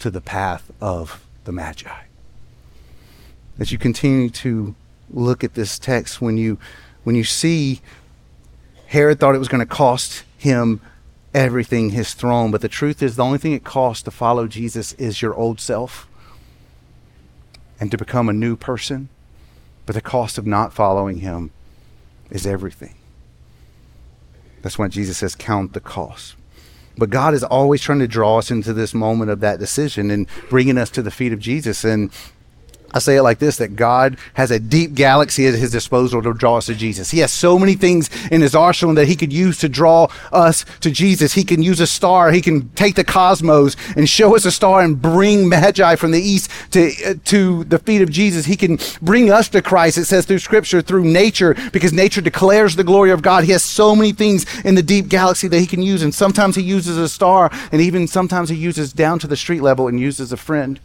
to 0.01 0.11
the 0.11 0.21
path 0.21 0.73
of 0.81 1.25
the 1.45 1.53
Magi. 1.53 2.03
As 3.61 3.71
you 3.71 3.79
continue 3.79 4.29
to 4.31 4.75
look 5.09 5.45
at 5.45 5.55
this 5.55 5.79
text, 5.79 6.21
when 6.21 6.37
you 6.37 6.59
when 7.05 7.15
you 7.15 7.23
see 7.23 7.81
Herod 8.89 9.21
thought 9.21 9.37
it 9.37 9.39
was 9.39 9.47
going 9.47 9.65
to 9.65 9.73
cost 9.73 10.25
him 10.37 10.81
everything, 11.33 11.91
his 11.91 12.13
throne, 12.13 12.51
but 12.51 12.61
the 12.61 12.69
truth 12.69 13.05
is 13.05 13.15
the 13.15 13.23
only 13.23 13.39
thing 13.39 13.53
it 13.53 13.63
costs 13.63 14.03
to 14.03 14.11
follow 14.11 14.49
Jesus 14.49 14.95
is 14.95 15.23
your 15.23 15.33
old 15.33 15.61
self 15.61 16.09
and 17.81 17.91
to 17.91 17.99
become 17.99 18.29
a 18.29 18.35
new 18.35 18.55
person. 18.55 19.09
But 19.87 19.95
the 19.95 20.01
cost 20.01 20.39
of 20.39 20.47
not 20.47 20.73
following 20.73 21.19
him 21.19 21.51
is 22.31 22.47
everything. 22.47 22.95
That's 24.63 24.79
why 24.79 24.89
Jesus 24.89 25.19
says, 25.19 25.35
count 25.35 25.73
the 25.73 25.81
cost. 25.81 26.37
But 26.99 27.11
God 27.11 27.33
is 27.33 27.43
always 27.43 27.81
trying 27.81 28.01
to 28.01 28.07
draw 28.07 28.39
us 28.39 28.51
into 28.51 28.75
this 28.75 28.93
moment 28.93 29.31
of 29.31 29.41
that 29.41 29.59
decision 29.59 30.11
and 30.11 30.29
bringing 30.51 30.77
us 30.77 30.91
to 30.91 31.03
the 31.03 31.11
feet 31.11 31.33
of 31.33 31.39
Jesus. 31.39 31.83
And 31.83 32.13
I 32.93 32.99
say 32.99 33.17
it 33.17 33.23
like 33.23 33.39
this 33.39 33.59
that 33.59 33.77
God 33.77 34.19
has 34.35 34.51
a 34.51 34.59
deep 34.59 34.95
galaxy 34.95 35.47
at 35.47 35.55
his 35.55 35.71
disposal 35.71 36.23
to 36.23 36.35
draw 36.35 36.57
us 36.57 36.67
to 36.67 36.75
Jesus. 36.75 37.11
He 37.11 37.21
has 37.21 37.33
so 37.33 37.59
many 37.59 37.75
things 37.75 38.11
in 38.31 38.41
his 38.41 38.55
arsenal 38.55 38.95
that 38.97 39.07
he 39.07 39.17
could 39.17 39.33
use 39.33 39.59
to 39.59 39.69
draw 39.69 40.09
us 40.33 40.65
to 40.81 40.91
Jesus. 40.91 41.35
He 41.35 41.45
can 41.45 41.63
use 41.63 41.79
a 41.81 41.87
star. 41.87 42.33
He 42.33 42.41
can 42.41 42.69
take 42.71 42.97
the 42.97 43.05
cosmos 43.05 43.77
and 43.97 44.09
show 44.09 44.35
us 44.35 44.45
a 44.45 44.51
star 44.51 44.81
and 44.81 45.01
bring 45.01 45.49
magi 45.49 45.95
from 45.97 46.11
the 46.11 46.21
east 46.21 46.51
to, 46.73 47.15
to 47.27 47.65
the 47.65 47.79
feet 47.79 48.03
of 48.03 48.11
Jesus. 48.11 48.47
He 48.47 48.57
can 48.57 48.79
bring 49.01 49.31
us 49.31 49.49
to 49.51 49.63
Christ, 49.63 49.99
it 49.99 50.07
says 50.07 50.27
through 50.27 50.41
scripture, 50.41 50.83
through 50.83 51.05
nature, 51.05 51.55
because 51.73 51.93
nature 51.93 52.21
declares 52.21 52.75
the 52.75 52.85
glory 52.85 53.11
of 53.11 53.23
God. 53.23 53.45
He 53.45 53.53
has 53.53 53.65
so 53.65 53.95
many 53.95 54.13
things 54.13 54.47
in 54.65 54.75
the 54.75 54.83
deep 54.83 55.09
galaxy 55.09 55.47
that 55.49 55.61
he 55.61 55.67
can 55.67 55.83
use. 55.83 56.03
And 56.03 56.15
sometimes 56.15 56.57
he 56.57 56.63
uses 56.63 56.99
a 56.99 57.09
star, 57.09 57.51
and 57.71 57.81
even 57.81 58.09
sometimes 58.09 58.49
he 58.49 58.57
uses 58.57 58.93
down 58.93 59.21
to 59.21 59.29
the 59.29 59.37
street 59.37 59.63
level 59.63 59.87
and 59.87 60.01
uses 60.01 60.33
a 60.33 60.37
friend 60.37 60.81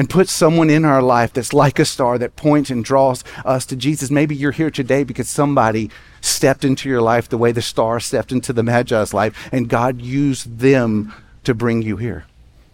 and 0.00 0.08
put 0.08 0.30
someone 0.30 0.70
in 0.70 0.86
our 0.86 1.02
life 1.02 1.30
that's 1.34 1.52
like 1.52 1.78
a 1.78 1.84
star 1.84 2.16
that 2.16 2.34
points 2.34 2.70
and 2.70 2.82
draws 2.82 3.22
us 3.44 3.66
to 3.66 3.76
Jesus. 3.76 4.10
Maybe 4.10 4.34
you're 4.34 4.50
here 4.50 4.70
today 4.70 5.04
because 5.04 5.28
somebody 5.28 5.90
stepped 6.22 6.64
into 6.64 6.88
your 6.88 7.02
life 7.02 7.28
the 7.28 7.36
way 7.36 7.52
the 7.52 7.60
star 7.60 8.00
stepped 8.00 8.32
into 8.32 8.54
the 8.54 8.62
Magi's 8.62 9.12
life, 9.12 9.50
and 9.52 9.68
God 9.68 10.00
used 10.00 10.56
them 10.56 11.12
to 11.44 11.52
bring 11.52 11.82
you 11.82 11.98
here. 11.98 12.24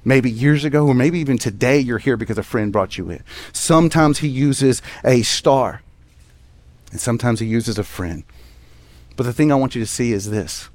Maybe 0.05 0.31
years 0.31 0.65
ago, 0.65 0.87
or 0.87 0.95
maybe 0.95 1.19
even 1.19 1.37
today, 1.37 1.81
you're 1.81 1.99
here 1.99 2.17
because 2.17 2.39
a 2.39 2.45
friend 2.45 2.73
brought 2.73 2.97
you 2.97 3.11
in. 3.11 3.25
Sometimes 3.53 4.19
He 4.19 4.29
uses 4.29 4.81
a 5.05 5.23
star, 5.23 5.83
and 6.93 7.01
sometimes 7.01 7.41
He 7.41 7.47
uses 7.49 7.77
a 7.77 7.83
friend. 7.83 8.23
But 9.17 9.25
the 9.25 9.33
thing 9.33 9.51
I 9.51 9.57
want 9.57 9.75
you 9.75 9.83
to 9.83 9.91
see 9.91 10.12
is 10.12 10.31
this 10.31 10.69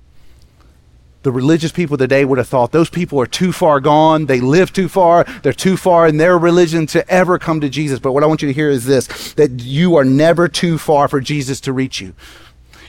the 1.24 1.32
religious 1.32 1.72
people 1.72 1.98
today 1.98 2.26
would 2.26 2.38
have 2.38 2.48
thought 2.48 2.72
those 2.72 2.90
people 2.90 3.20
are 3.22 3.28
too 3.28 3.52
far 3.52 3.80
gone. 3.80 4.26
They 4.26 4.40
live 4.40 4.74
too 4.74 4.90
far. 4.90 5.24
They're 5.44 5.54
too 5.54 5.78
far 5.78 6.08
in 6.08 6.18
their 6.18 6.38
religion 6.38 6.88
to 6.88 7.08
ever 7.10 7.38
come 7.38 7.62
to 7.62 7.70
Jesus. 7.70 8.00
But 8.00 8.14
what 8.14 8.24
I 8.24 8.28
want 8.28 8.42
you 8.42 8.48
to 8.48 8.54
hear 8.54 8.70
is 8.70 8.86
this 8.86 9.34
that 9.34 9.52
you 9.62 9.96
are 9.98 10.06
never 10.06 10.48
too 10.48 10.78
far 10.78 11.08
for 11.08 11.20
Jesus 11.20 11.62
to 11.62 11.74
reach 11.74 12.02
you. 12.02 12.16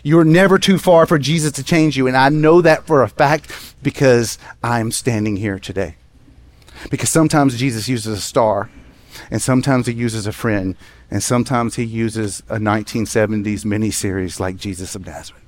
You're 0.03 0.25
never 0.25 0.59
too 0.59 0.79
far 0.79 1.07
for 1.07 1.19
Jesus 1.19 1.53
to 1.53 1.63
change 1.63 1.97
you. 1.97 2.07
And 2.07 2.17
I 2.17 2.29
know 2.29 2.61
that 2.63 2.87
for 2.87 3.03
a 3.03 3.09
fact 3.09 3.75
because 3.83 4.39
I'm 4.63 4.91
standing 4.91 5.37
here 5.37 5.59
today. 5.59 5.97
Because 6.91 7.11
sometimes 7.11 7.57
Jesus 7.57 7.89
uses 7.89 8.19
a 8.19 8.21
star, 8.21 8.69
and 9.31 9.41
sometimes 9.41 9.87
he 9.87 9.93
uses 9.93 10.27
a 10.27 10.33
friend, 10.33 10.75
and 11.11 11.23
sometimes 11.23 11.77
he 11.77 11.85
uses 11.85 12.43
a 12.49 12.57
1970s 12.57 13.65
miniseries 13.65 14.41
like 14.41 14.57
Jesus 14.57 14.97
of 14.97 15.07
Nazareth. 15.07 15.42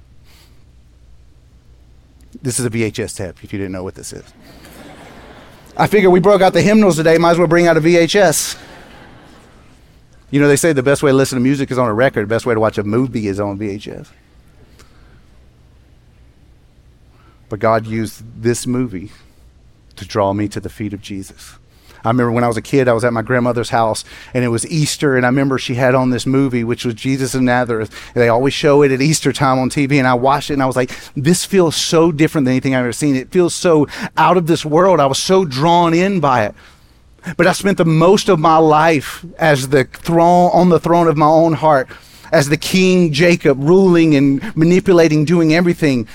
This 2.42 2.58
is 2.58 2.66
a 2.66 2.70
VHS 2.70 3.16
tape, 3.16 3.42
if 3.42 3.52
you 3.52 3.58
didn't 3.58 3.72
know 3.72 3.84
what 3.84 3.94
this 3.94 4.12
is. 4.12 4.24
I 5.76 5.86
figure 5.86 6.10
we 6.10 6.20
broke 6.20 6.40
out 6.40 6.52
the 6.52 6.62
hymnals 6.62 6.96
today, 6.96 7.18
might 7.18 7.32
as 7.32 7.38
well 7.38 7.48
bring 7.48 7.66
out 7.66 7.76
a 7.76 7.80
VHS. 7.80 8.60
You 10.30 10.40
know, 10.40 10.48
they 10.48 10.56
say 10.56 10.72
the 10.72 10.82
best 10.82 11.02
way 11.02 11.10
to 11.10 11.16
listen 11.16 11.36
to 11.36 11.42
music 11.42 11.70
is 11.70 11.78
on 11.78 11.88
a 11.88 11.94
record, 11.94 12.24
the 12.24 12.28
best 12.28 12.46
way 12.46 12.54
to 12.54 12.60
watch 12.60 12.78
a 12.78 12.84
movie 12.84 13.28
is 13.28 13.38
on 13.40 13.58
VHS. 13.58 14.08
But 17.48 17.60
God 17.60 17.86
used 17.86 18.42
this 18.42 18.66
movie 18.66 19.12
to 19.96 20.04
draw 20.04 20.32
me 20.32 20.48
to 20.48 20.60
the 20.60 20.68
feet 20.68 20.92
of 20.92 21.00
Jesus. 21.00 21.54
I 22.04 22.08
remember 22.08 22.32
when 22.32 22.44
I 22.44 22.48
was 22.48 22.58
a 22.58 22.62
kid, 22.62 22.86
I 22.86 22.92
was 22.92 23.04
at 23.04 23.12
my 23.12 23.22
grandmother's 23.22 23.70
house 23.70 24.04
and 24.34 24.44
it 24.44 24.48
was 24.48 24.66
Easter, 24.66 25.16
and 25.16 25.24
I 25.24 25.28
remember 25.30 25.58
she 25.58 25.74
had 25.74 25.94
on 25.94 26.10
this 26.10 26.26
movie, 26.26 26.62
which 26.62 26.84
was 26.84 26.94
Jesus 26.94 27.34
of 27.34 27.42
Nazareth. 27.42 27.90
They 28.14 28.28
always 28.28 28.52
show 28.52 28.82
it 28.82 28.92
at 28.92 29.00
Easter 29.00 29.32
time 29.32 29.58
on 29.58 29.70
TV, 29.70 29.94
and 29.94 30.06
I 30.06 30.14
watched 30.14 30.50
it 30.50 30.54
and 30.54 30.62
I 30.62 30.66
was 30.66 30.76
like, 30.76 30.90
this 31.14 31.44
feels 31.44 31.76
so 31.76 32.12
different 32.12 32.44
than 32.44 32.52
anything 32.52 32.74
I've 32.74 32.84
ever 32.84 32.92
seen. 32.92 33.16
It 33.16 33.32
feels 33.32 33.54
so 33.54 33.88
out 34.16 34.36
of 34.36 34.46
this 34.46 34.64
world. 34.64 35.00
I 35.00 35.06
was 35.06 35.18
so 35.18 35.44
drawn 35.44 35.94
in 35.94 36.20
by 36.20 36.44
it. 36.44 36.54
But 37.38 37.46
I 37.46 37.52
spent 37.52 37.78
the 37.78 37.86
most 37.86 38.28
of 38.28 38.38
my 38.38 38.58
life 38.58 39.24
as 39.38 39.70
the 39.70 39.84
throne 39.84 40.50
on 40.52 40.68
the 40.68 40.78
throne 40.78 41.08
of 41.08 41.16
my 41.16 41.26
own 41.26 41.54
heart, 41.54 41.88
as 42.30 42.50
the 42.50 42.58
King 42.58 43.12
Jacob, 43.12 43.58
ruling 43.62 44.14
and 44.14 44.54
manipulating, 44.54 45.24
doing 45.24 45.54
everything 45.54 46.06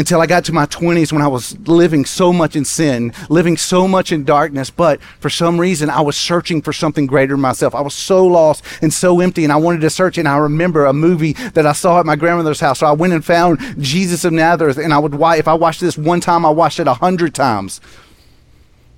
until 0.00 0.22
I 0.22 0.26
got 0.26 0.46
to 0.46 0.52
my 0.54 0.64
20s 0.64 1.12
when 1.12 1.20
I 1.20 1.28
was 1.28 1.58
living 1.68 2.06
so 2.06 2.32
much 2.32 2.56
in 2.56 2.64
sin, 2.64 3.12
living 3.28 3.58
so 3.58 3.86
much 3.86 4.12
in 4.12 4.24
darkness. 4.24 4.70
But 4.70 4.98
for 5.02 5.28
some 5.28 5.60
reason, 5.60 5.90
I 5.90 6.00
was 6.00 6.16
searching 6.16 6.62
for 6.62 6.72
something 6.72 7.06
greater 7.06 7.34
than 7.34 7.42
myself. 7.42 7.74
I 7.74 7.82
was 7.82 7.92
so 7.92 8.26
lost 8.26 8.64
and 8.80 8.94
so 8.94 9.20
empty, 9.20 9.44
and 9.44 9.52
I 9.52 9.56
wanted 9.56 9.82
to 9.82 9.90
search. 9.90 10.16
And 10.16 10.26
I 10.26 10.38
remember 10.38 10.86
a 10.86 10.94
movie 10.94 11.34
that 11.34 11.66
I 11.66 11.72
saw 11.72 12.00
at 12.00 12.06
my 12.06 12.16
grandmother's 12.16 12.60
house. 12.60 12.78
So 12.78 12.86
I 12.86 12.92
went 12.92 13.12
and 13.12 13.22
found 13.22 13.60
Jesus 13.78 14.24
of 14.24 14.32
Nazareth, 14.32 14.78
and 14.78 14.94
I 14.94 14.98
would, 14.98 15.12
if 15.14 15.46
I 15.46 15.52
watched 15.52 15.82
this 15.82 15.98
one 15.98 16.20
time, 16.20 16.46
I 16.46 16.50
watched 16.50 16.80
it 16.80 16.88
a 16.88 16.94
hundred 16.94 17.34
times. 17.34 17.82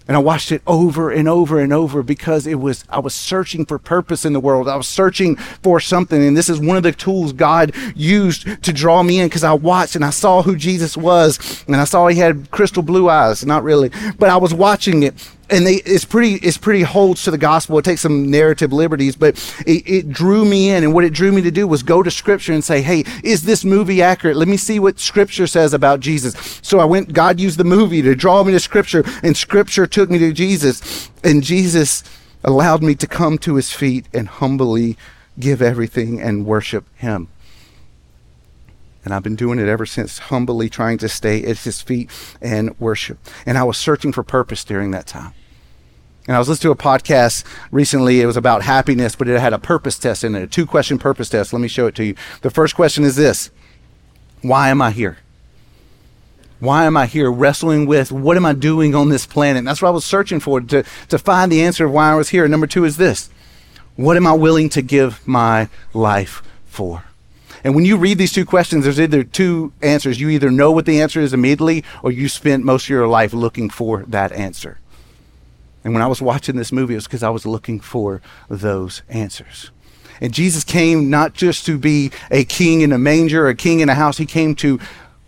And 0.09 0.17
I 0.17 0.21
watched 0.21 0.53
it 0.53 0.63
over 0.67 1.11
and 1.11 1.29
over 1.29 1.61
and 1.61 1.73
over 1.73 2.03
because 2.03 2.47
it 2.47 2.57
was 2.57 2.85
I 2.89 2.99
was 2.99 3.15
searching 3.15 3.65
for 3.65 3.79
purpose 3.79 4.25
in 4.25 4.33
the 4.33 4.41
world. 4.41 4.69
I 4.69 4.77
was 4.77 4.89
searching 4.89 5.37
for 5.37 5.81
something. 5.81 6.23
And 6.23 6.37
this 6.37 6.49
is 6.49 6.61
one 6.61 6.77
of 6.77 6.83
the 6.83 6.93
tools 6.93 7.33
God 7.33 7.73
used 7.95 8.63
to 8.63 8.73
draw 8.73 9.03
me 9.03 9.21
in 9.21 9.29
because 9.29 9.45
I 9.45 9.53
watched 9.53 9.95
and 9.95 10.05
I 10.05 10.11
saw 10.11 10.43
who 10.43 10.57
Jesus 10.57 10.97
was 10.97 11.65
and 11.67 11.77
I 11.77 11.85
saw 11.85 12.09
he 12.09 12.19
had 12.19 12.51
crystal 12.51 12.83
blue 12.83 13.09
eyes, 13.09 13.45
not 13.45 13.63
really, 13.63 13.91
but 14.19 14.29
I 14.29 14.37
was 14.37 14.53
watching 14.53 15.03
it 15.03 15.15
and 15.53 15.67
they 15.67 15.75
it's 15.85 16.07
pretty 16.07 16.35
it's 16.37 16.57
pretty 16.57 16.83
holds 16.83 17.23
to 17.25 17.31
the 17.31 17.39
gospel. 17.39 17.79
It 17.79 17.85
takes 17.85 18.01
some 18.01 18.31
narrative 18.31 18.73
liberties, 18.73 19.15
but 19.15 19.37
it, 19.67 19.87
it, 19.87 20.09
drew 20.09 20.45
me 20.45 20.71
in, 20.71 20.83
and 20.83 20.95
what 20.95 21.05
it 21.05 21.13
drew 21.13 21.31
me 21.31 21.43
to 21.43 21.51
do 21.51 21.69
was 21.69 21.83
go 21.83 22.03
to 22.03 22.11
Scripture 22.11 22.55
and 22.55 22.65
say, 22.65 22.81
"Hey, 22.81 23.05
is 23.23 23.43
this 23.43 23.65
movie 23.65 24.03
accurate? 24.03 24.37
Let 24.37 24.49
me 24.49 24.57
see 24.57 24.79
what 24.79 24.99
Scripture 24.99 25.47
says 25.47 25.75
about 25.75 26.01
Jesus." 26.01 26.61
So 26.63 26.81
I 26.81 26.87
went. 26.87 27.13
God 27.13 27.39
used 27.39 27.59
the 27.59 27.65
movie 27.65 28.01
to 28.03 28.15
draw 28.15 28.43
me 28.43 28.53
to 28.53 28.61
Scripture, 28.61 29.05
and 29.23 29.37
Scripture 29.37 29.87
took 29.87 30.11
me 30.11 30.19
to 30.19 30.33
Jesus, 30.33 31.11
and 31.23 31.43
Jesus 31.43 32.03
allowed 32.43 32.83
me 32.83 32.95
to 32.95 33.07
come 33.07 33.37
to 33.39 33.57
His 33.57 33.73
feet 33.73 34.07
and 34.15 34.29
humbly 34.29 34.97
give 35.39 35.61
everything 35.61 36.21
and 36.21 36.47
worship 36.47 36.87
Him. 36.97 37.29
And 39.05 39.13
I've 39.13 39.23
been 39.23 39.37
doing 39.37 39.59
it 39.59 39.67
ever 39.69 39.85
since, 39.85 40.19
humbly 40.19 40.69
trying 40.69 40.97
to 40.99 41.09
stay 41.09 41.43
at 41.43 41.59
his 41.59 41.83
feet 41.83 42.09
and 42.41 42.79
worship. 42.79 43.19
And 43.45 43.59
I 43.59 43.65
was 43.65 43.77
searching 43.77 44.13
for 44.13 44.23
purpose 44.23 44.63
during 44.63 44.93
that 44.93 45.09
time. 45.09 45.35
And 46.27 46.37
I 46.37 46.39
was 46.39 46.49
listening 46.49 46.75
to 46.75 46.81
a 46.81 46.83
podcast 46.83 47.45
recently. 47.73 48.21
It 48.21 48.27
was 48.27 48.37
about 48.37 48.63
happiness, 48.63 49.17
but 49.17 49.29
it 49.29 49.41
had 49.41 49.53
a 49.53 49.59
purpose 49.59 49.99
test 49.99 50.23
in 50.23 50.35
it, 50.35 50.43
a 50.43 50.47
two 50.47 50.67
question 50.67 50.99
purpose 50.99 51.29
test. 51.29 51.53
Let 51.53 51.61
me 51.61 51.69
show 51.69 51.87
it 51.87 51.95
to 51.97 52.05
you. 52.05 52.15
The 52.43 52.51
first 52.51 52.77
question 52.77 53.03
is 53.05 53.17
this 53.17 53.51
Why 54.41 54.69
am 54.69 54.81
I 54.81 54.93
here? 54.93 55.19
Why 56.61 56.85
am 56.85 56.97
I 56.97 57.07
here 57.07 57.29
wrestling 57.29 57.87
with 57.87 58.13
what 58.13 58.37
am 58.37 58.47
I 58.47 58.53
doing 58.53 58.95
on 58.95 59.09
this 59.09 59.27
planet? 59.27 59.59
And 59.59 59.67
that's 59.67 59.83
what 59.83 59.89
I 59.89 59.93
was 59.93 60.05
searching 60.05 60.39
for 60.39 60.61
to, 60.61 60.85
to 61.09 61.19
find 61.19 61.51
the 61.51 61.61
answer 61.61 61.87
of 61.87 61.91
why 61.91 62.13
I 62.13 62.15
was 62.15 62.29
here. 62.29 62.45
And 62.45 62.53
number 62.53 62.69
two 62.69 62.85
is 62.85 62.99
this 62.99 63.31
What 63.97 64.17
am 64.17 64.29
I 64.29 64.33
willing 64.33 64.69
to 64.71 64.83
give 64.83 65.27
my 65.27 65.69
life 65.93 66.41
for? 66.67 67.03
And 67.65 67.75
when 67.75 67.85
you 67.85 67.97
read 67.97 68.19
these 68.19 68.33
two 68.33 68.45
questions, 68.45 68.85
there's 68.85 69.01
either 69.01 69.25
two 69.25 69.73
answers. 69.83 70.21
You 70.21 70.29
either 70.29 70.53
know 70.53 70.71
what 70.71 70.87
the 70.87 71.01
answer 71.01 71.21
is 71.21 71.35
immediately, 71.35 71.83
or 72.01 72.13
you 72.13 72.29
spent 72.29 72.65
most 72.65 72.85
of 72.85 72.91
your 72.91 73.09
life 73.09 73.33
looking 73.33 73.69
for 73.69 74.05
that 74.05 74.31
answer. 74.31 74.79
And 75.85 75.95
when 75.95 76.03
I 76.03 76.07
was 76.07 76.23
watching 76.23 76.57
this 76.57 76.73
movie, 76.73 76.95
it 76.95 76.99
was 76.99 77.07
because 77.07 77.23
I 77.23 77.31
was 77.31 77.47
looking 77.47 77.81
for 77.81 78.21
those 78.49 79.03
answers. 79.09 79.71
And 80.21 80.33
Jesus 80.33 80.63
came 80.63 81.11
not 81.11 81.35
just 81.35 81.67
to 81.67 81.79
be 81.79 82.13
a 82.31 82.45
king 82.45 82.83
in 82.83 82.93
a 82.93 82.99
manger, 82.99 83.49
a 83.49 83.55
king 83.55 83.81
in 83.81 83.89
a 83.89 83.95
house, 83.95 84.19
he 84.19 84.27
came 84.27 84.55
to 84.57 84.79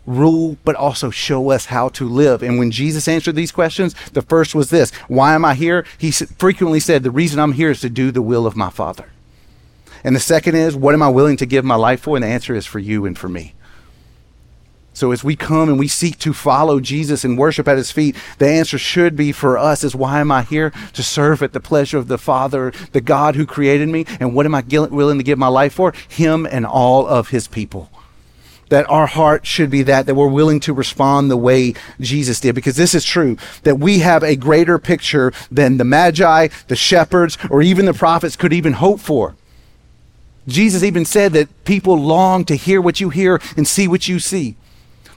rule, 0.06 0.56
but 0.64 0.76
also 0.76 1.10
show 1.10 1.50
us 1.50 1.66
how 1.66 1.88
to 1.88 2.08
live. 2.08 2.42
And 2.42 2.58
when 2.58 2.70
Jesus 2.70 3.08
answered 3.08 3.34
these 3.34 3.50
questions, 3.50 3.94
the 4.12 4.22
first 4.22 4.54
was 4.54 4.70
this 4.70 4.92
Why 5.08 5.34
am 5.34 5.44
I 5.44 5.54
here? 5.54 5.84
He 5.98 6.12
frequently 6.12 6.80
said, 6.80 7.02
The 7.02 7.10
reason 7.10 7.40
I'm 7.40 7.52
here 7.52 7.70
is 7.70 7.80
to 7.80 7.90
do 7.90 8.10
the 8.10 8.22
will 8.22 8.46
of 8.46 8.56
my 8.56 8.70
Father. 8.70 9.10
And 10.04 10.14
the 10.14 10.20
second 10.20 10.54
is, 10.54 10.76
what 10.76 10.92
am 10.92 11.02
I 11.02 11.08
willing 11.08 11.38
to 11.38 11.46
give 11.46 11.64
my 11.64 11.76
life 11.76 12.02
for? 12.02 12.16
And 12.16 12.22
the 12.22 12.28
answer 12.28 12.54
is 12.54 12.66
for 12.66 12.78
you 12.78 13.06
and 13.06 13.18
for 13.18 13.28
me. 13.28 13.53
So 14.94 15.10
as 15.10 15.24
we 15.24 15.34
come 15.34 15.68
and 15.68 15.76
we 15.76 15.88
seek 15.88 16.18
to 16.20 16.32
follow 16.32 16.78
Jesus 16.78 17.24
and 17.24 17.36
worship 17.36 17.66
at 17.66 17.76
his 17.76 17.90
feet, 17.90 18.14
the 18.38 18.48
answer 18.48 18.78
should 18.78 19.16
be 19.16 19.32
for 19.32 19.58
us 19.58 19.82
is 19.82 19.94
why 19.96 20.20
am 20.20 20.30
I 20.30 20.42
here? 20.42 20.70
To 20.92 21.02
serve 21.02 21.42
at 21.42 21.52
the 21.52 21.58
pleasure 21.58 21.98
of 21.98 22.06
the 22.06 22.16
Father, 22.16 22.72
the 22.92 23.00
God 23.00 23.34
who 23.34 23.44
created 23.44 23.88
me. 23.88 24.06
And 24.20 24.34
what 24.34 24.46
am 24.46 24.54
I 24.54 24.62
willing 24.62 25.18
to 25.18 25.24
give 25.24 25.36
my 25.36 25.48
life 25.48 25.74
for? 25.74 25.92
Him 26.08 26.46
and 26.46 26.64
all 26.64 27.08
of 27.08 27.30
his 27.30 27.48
people. 27.48 27.90
That 28.68 28.88
our 28.88 29.06
heart 29.06 29.46
should 29.46 29.68
be 29.68 29.82
that, 29.82 30.06
that 30.06 30.14
we're 30.14 30.28
willing 30.28 30.60
to 30.60 30.72
respond 30.72 31.28
the 31.28 31.36
way 31.36 31.74
Jesus 32.00 32.38
did. 32.38 32.54
Because 32.54 32.76
this 32.76 32.94
is 32.94 33.04
true, 33.04 33.36
that 33.64 33.80
we 33.80 33.98
have 33.98 34.22
a 34.22 34.36
greater 34.36 34.78
picture 34.78 35.32
than 35.50 35.76
the 35.76 35.84
Magi, 35.84 36.48
the 36.68 36.76
shepherds, 36.76 37.36
or 37.50 37.62
even 37.62 37.84
the 37.84 37.94
prophets 37.94 38.36
could 38.36 38.52
even 38.52 38.74
hope 38.74 39.00
for. 39.00 39.34
Jesus 40.46 40.84
even 40.84 41.04
said 41.04 41.32
that 41.32 41.64
people 41.64 41.98
long 42.00 42.44
to 42.44 42.54
hear 42.54 42.80
what 42.80 43.00
you 43.00 43.10
hear 43.10 43.40
and 43.56 43.66
see 43.66 43.88
what 43.88 44.06
you 44.06 44.20
see. 44.20 44.56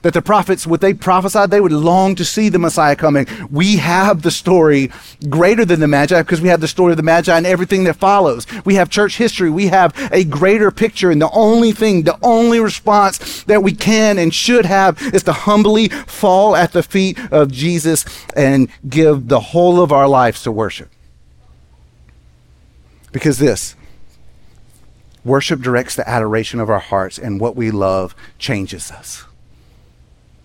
That 0.02 0.14
the 0.14 0.22
prophets, 0.22 0.66
what 0.66 0.80
they 0.80 0.94
prophesied, 0.94 1.50
they 1.50 1.60
would 1.60 1.72
long 1.72 2.14
to 2.16 2.24
see 2.24 2.48
the 2.48 2.58
Messiah 2.58 2.96
coming. 2.96 3.26
We 3.50 3.76
have 3.76 4.22
the 4.22 4.30
story 4.30 4.90
greater 5.28 5.64
than 5.64 5.80
the 5.80 5.88
Magi 5.88 6.22
because 6.22 6.40
we 6.40 6.48
have 6.48 6.60
the 6.60 6.68
story 6.68 6.92
of 6.92 6.96
the 6.96 7.02
Magi 7.02 7.36
and 7.36 7.46
everything 7.46 7.84
that 7.84 7.96
follows. 7.96 8.46
We 8.64 8.76
have 8.76 8.90
church 8.90 9.16
history. 9.16 9.50
We 9.50 9.68
have 9.68 9.94
a 10.12 10.24
greater 10.24 10.70
picture. 10.70 11.10
And 11.10 11.20
the 11.20 11.30
only 11.30 11.72
thing, 11.72 12.04
the 12.04 12.18
only 12.22 12.60
response 12.60 13.42
that 13.44 13.62
we 13.62 13.72
can 13.72 14.18
and 14.18 14.32
should 14.32 14.66
have 14.66 15.00
is 15.14 15.22
to 15.24 15.32
humbly 15.32 15.88
fall 15.88 16.54
at 16.54 16.72
the 16.72 16.82
feet 16.82 17.18
of 17.32 17.50
Jesus 17.50 18.04
and 18.36 18.68
give 18.88 19.28
the 19.28 19.40
whole 19.40 19.80
of 19.82 19.92
our 19.92 20.08
lives 20.08 20.42
to 20.44 20.52
worship. 20.52 20.90
Because 23.10 23.38
this, 23.38 23.74
Worship 25.28 25.60
directs 25.60 25.94
the 25.94 26.08
adoration 26.08 26.58
of 26.58 26.70
our 26.70 26.78
hearts, 26.78 27.18
and 27.18 27.38
what 27.38 27.54
we 27.54 27.70
love 27.70 28.14
changes 28.38 28.90
us. 28.90 29.24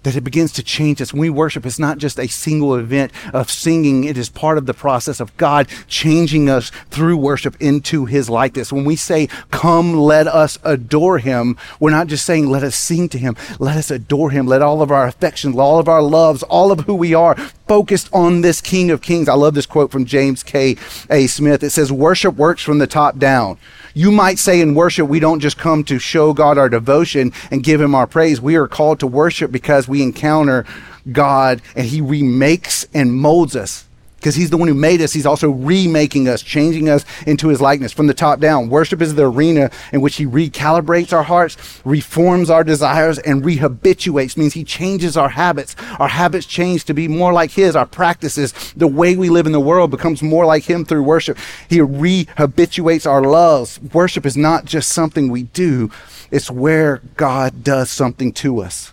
That 0.03 0.15
it 0.15 0.21
begins 0.21 0.51
to 0.53 0.63
change 0.63 1.01
us. 1.01 1.13
When 1.13 1.21
we 1.21 1.29
worship, 1.29 1.65
it's 1.65 1.79
not 1.79 1.97
just 1.97 2.19
a 2.19 2.27
single 2.27 2.75
event 2.75 3.11
of 3.33 3.49
singing, 3.49 4.03
it 4.03 4.17
is 4.17 4.29
part 4.29 4.57
of 4.57 4.65
the 4.65 4.73
process 4.73 5.19
of 5.19 5.35
God 5.37 5.67
changing 5.87 6.49
us 6.49 6.69
through 6.89 7.17
worship 7.17 7.55
into 7.59 8.05
His 8.05 8.29
likeness. 8.29 8.73
When 8.73 8.85
we 8.85 8.95
say, 8.95 9.27
Come, 9.51 9.95
let 9.95 10.27
us 10.27 10.59
adore 10.63 11.19
Him, 11.19 11.57
we're 11.79 11.91
not 11.91 12.07
just 12.07 12.25
saying, 12.25 12.49
Let 12.49 12.63
us 12.63 12.75
sing 12.75 13.09
to 13.09 13.17
Him, 13.17 13.35
let 13.59 13.77
us 13.77 13.89
adore 13.91 14.31
Him, 14.31 14.45
let 14.45 14.61
all 14.61 14.81
of 14.81 14.91
our 14.91 15.07
affections, 15.07 15.57
all 15.57 15.79
of 15.79 15.87
our 15.87 16.01
loves, 16.01 16.43
all 16.43 16.71
of 16.71 16.81
who 16.81 16.95
we 16.95 17.13
are 17.13 17.35
focused 17.67 18.09
on 18.13 18.41
this 18.41 18.61
King 18.61 18.91
of 18.91 19.01
Kings. 19.01 19.29
I 19.29 19.33
love 19.33 19.53
this 19.53 19.65
quote 19.65 19.91
from 19.91 20.05
James 20.05 20.43
K. 20.43 20.77
A. 21.09 21.27
Smith. 21.27 21.63
It 21.63 21.71
says, 21.71 21.91
Worship 21.91 22.35
works 22.35 22.61
from 22.61 22.79
the 22.79 22.87
top 22.87 23.17
down. 23.17 23.57
You 23.93 24.11
might 24.11 24.39
say 24.39 24.59
in 24.59 24.73
worship, 24.73 25.07
we 25.07 25.19
don't 25.19 25.39
just 25.39 25.57
come 25.57 25.83
to 25.85 25.99
show 25.99 26.33
God 26.33 26.57
our 26.57 26.69
devotion 26.69 27.31
and 27.51 27.63
give 27.63 27.79
him 27.79 27.93
our 27.93 28.07
praise. 28.07 28.41
We 28.41 28.55
are 28.55 28.67
called 28.67 28.99
to 29.01 29.07
worship 29.07 29.51
because 29.51 29.87
we 29.87 30.01
encounter 30.01 30.65
God 31.11 31.61
and 31.75 31.85
he 31.85 32.01
remakes 32.01 32.87
and 32.93 33.13
molds 33.13 33.55
us 33.55 33.85
because 34.23 34.35
he's 34.35 34.49
the 34.49 34.57
one 34.57 34.69
who 34.69 34.73
made 34.73 35.01
us. 35.01 35.11
He's 35.11 35.25
also 35.25 35.49
remaking 35.49 36.29
us, 36.29 36.41
changing 36.41 36.87
us 36.87 37.03
into 37.27 37.49
his 37.49 37.59
likeness 37.59 37.91
from 37.91 38.07
the 38.07 38.13
top 38.13 38.39
down. 38.39 38.69
Worship 38.69 39.01
is 39.01 39.15
the 39.15 39.25
arena 39.29 39.69
in 39.91 39.99
which 39.99 40.15
he 40.15 40.25
recalibrates 40.25 41.11
our 41.11 41.23
hearts, 41.23 41.81
reforms 41.83 42.49
our 42.49 42.63
desires, 42.63 43.19
and 43.19 43.43
rehabituates, 43.43 44.37
means 44.37 44.53
he 44.53 44.63
changes 44.63 45.17
our 45.17 45.27
habits. 45.27 45.75
Our 45.99 46.07
habits 46.07 46.45
change 46.45 46.85
to 46.85 46.93
be 46.93 47.09
more 47.09 47.33
like 47.33 47.51
his. 47.51 47.75
Our 47.75 47.85
practices, 47.85 48.53
the 48.77 48.87
way 48.87 49.17
we 49.17 49.27
live 49.29 49.45
in 49.45 49.51
the 49.51 49.59
world 49.59 49.91
becomes 49.91 50.23
more 50.23 50.45
like 50.45 50.63
him 50.63 50.85
through 50.85 51.03
worship. 51.03 51.37
He 51.67 51.79
rehabituates 51.79 53.05
our 53.05 53.23
loves. 53.23 53.81
Worship 53.91 54.25
is 54.25 54.37
not 54.37 54.63
just 54.63 54.87
something 54.87 55.29
we 55.29 55.43
do. 55.43 55.91
It's 56.31 56.49
where 56.49 57.01
God 57.17 57.61
does 57.61 57.91
something 57.91 58.31
to 58.33 58.61
us. 58.61 58.92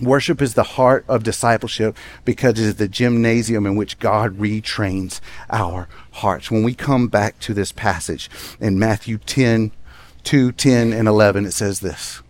Worship 0.00 0.40
is 0.40 0.54
the 0.54 0.62
heart 0.62 1.04
of 1.06 1.22
discipleship 1.22 1.96
because 2.24 2.52
it 2.52 2.64
is 2.64 2.74
the 2.76 2.88
gymnasium 2.88 3.66
in 3.66 3.76
which 3.76 3.98
God 3.98 4.38
retrains 4.38 5.20
our 5.50 5.88
hearts. 6.12 6.50
When 6.50 6.62
we 6.62 6.74
come 6.74 7.08
back 7.08 7.38
to 7.40 7.54
this 7.54 7.72
passage 7.72 8.30
in 8.58 8.78
Matthew 8.78 9.18
10, 9.18 9.70
2, 10.24 10.52
10, 10.52 10.92
and 10.92 11.06
11, 11.06 11.44
it 11.46 11.52
says 11.52 11.80
this 11.80 12.22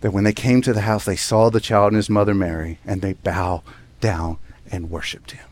that 0.00 0.12
when 0.12 0.24
they 0.24 0.32
came 0.32 0.62
to 0.62 0.72
the 0.72 0.82
house, 0.82 1.04
they 1.04 1.16
saw 1.16 1.50
the 1.50 1.60
child 1.60 1.88
and 1.88 1.96
his 1.96 2.08
mother 2.08 2.34
Mary, 2.34 2.78
and 2.86 3.02
they 3.02 3.12
bow 3.12 3.62
down 4.00 4.38
and 4.72 4.90
worshiped 4.90 5.32
him. 5.32 5.46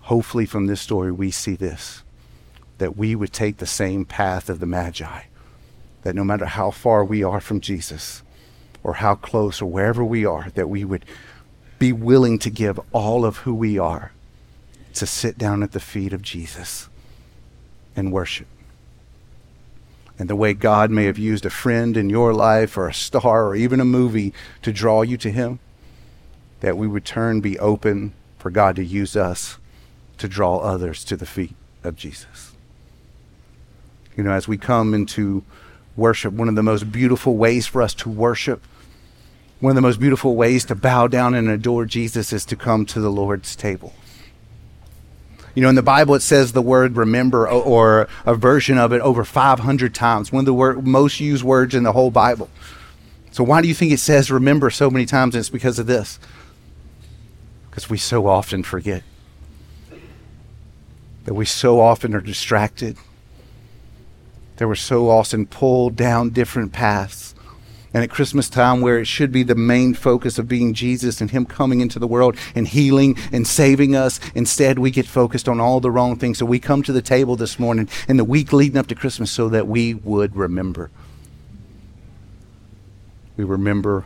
Hopefully, 0.00 0.46
from 0.46 0.66
this 0.66 0.80
story, 0.80 1.12
we 1.12 1.30
see 1.30 1.54
this 1.54 2.02
that 2.78 2.96
we 2.96 3.14
would 3.14 3.32
take 3.32 3.56
the 3.56 3.66
same 3.66 4.04
path 4.04 4.50
of 4.50 4.60
the 4.60 4.66
Magi, 4.66 5.22
that 6.02 6.14
no 6.14 6.22
matter 6.22 6.44
how 6.44 6.70
far 6.70 7.04
we 7.04 7.22
are 7.22 7.40
from 7.40 7.60
Jesus, 7.60 8.22
or 8.86 8.94
how 8.94 9.16
close 9.16 9.60
or 9.60 9.66
wherever 9.66 10.04
we 10.04 10.24
are, 10.24 10.48
that 10.54 10.68
we 10.68 10.84
would 10.84 11.04
be 11.76 11.92
willing 11.92 12.38
to 12.38 12.48
give 12.48 12.78
all 12.92 13.24
of 13.24 13.38
who 13.38 13.52
we 13.52 13.76
are 13.76 14.12
to 14.94 15.04
sit 15.04 15.36
down 15.36 15.64
at 15.64 15.72
the 15.72 15.80
feet 15.80 16.12
of 16.12 16.22
Jesus 16.22 16.88
and 17.96 18.12
worship. 18.12 18.46
And 20.20 20.30
the 20.30 20.36
way 20.36 20.54
God 20.54 20.92
may 20.92 21.06
have 21.06 21.18
used 21.18 21.44
a 21.44 21.50
friend 21.50 21.96
in 21.96 22.08
your 22.08 22.32
life 22.32 22.78
or 22.78 22.86
a 22.86 22.94
star 22.94 23.48
or 23.48 23.56
even 23.56 23.80
a 23.80 23.84
movie 23.84 24.32
to 24.62 24.72
draw 24.72 25.02
you 25.02 25.16
to 25.16 25.32
Him, 25.32 25.58
that 26.60 26.76
we 26.76 26.86
would 26.86 27.04
turn, 27.04 27.40
be 27.40 27.58
open 27.58 28.14
for 28.38 28.52
God 28.52 28.76
to 28.76 28.84
use 28.84 29.16
us 29.16 29.58
to 30.18 30.28
draw 30.28 30.58
others 30.58 31.02
to 31.06 31.16
the 31.16 31.26
feet 31.26 31.56
of 31.82 31.96
Jesus. 31.96 32.52
You 34.16 34.22
know, 34.22 34.30
as 34.30 34.46
we 34.46 34.56
come 34.56 34.94
into 34.94 35.42
worship, 35.96 36.32
one 36.32 36.48
of 36.48 36.54
the 36.54 36.62
most 36.62 36.92
beautiful 36.92 37.36
ways 37.36 37.66
for 37.66 37.82
us 37.82 37.92
to 37.94 38.08
worship 38.08 38.62
one 39.60 39.70
of 39.70 39.74
the 39.76 39.82
most 39.82 39.98
beautiful 39.98 40.36
ways 40.36 40.64
to 40.66 40.74
bow 40.74 41.06
down 41.06 41.34
and 41.34 41.48
adore 41.48 41.86
Jesus 41.86 42.32
is 42.32 42.44
to 42.46 42.56
come 42.56 42.84
to 42.86 43.00
the 43.00 43.10
Lord's 43.10 43.56
table. 43.56 43.94
You 45.54 45.62
know, 45.62 45.70
in 45.70 45.74
the 45.74 45.82
Bible, 45.82 46.14
it 46.14 46.20
says 46.20 46.52
the 46.52 46.60
word 46.60 46.96
remember 46.96 47.48
or 47.48 48.08
a 48.26 48.34
version 48.34 48.76
of 48.76 48.92
it 48.92 49.00
over 49.00 49.24
500 49.24 49.94
times, 49.94 50.30
one 50.30 50.40
of 50.40 50.46
the 50.46 50.52
word, 50.52 50.86
most 50.86 51.18
used 51.18 51.42
words 51.42 51.74
in 51.74 51.82
the 51.82 51.92
whole 51.92 52.10
Bible. 52.10 52.50
So, 53.30 53.42
why 53.42 53.62
do 53.62 53.68
you 53.68 53.74
think 53.74 53.92
it 53.92 54.00
says 54.00 54.30
remember 54.30 54.68
so 54.68 54.90
many 54.90 55.06
times? 55.06 55.34
And 55.34 55.40
it's 55.40 55.48
because 55.48 55.78
of 55.78 55.86
this. 55.86 56.18
Because 57.70 57.88
we 57.88 57.96
so 57.96 58.26
often 58.26 58.62
forget. 58.62 59.02
That 61.24 61.34
we 61.34 61.46
so 61.46 61.80
often 61.80 62.14
are 62.14 62.20
distracted. 62.20 62.98
That 64.56 64.68
we're 64.68 64.74
so 64.74 65.08
often 65.08 65.46
pulled 65.46 65.96
down 65.96 66.30
different 66.30 66.72
paths 66.72 67.34
And 67.96 68.02
at 68.02 68.10
Christmas 68.10 68.50
time, 68.50 68.82
where 68.82 68.98
it 68.98 69.06
should 69.06 69.32
be 69.32 69.42
the 69.42 69.54
main 69.54 69.94
focus 69.94 70.38
of 70.38 70.46
being 70.46 70.74
Jesus 70.74 71.22
and 71.22 71.30
Him 71.30 71.46
coming 71.46 71.80
into 71.80 71.98
the 71.98 72.06
world 72.06 72.36
and 72.54 72.68
healing 72.68 73.16
and 73.32 73.46
saving 73.46 73.96
us, 73.96 74.20
instead 74.34 74.78
we 74.78 74.90
get 74.90 75.06
focused 75.06 75.48
on 75.48 75.60
all 75.60 75.80
the 75.80 75.90
wrong 75.90 76.18
things. 76.18 76.36
So 76.36 76.44
we 76.44 76.58
come 76.58 76.82
to 76.82 76.92
the 76.92 77.00
table 77.00 77.36
this 77.36 77.58
morning 77.58 77.88
in 78.06 78.18
the 78.18 78.24
week 78.24 78.52
leading 78.52 78.76
up 78.76 78.86
to 78.88 78.94
Christmas 78.94 79.30
so 79.30 79.48
that 79.48 79.66
we 79.66 79.94
would 79.94 80.36
remember. 80.36 80.90
We 83.38 83.44
remember 83.44 84.04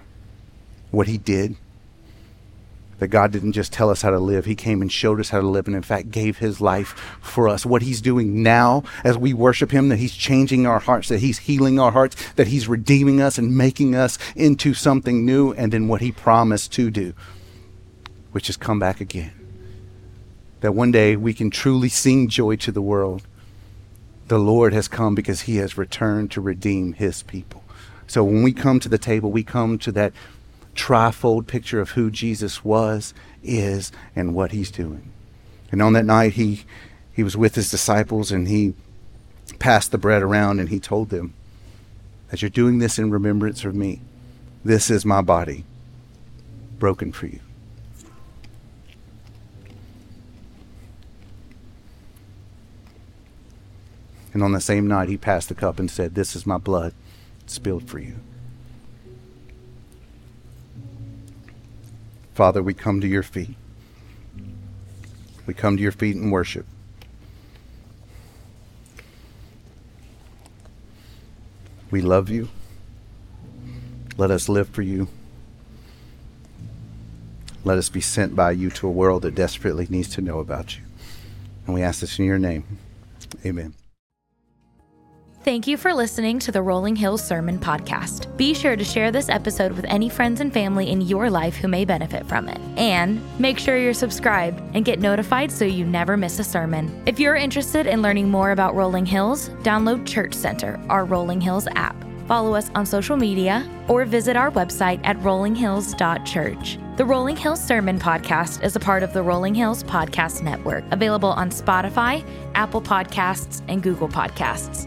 what 0.93 1.09
He 1.09 1.19
did 1.19 1.57
that 3.01 3.09
God 3.09 3.33
didn't 3.33 3.53
just 3.53 3.73
tell 3.73 3.91
us 3.91 4.03
how 4.03 4.11
to 4.11 4.21
live, 4.21 4.45
He 4.45 4.55
came 4.55 4.81
and 4.81 4.93
showed 4.93 5.19
us 5.19 5.31
how 5.31 5.41
to 5.41 5.47
live, 5.49 5.67
and 5.67 5.75
in 5.75 5.83
fact 5.83 6.11
gave 6.11 6.39
His 6.39 6.61
life 6.61 6.89
for 7.21 7.49
us. 7.49 7.67
What 7.67 7.83
He's 7.83 8.01
doing 8.01 8.43
now 8.43 8.85
as 9.03 9.19
we 9.19 9.35
worship 9.35 9.73
Him, 9.73 9.89
that 9.89 9.99
He's 9.99 10.15
changing 10.15 10.67
our 10.67 10.79
hearts, 10.79 11.09
that 11.09 11.21
He's 11.21 11.39
healing 11.39 11.81
our 11.81 11.91
hearts, 11.91 12.17
that 12.35 12.49
He's 12.49 12.69
redeeming 12.69 13.21
us 13.21 13.39
and 13.39 13.57
making 13.57 13.97
us 13.97 14.19
into 14.37 14.75
something 14.75 15.25
new, 15.27 15.53
and 15.55 15.73
then 15.73 15.89
what 15.89 16.03
He 16.03 16.13
promised 16.13 16.73
to 16.75 16.91
do, 16.91 17.15
which 18.33 18.49
is 18.49 18.57
come 18.57 18.79
back 18.79 19.01
again. 19.01 19.33
That 20.61 20.75
one 20.75 20.93
day 20.93 21.17
we 21.17 21.33
can 21.33 21.51
truly 21.51 21.89
sing 21.89 22.29
joy 22.29 22.57
to 22.57 22.71
the 22.71 22.83
world. 22.83 23.27
The 24.29 24.39
Lord 24.39 24.75
has 24.75 24.89
come 24.89 25.15
because 25.15 25.43
He 25.43 25.57
has 25.57 25.79
returned 25.79 26.31
to 26.33 26.41
redeem 26.41 26.93
His 26.93 27.23
people. 27.23 27.65
So 28.07 28.23
when 28.25 28.43
we 28.43 28.53
come 28.53 28.79
to 28.81 28.89
the 28.89 28.99
table, 28.99 29.31
we 29.31 29.43
come 29.43 29.79
to 29.79 29.93
that 29.93 30.13
trifold 30.75 31.47
picture 31.47 31.81
of 31.81 31.91
who 31.91 32.11
Jesus 32.11 32.65
was, 32.65 33.15
is, 33.43 33.93
and 34.15 34.35
what 34.35 34.53
he's 34.53 34.71
doing. 34.71 35.13
And 35.73 35.81
on 35.83 35.93
that 35.95 36.05
night, 36.05 36.35
he, 36.35 36.65
he 37.13 37.23
was 37.23 37.37
with 37.37 37.55
his 37.55 37.71
disciples 37.71 38.33
and 38.33 38.49
he 38.49 38.75
passed 39.59 39.93
the 39.93 39.99
bread 39.99 40.23
around 40.23 40.61
and 40.61 40.69
he 40.69 40.81
told 40.81 41.11
them, 41.11 41.35
As 42.33 42.43
you're 42.43 42.49
doing 42.49 42.79
this 42.79 42.99
in 42.99 43.11
remembrance 43.11 43.65
of 43.65 43.75
me, 43.75 44.01
this 44.65 44.91
is 44.91 45.05
my 45.05 45.21
body 45.21 45.65
broken 46.79 47.13
for 47.13 47.27
you. 47.27 47.41
And 54.33 54.43
on 54.43 54.53
the 54.53 54.61
same 54.61 54.87
night, 54.87 55.09
he 55.09 55.17
passed 55.17 55.49
the 55.49 55.55
cup 55.55 55.79
and 55.79 55.91
said, 55.91 56.15
This 56.15 56.37
is 56.37 56.47
my 56.47 56.59
blood 56.59 56.95
spilled 57.47 57.89
for 57.89 57.99
you. 57.99 58.17
Father, 62.41 62.63
we 62.63 62.73
come 62.73 63.03
to 63.03 63.07
your 63.07 63.23
feet. 63.23 63.55
We 65.45 65.53
come 65.53 65.77
to 65.77 65.83
your 65.83 65.93
feet 65.93 66.17
and 66.17 66.33
worship. 66.33 66.65
We 71.91 72.01
love 72.01 72.31
you. 72.31 72.49
Let 74.17 74.31
us 74.31 74.49
live 74.49 74.71
for 74.71 74.81
you. 74.81 75.09
Let 77.63 77.77
us 77.77 77.91
be 77.91 78.01
sent 78.01 78.35
by 78.35 78.53
you 78.53 78.71
to 78.71 78.89
a 78.89 78.91
world 78.91 79.21
that 79.21 79.35
desperately 79.35 79.87
needs 79.91 80.09
to 80.15 80.23
know 80.23 80.39
about 80.39 80.79
you. 80.79 80.85
And 81.67 81.75
we 81.75 81.83
ask 81.83 82.01
this 82.01 82.19
in 82.19 82.25
your 82.25 82.39
name. 82.39 82.65
Amen. 83.45 83.75
Thank 85.43 85.67
you 85.67 85.79
for 85.79 85.95
listening 85.95 86.39
to 86.41 86.53
the 86.53 86.61
Rolling 86.61 86.95
Hills 86.95 87.27
Sermon 87.27 87.59
Podcast. 87.59 88.37
Be 88.37 88.53
sure 88.53 88.77
to 88.77 88.85
share 88.85 89.11
this 89.11 89.31
episode 89.31 89.73
with 89.73 89.87
any 89.87 90.11
friends 90.11 90.43
and 90.43 90.53
family 90.53 90.91
in 90.91 91.01
your 91.01 91.31
life 91.31 91.57
who 91.57 91.67
may 91.67 91.87
benefit 91.87 92.27
from 92.27 92.47
it. 92.47 92.61
And 92.77 93.23
make 93.41 93.59
sure 93.59 93.79
you're 93.79 93.95
subscribed 93.95 94.61
and 94.75 94.85
get 94.85 95.01
notified 95.01 95.51
so 95.51 95.65
you 95.65 95.87
never 95.87 96.19
miss 96.19 96.39
a 96.41 96.45
sermon. 96.45 97.03
If 97.07 97.19
you're 97.19 97.37
interested 97.37 97.87
in 97.87 98.03
learning 98.03 98.31
more 98.31 98.51
about 98.51 98.75
Rolling 98.75 99.07
Hills, 99.07 99.49
download 99.63 100.07
Church 100.07 100.35
Center, 100.35 100.79
our 100.91 101.07
Rolling 101.07 101.41
Hills 101.41 101.67
app. 101.75 101.97
Follow 102.29 102.55
us 102.55 102.71
on 102.75 102.85
social 102.85 103.17
media 103.17 103.67
or 103.89 104.05
visit 104.05 104.37
our 104.37 104.51
website 104.51 105.01
at 105.05 105.17
rollinghills.church. 105.21 106.79
The 106.99 107.05
Rolling 107.07 107.37
Hills 107.39 107.65
Sermon 107.65 107.99
Podcast 107.99 108.63
is 108.63 108.77
a 108.77 108.81
part 108.81 109.03
of 109.03 109.15
the 109.15 109.23
Rolling 109.23 109.55
Hills 109.55 109.85
Podcast 109.85 110.43
Network, 110.43 110.85
available 110.91 111.31
on 111.31 111.49
Spotify, 111.49 112.23
Apple 112.55 112.83
Podcasts, 112.83 113.63
and 113.69 113.83
Google 113.83 114.09
Podcasts. 114.09 114.87